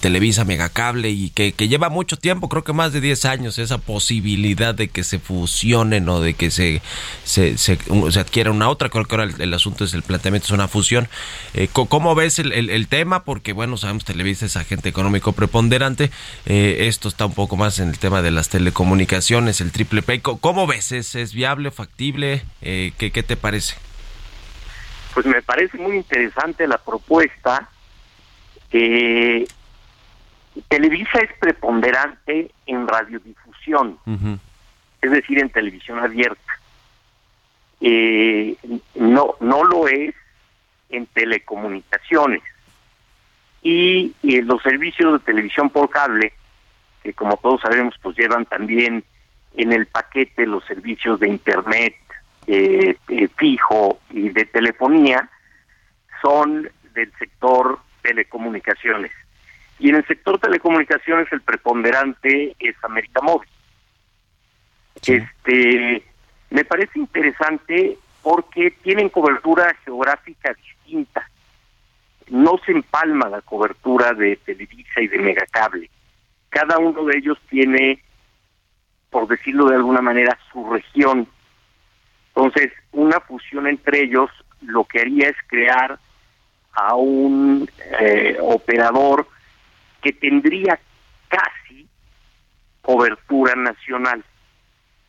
Televisa 0.00 0.44
Megacable 0.44 1.10
y 1.10 1.30
que, 1.30 1.52
lleva 1.68 1.90
mucho 1.90 2.16
tiempo, 2.16 2.48
creo 2.48 2.64
que 2.64 2.72
más 2.72 2.92
de 2.92 3.00
10 3.00 3.24
años, 3.26 3.60
esa 3.60 3.78
posibilidad 3.78 4.74
de 4.74 4.88
que 4.88 5.04
se 5.04 5.20
fusionen 5.20 6.08
o 6.08 6.20
de 6.20 6.34
que 6.34 6.50
se, 6.50 6.82
se, 7.22 7.78
adquiera 8.18 8.50
una 8.50 8.68
otra. 8.68 8.88
Creo 8.88 9.04
que 9.04 9.14
ahora 9.14 9.32
el, 9.38 9.54
asunto 9.54 9.84
es 9.84 9.94
el 9.94 10.02
planteamiento, 10.02 10.46
es 10.46 10.50
una 10.50 10.66
fusión. 10.66 11.08
Eh, 11.54 11.68
¿Cómo 11.72 12.16
ves 12.16 12.40
el, 12.40 12.88
tema? 12.88 13.22
Porque, 13.22 13.52
bueno, 13.52 13.76
sabemos 13.76 14.04
Televisa 14.04 14.46
es 14.46 14.56
agente 14.56 14.88
económico 14.88 15.30
preponderante. 15.34 16.10
Eh, 16.46 16.88
esto 16.88 17.06
está 17.08 17.26
un 17.26 17.34
poco 17.34 17.56
más 17.56 17.78
en 17.78 17.90
el 17.90 17.98
tema 18.00 18.22
de 18.22 18.32
las 18.32 18.48
telecomunicaciones, 18.48 19.60
el 19.60 19.70
triple 19.70 20.02
P. 20.02 20.20
¿Cómo 20.20 20.66
ves? 20.66 20.90
¿Es, 20.90 21.14
es 21.14 21.32
viable, 21.32 21.70
factible? 21.70 22.42
Eh, 22.60 22.90
¿qué, 22.98 23.12
¿Qué 23.12 23.22
te 23.22 23.36
parece? 23.36 23.85
Pues 25.16 25.24
me 25.24 25.40
parece 25.40 25.78
muy 25.78 25.96
interesante 25.96 26.68
la 26.68 26.76
propuesta. 26.76 27.70
Eh, 28.70 29.48
Televisa 30.68 31.20
es 31.20 31.32
preponderante 31.38 32.50
en 32.66 32.86
radiodifusión, 32.86 33.98
uh 34.04 34.10
-huh. 34.10 34.38
es 35.00 35.10
decir, 35.10 35.38
en 35.38 35.48
televisión 35.48 36.00
abierta. 36.00 36.52
Eh, 37.80 38.56
no, 38.96 39.36
no 39.40 39.64
lo 39.64 39.88
es 39.88 40.14
en 40.90 41.06
telecomunicaciones. 41.06 42.42
Y, 43.62 44.12
y, 44.22 44.42
los 44.42 44.62
servicios 44.62 45.14
de 45.14 45.18
televisión 45.20 45.70
por 45.70 45.88
cable, 45.88 46.34
que 47.02 47.14
como 47.14 47.38
todos 47.38 47.62
sabemos, 47.62 47.94
pues 48.02 48.18
llevan 48.18 48.44
también 48.44 49.02
en 49.56 49.72
el 49.72 49.86
paquete 49.86 50.46
los 50.46 50.62
servicios 50.66 51.18
de 51.20 51.30
Internet, 51.30 51.94
eh, 52.46 52.96
eh, 53.08 53.28
fijo 53.36 53.98
y 54.10 54.28
de 54.28 54.44
telefonía 54.44 55.28
son 56.22 56.68
del 56.94 57.12
sector 57.18 57.80
telecomunicaciones. 58.02 59.10
Y 59.78 59.90
en 59.90 59.96
el 59.96 60.06
sector 60.06 60.38
telecomunicaciones 60.38 61.26
el 61.32 61.40
preponderante 61.40 62.54
es 62.58 62.76
América 62.82 63.20
Móvil. 63.20 63.48
Sí. 65.02 65.14
Este, 65.14 66.02
me 66.50 66.64
parece 66.64 66.98
interesante 66.98 67.98
porque 68.22 68.70
tienen 68.82 69.08
cobertura 69.08 69.74
geográfica 69.84 70.54
distinta. 70.54 71.28
No 72.28 72.58
se 72.64 72.72
empalma 72.72 73.28
la 73.28 73.42
cobertura 73.42 74.12
de 74.14 74.36
Televisa 74.36 75.00
y 75.00 75.08
de 75.08 75.18
Megacable. 75.18 75.90
Cada 76.48 76.78
uno 76.78 77.04
de 77.04 77.18
ellos 77.18 77.38
tiene, 77.50 78.02
por 79.10 79.28
decirlo 79.28 79.66
de 79.66 79.76
alguna 79.76 80.00
manera, 80.00 80.38
su 80.50 80.68
región 80.72 81.28
entonces, 82.36 82.70
una 82.92 83.18
fusión 83.20 83.66
entre 83.66 84.02
ellos 84.02 84.30
lo 84.60 84.84
que 84.84 85.00
haría 85.00 85.30
es 85.30 85.36
crear 85.46 85.98
a 86.72 86.94
un 86.94 87.66
eh, 87.98 88.36
operador 88.42 89.26
que 90.02 90.12
tendría 90.12 90.78
casi 91.28 91.88
cobertura 92.82 93.54
nacional. 93.54 94.22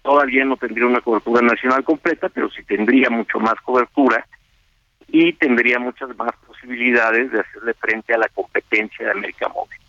Todavía 0.02 0.46
no 0.46 0.56
tendría 0.56 0.86
una 0.86 1.02
cobertura 1.02 1.42
nacional 1.42 1.84
completa, 1.84 2.30
pero 2.30 2.50
sí 2.50 2.64
tendría 2.64 3.10
mucho 3.10 3.40
más 3.42 3.56
cobertura 3.56 4.26
y 5.10 5.34
tendría 5.34 5.80
muchas 5.80 6.16
más 6.16 6.32
posibilidades 6.46 7.30
de 7.30 7.42
hacerle 7.42 7.74
frente 7.74 8.14
a 8.14 8.20
la 8.20 8.30
competencia 8.30 9.06
de 9.06 9.12
América 9.12 9.50
Móvil. 9.50 9.80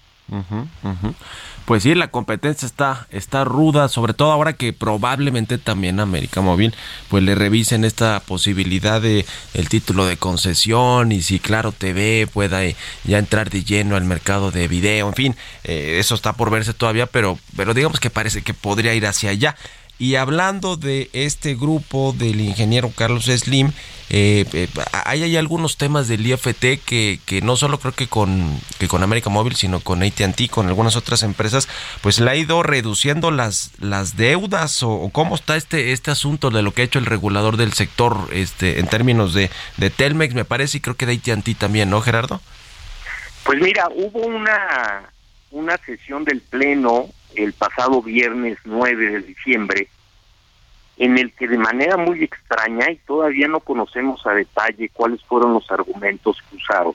Pues 1.65 1.83
sí, 1.83 1.95
la 1.95 2.09
competencia 2.09 2.65
está, 2.65 3.07
está 3.11 3.45
ruda, 3.45 3.89
sobre 3.89 4.15
todo 4.15 4.33
ahora 4.33 4.55
que 4.55 4.73
probablemente 4.73 5.59
también 5.59 6.01
América 6.01 6.41
Móvil 6.41 6.75
pues 7.09 7.23
le 7.23 7.35
revisen 7.35 7.85
esta 7.85 8.21
posibilidad 8.21 9.03
de 9.03 9.27
el 9.53 9.69
título 9.69 10.07
de 10.07 10.17
concesión 10.17 11.13
y 11.13 11.21
si 11.21 11.39
Claro 11.39 11.73
TV 11.73 12.27
pueda 12.33 12.61
ya 13.05 13.19
entrar 13.19 13.51
de 13.51 13.65
lleno 13.65 13.97
al 13.97 14.05
mercado 14.05 14.51
de 14.51 14.67
video, 14.67 15.09
en 15.09 15.15
fin, 15.15 15.37
eh, 15.65 15.99
eso 15.99 16.15
está 16.15 16.33
por 16.33 16.51
verse 16.51 16.73
todavía, 16.73 17.07
pero, 17.07 17.39
pero 17.57 17.75
digamos 17.75 18.01
que 18.01 18.09
parece 18.09 18.43
que 18.43 18.55
podría 18.55 18.95
ir 18.95 19.07
hacia 19.07 19.31
allá. 19.31 19.55
Y 19.99 20.15
hablando 20.15 20.77
de 20.77 21.11
este 21.13 21.57
grupo 21.57 22.15
del 22.17 22.41
ingeniero 22.41 22.93
Carlos 22.95 23.25
Slim, 23.25 23.73
eh, 24.11 24.47
eh, 24.53 24.69
hay, 25.05 25.37
algunos 25.37 25.77
temas 25.77 26.09
del 26.09 26.25
IFT 26.25 26.81
que, 26.85 27.19
que 27.27 27.41
no 27.43 27.57
solo 27.57 27.79
creo 27.79 27.93
que 27.93 28.07
con, 28.07 28.59
que 28.79 28.89
con 28.89 29.03
América 29.03 29.29
Móvil, 29.29 29.57
sino 29.57 29.81
con 29.81 30.03
ATT, 30.03 30.49
con 30.51 30.69
algunas 30.69 30.97
otras 30.97 31.23
empresas, 31.25 31.69
pues 32.01 32.21
le 32.21 32.31
ha 32.31 32.37
ido 32.37 32.63
reduciendo 32.63 33.31
las, 33.31 33.73
las 33.81 34.17
deudas 34.17 34.83
o, 34.83 34.93
o, 34.93 35.11
cómo 35.11 35.35
está 35.35 35.57
este, 35.57 35.93
este 35.93 36.11
asunto 36.11 36.51
de 36.51 36.63
lo 36.63 36.73
que 36.73 36.83
ha 36.83 36.85
hecho 36.85 37.01
el 37.01 37.07
regulador 37.07 37.57
del 37.57 37.73
sector 37.73 38.29
este, 38.33 38.79
en 38.79 38.87
términos 38.87 39.35
de, 39.35 39.51
de 39.77 39.91
Telmex, 39.91 40.33
me 40.35 40.45
parece, 40.45 40.79
y 40.79 40.81
creo 40.81 40.97
que 40.97 41.07
de 41.07 41.15
ATT 41.15 41.59
también, 41.59 41.91
¿no, 41.91 42.01
Gerardo? 42.01 42.41
Pues 43.45 43.61
mira, 43.61 43.89
hubo 43.95 44.21
una, 44.21 45.11
una 45.51 45.77
sesión 45.79 46.25
del 46.25 46.41
Pleno 46.41 47.11
el 47.45 47.53
pasado 47.53 48.03
viernes 48.03 48.59
9 48.65 49.11
de 49.13 49.21
diciembre, 49.21 49.89
en 50.97 51.17
el 51.17 51.33
que 51.33 51.47
de 51.47 51.59
manera 51.59 51.97
muy 51.97 52.25
extraña, 52.25 52.91
y 52.91 52.97
todavía 52.97 53.47
no 53.47 53.61
conocemos 53.61 54.27
a 54.27 54.35
detalle 54.35 54.91
cuáles 54.93 55.23
fueron 55.25 55.55
los 55.55 55.71
argumentos 55.71 56.39
que 56.51 56.57
usaron, 56.57 56.95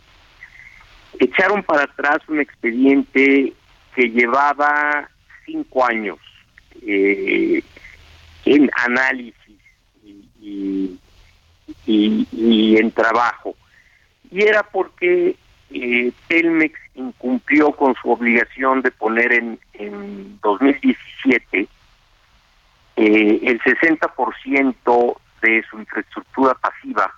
echaron 1.19 1.63
para 1.63 1.83
atrás 1.83 2.17
un 2.27 2.41
expediente 2.41 3.53
que 3.95 4.09
llevaba 4.09 5.07
cinco 5.45 5.85
años 5.85 6.17
eh, 6.85 7.63
en 8.45 8.69
análisis 8.85 9.59
y, 10.41 10.99
y, 11.85 12.27
y 12.31 12.77
en 12.77 12.91
trabajo. 12.91 13.55
Y 14.29 14.41
era 14.41 14.63
porque 14.63 15.37
eh, 15.73 16.11
Telmex 16.27 16.79
incumplió 16.95 17.71
con 17.71 17.95
su 17.95 18.11
obligación 18.11 18.81
de 18.81 18.91
poner 18.91 19.33
en, 19.33 19.59
en 19.73 20.39
2017 20.41 21.67
eh, 22.95 23.39
el 23.43 23.59
60% 23.59 25.17
de 25.41 25.63
su 25.69 25.79
infraestructura 25.79 26.53
pasiva, 26.53 27.11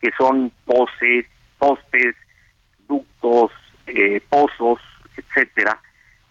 que 0.00 0.10
son 0.16 0.50
poses, 0.64 1.26
postes, 1.58 2.16
ductos, 2.88 3.50
eh, 3.86 4.22
pozos, 4.30 4.80
etcétera, 5.16 5.78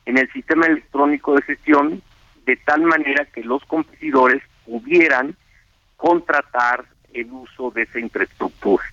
en 0.06 0.18
el 0.18 0.32
sistema 0.32 0.66
electrónico 0.66 1.36
de 1.36 1.44
gestión, 1.44 2.02
de 2.46 2.56
tal 2.58 2.82
manera 2.82 3.26
que 3.26 3.44
los 3.44 3.64
competidores 3.66 4.42
pudieran 4.66 5.36
contratar 5.98 6.86
el 7.14 7.32
uso 7.32 7.70
de 7.72 7.84
esa 7.84 8.00
infraestructura. 8.00 8.84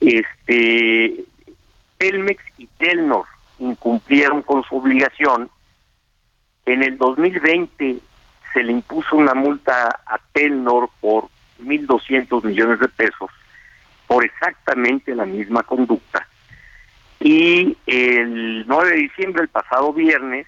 Este 0.00 1.24
Telmex 2.00 2.42
y 2.56 2.66
Telnor 2.78 3.26
incumplieron 3.58 4.40
con 4.40 4.64
su 4.64 4.76
obligación. 4.76 5.50
En 6.64 6.82
el 6.82 6.96
2020 6.96 7.98
se 8.54 8.62
le 8.62 8.72
impuso 8.72 9.16
una 9.16 9.34
multa 9.34 10.00
a 10.06 10.18
Telnor 10.32 10.88
por 11.00 11.28
1.200 11.62 12.42
millones 12.42 12.80
de 12.80 12.88
pesos 12.88 13.30
por 14.06 14.24
exactamente 14.24 15.14
la 15.14 15.26
misma 15.26 15.62
conducta. 15.62 16.26
Y 17.20 17.76
el 17.86 18.66
9 18.66 18.88
de 18.88 18.96
diciembre, 18.96 19.42
el 19.42 19.48
pasado 19.48 19.92
viernes, 19.92 20.46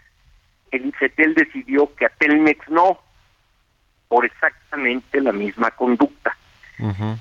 el 0.70 0.86
ICETEL 0.86 1.34
decidió 1.34 1.94
que 1.94 2.06
a 2.06 2.08
Telmex 2.08 2.66
no, 2.70 2.98
por 4.08 4.24
exactamente 4.24 5.20
la 5.20 5.32
misma 5.32 5.70
conducta. 5.72 6.34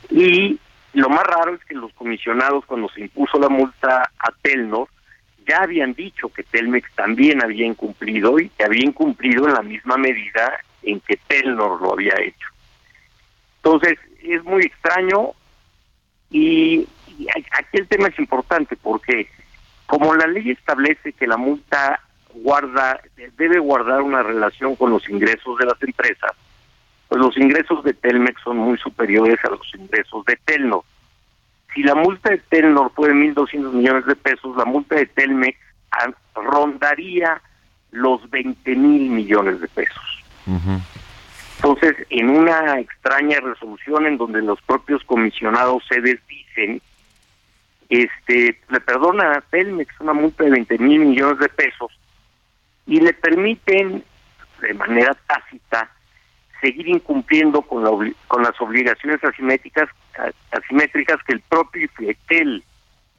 Y 0.09 0.57
lo 0.93 1.09
más 1.09 1.23
raro 1.23 1.55
es 1.55 1.63
que 1.65 1.75
los 1.75 1.93
comisionados, 1.93 2.65
cuando 2.65 2.89
se 2.89 3.01
impuso 3.01 3.39
la 3.39 3.49
multa 3.49 4.11
a 4.19 4.31
Telnor, 4.41 4.89
ya 5.47 5.63
habían 5.63 5.93
dicho 5.93 6.29
que 6.29 6.43
Telmex 6.43 6.93
también 6.95 7.43
había 7.43 7.65
incumplido 7.65 8.39
y 8.39 8.49
que 8.49 8.63
había 8.63 8.85
incumplido 8.85 9.47
en 9.47 9.53
la 9.53 9.61
misma 9.61 9.97
medida 9.97 10.59
en 10.83 10.99
que 10.99 11.17
Telnor 11.27 11.81
lo 11.81 11.93
había 11.93 12.13
hecho. 12.19 12.47
Entonces, 13.57 13.97
es 14.21 14.43
muy 14.43 14.63
extraño 14.63 15.31
y, 16.29 16.87
y 17.17 17.27
aquí 17.29 17.77
el 17.77 17.87
tema 17.87 18.07
es 18.07 18.19
importante 18.19 18.75
porque 18.75 19.27
como 19.85 20.15
la 20.15 20.27
ley 20.27 20.51
establece 20.51 21.13
que 21.13 21.27
la 21.27 21.37
multa 21.37 21.99
guarda 22.33 23.01
debe 23.37 23.59
guardar 23.59 24.01
una 24.01 24.23
relación 24.23 24.75
con 24.75 24.91
los 24.91 25.07
ingresos 25.09 25.57
de 25.57 25.65
las 25.65 25.81
empresas, 25.81 26.31
pues 27.11 27.19
los 27.19 27.35
ingresos 27.35 27.83
de 27.83 27.93
Telmex 27.93 28.41
son 28.41 28.55
muy 28.55 28.77
superiores 28.77 29.37
a 29.43 29.49
los 29.49 29.69
ingresos 29.75 30.23
de 30.23 30.37
Telnor. 30.45 30.81
Si 31.73 31.83
la 31.83 31.93
multa 31.93 32.29
de 32.29 32.37
Telnor 32.37 32.89
fue 32.95 33.09
de 33.09 33.15
1.200 33.15 33.73
millones 33.73 34.05
de 34.05 34.15
pesos, 34.15 34.55
la 34.55 34.63
multa 34.63 34.95
de 34.95 35.07
Telmex 35.07 35.59
ah, 35.91 36.09
rondaría 36.35 37.41
los 37.91 38.29
20 38.29 38.75
mil 38.77 39.09
millones 39.09 39.59
de 39.59 39.67
pesos. 39.67 40.23
Entonces, 41.57 41.97
en 42.11 42.29
una 42.29 42.79
extraña 42.79 43.41
resolución 43.41 44.05
en 44.05 44.17
donde 44.17 44.41
los 44.41 44.61
propios 44.61 45.03
comisionados 45.03 45.83
se 45.89 45.99
desdicen, 45.99 46.81
este, 47.89 48.57
le 48.69 48.79
perdonan 48.79 49.35
a 49.35 49.41
Telmex 49.41 49.99
una 49.99 50.13
multa 50.13 50.45
de 50.45 50.51
20 50.51 50.77
mil 50.77 51.01
millones 51.01 51.39
de 51.39 51.49
pesos 51.49 51.91
y 52.87 53.01
le 53.01 53.11
permiten 53.11 54.01
de 54.61 54.73
manera 54.75 55.13
tácita 55.27 55.91
seguir 56.61 56.87
incumpliendo 56.87 57.61
con, 57.63 57.83
la 57.83 57.89
con 58.27 58.43
las 58.43 58.59
obligaciones 58.61 59.21
asimétricas 59.23 59.89
asimétricas 60.51 61.17
que 61.25 61.33
el 61.33 61.41
propio 61.41 61.87
FIETEL 61.97 62.63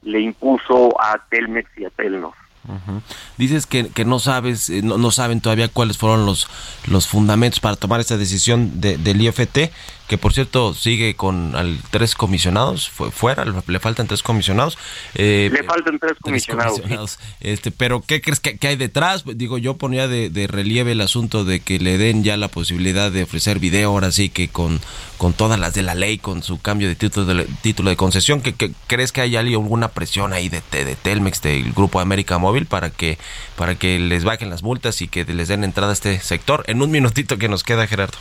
le 0.03 0.19
impuso 0.21 0.99
a 1.01 1.17
Telmex 1.29 1.69
y 1.77 1.85
a 1.85 1.89
Telnor. 1.89 2.33
Ujú. 2.65 3.01
Dices 3.37 3.65
que, 3.65 3.89
que 3.89 4.05
no 4.05 4.19
sabes, 4.19 4.69
eh, 4.69 4.81
no, 4.81 4.97
no 4.97 5.11
saben 5.11 5.41
todavía 5.41 5.67
cuáles 5.67 5.97
fueron 5.97 6.25
los, 6.25 6.47
los 6.87 7.07
fundamentos 7.07 7.59
para 7.59 7.75
tomar 7.75 7.99
esta 7.99 8.15
decisión 8.17 8.79
de- 8.79 8.97
del 8.97 9.21
IFT, 9.21 9.69
que 10.07 10.17
por 10.17 10.33
cierto 10.33 10.73
sigue 10.73 11.15
con 11.15 11.55
al, 11.55 11.79
tres 11.89 12.13
comisionados, 12.15 12.89
fue 12.89 13.09
fuera, 13.11 13.45
le 13.45 13.79
faltan 13.79 14.07
tres 14.07 14.21
comisionados. 14.21 14.77
eh, 15.15 15.49
Le 15.51 15.63
faltan 15.63 15.97
tres 15.97 16.13
tres 16.23 16.45
comisionados. 16.45 17.11
sí. 17.11 17.17
Este, 17.39 17.71
pero 17.71 18.01
¿qué 18.01 18.21
crees 18.21 18.39
que, 18.39 18.57
que 18.57 18.67
hay 18.67 18.75
detrás? 18.75 19.23
Digo, 19.25 19.57
yo 19.57 19.77
ponía 19.77 20.07
de, 20.07 20.29
de 20.29 20.47
relieve 20.47 20.91
el 20.91 21.01
asunto 21.01 21.45
de 21.45 21.61
que 21.61 21.79
le 21.79 21.97
den 21.97 22.23
ya 22.23 22.37
la 22.37 22.47
posibilidad 22.49 23.11
de 23.11 23.23
ofrecer 23.23 23.59
video, 23.59 23.91
ahora 23.91 24.11
sí 24.11 24.29
que 24.29 24.49
con, 24.49 24.81
con 25.17 25.33
todas 25.33 25.59
las 25.59 25.73
de 25.73 25.83
la 25.83 25.95
ley, 25.95 26.17
con 26.17 26.43
su 26.43 26.59
cambio 26.61 26.87
de 26.89 26.95
título 26.95 27.25
de, 27.25 27.45
título 27.61 27.89
de 27.89 27.95
concesión, 27.95 28.41
¿que, 28.41 28.53
que- 28.53 28.71
¿crees 28.87 29.11
que 29.11 29.21
hay 29.21 29.35
alguna 29.37 29.87
presión 29.89 30.33
ahí 30.33 30.49
de, 30.49 30.61
de, 30.71 30.83
de 30.85 30.95
Telmex, 30.95 31.41
del 31.41 31.71
grupo 31.73 31.99
América 31.99 32.37
Móvil, 32.37 32.65
para 32.65 32.89
que, 32.89 33.17
para 33.55 33.75
que 33.75 33.99
les 33.99 34.23
bajen 34.25 34.49
las 34.49 34.63
multas 34.63 35.01
y 35.01 35.07
que 35.07 35.23
les 35.25 35.47
den 35.47 35.63
entrada 35.63 35.91
a 35.91 35.93
este 35.93 36.19
sector? 36.19 36.63
En 36.67 36.81
un 36.81 36.91
minutito 36.91 37.37
que 37.37 37.47
nos 37.47 37.63
queda, 37.63 37.87
Gerardo. 37.87 38.17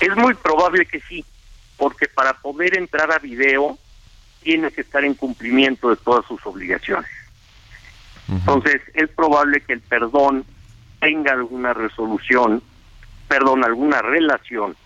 Es 0.00 0.16
muy 0.16 0.34
probable 0.34 0.86
que 0.86 1.00
sí, 1.00 1.24
porque 1.76 2.06
para 2.06 2.34
poder 2.34 2.76
entrar 2.76 3.12
a 3.12 3.18
video 3.18 3.78
tiene 4.42 4.70
que 4.70 4.82
estar 4.82 5.04
en 5.04 5.14
cumplimiento 5.14 5.90
de 5.90 5.96
todas 5.96 6.24
sus 6.26 6.44
obligaciones. 6.46 7.10
Entonces, 8.28 8.80
es 8.94 9.08
probable 9.10 9.60
que 9.60 9.72
el 9.72 9.80
perdón 9.80 10.44
tenga 11.00 11.32
alguna 11.32 11.72
resolución, 11.72 12.62
perdón, 13.28 13.64
alguna 13.64 14.02
relación 14.02 14.76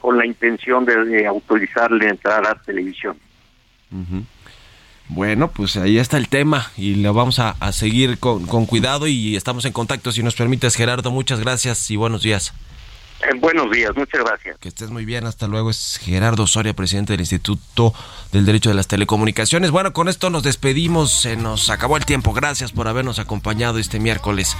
con 0.00 0.18
la 0.18 0.26
intención 0.26 0.84
de, 0.84 1.04
de 1.04 1.26
autorizarle 1.26 2.08
entrar 2.08 2.46
a 2.46 2.54
televisión. 2.56 3.16
Bueno, 5.08 5.50
pues 5.50 5.76
ahí 5.76 5.98
está 5.98 6.16
el 6.16 6.28
tema 6.28 6.70
y 6.76 6.96
lo 6.96 7.14
vamos 7.14 7.38
a, 7.38 7.50
a 7.60 7.72
seguir 7.72 8.18
con, 8.18 8.46
con 8.46 8.66
cuidado 8.66 9.06
y 9.06 9.36
estamos 9.36 9.64
en 9.64 9.72
contacto 9.72 10.12
si 10.12 10.22
nos 10.22 10.34
permites, 10.34 10.76
Gerardo. 10.76 11.10
Muchas 11.10 11.40
gracias 11.40 11.90
y 11.90 11.96
buenos 11.96 12.22
días. 12.22 12.52
Eh, 13.24 13.34
buenos 13.38 13.70
días, 13.70 13.92
muchas 13.96 14.22
gracias. 14.22 14.58
Que 14.58 14.68
estés 14.68 14.90
muy 14.90 15.04
bien, 15.04 15.24
hasta 15.26 15.46
luego. 15.46 15.70
Es 15.70 15.98
Gerardo 16.02 16.46
Soria, 16.46 16.74
presidente 16.74 17.12
del 17.14 17.20
Instituto 17.20 17.94
del 18.32 18.44
Derecho 18.44 18.68
de 18.68 18.74
las 18.74 18.86
Telecomunicaciones. 18.86 19.70
Bueno, 19.70 19.92
con 19.92 20.08
esto 20.08 20.28
nos 20.30 20.42
despedimos, 20.42 21.12
se 21.12 21.36
nos 21.36 21.70
acabó 21.70 21.96
el 21.96 22.04
tiempo. 22.04 22.32
Gracias 22.32 22.72
por 22.72 22.88
habernos 22.88 23.18
acompañado 23.18 23.78
este 23.78 23.98
miércoles 23.98 24.56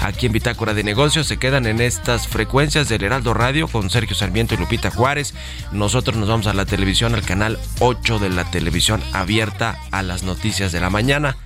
aquí 0.00 0.26
en 0.26 0.32
Bitácora 0.32 0.72
de 0.72 0.84
Negocios. 0.84 1.26
Se 1.26 1.38
quedan 1.38 1.66
en 1.66 1.80
estas 1.80 2.28
frecuencias 2.28 2.88
del 2.88 3.04
Heraldo 3.04 3.34
Radio 3.34 3.68
con 3.68 3.90
Sergio 3.90 4.16
Sarmiento 4.16 4.54
y 4.54 4.58
Lupita 4.58 4.90
Juárez. 4.90 5.34
Nosotros 5.72 6.16
nos 6.16 6.28
vamos 6.28 6.46
a 6.46 6.54
la 6.54 6.64
televisión, 6.64 7.14
al 7.14 7.24
canal 7.24 7.58
8 7.80 8.18
de 8.18 8.30
la 8.30 8.50
televisión 8.50 9.02
abierta 9.12 9.78
a 9.90 10.02
las 10.02 10.22
noticias 10.22 10.72
de 10.72 10.80
la 10.80 10.90
mañana. 10.90 11.36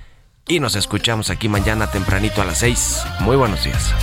Y 0.47 0.59
nos 0.59 0.75
escuchamos 0.75 1.29
aquí 1.29 1.49
mañana 1.49 1.91
tempranito 1.91 2.41
a 2.41 2.45
las 2.45 2.59
6. 2.59 3.03
Muy 3.19 3.35
buenos 3.35 3.63
días. 3.63 3.93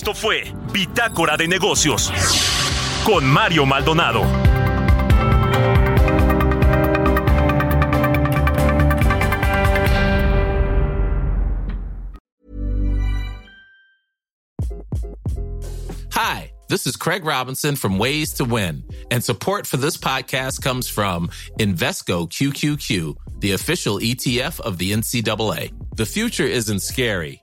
Esto 0.00 0.14
fue 0.14 0.44
Bitácora 0.72 1.36
de 1.36 1.46
Negocios 1.46 2.10
con 3.04 3.22
Mario 3.30 3.66
Maldonado. 3.66 4.22
Hi, 16.14 16.50
this 16.70 16.86
is 16.86 16.96
Craig 16.96 17.26
Robinson 17.26 17.76
from 17.76 17.98
Ways 17.98 18.32
to 18.32 18.46
Win, 18.46 18.82
and 19.10 19.22
support 19.22 19.66
for 19.66 19.76
this 19.76 19.98
podcast 19.98 20.62
comes 20.62 20.88
from 20.88 21.28
Invesco 21.58 22.26
QQQ, 22.26 23.16
the 23.40 23.52
official 23.52 23.98
ETF 23.98 24.60
of 24.60 24.78
the 24.78 24.92
NCAA. 24.92 25.74
The 25.94 26.06
future 26.06 26.46
isn't 26.46 26.80
scary. 26.80 27.42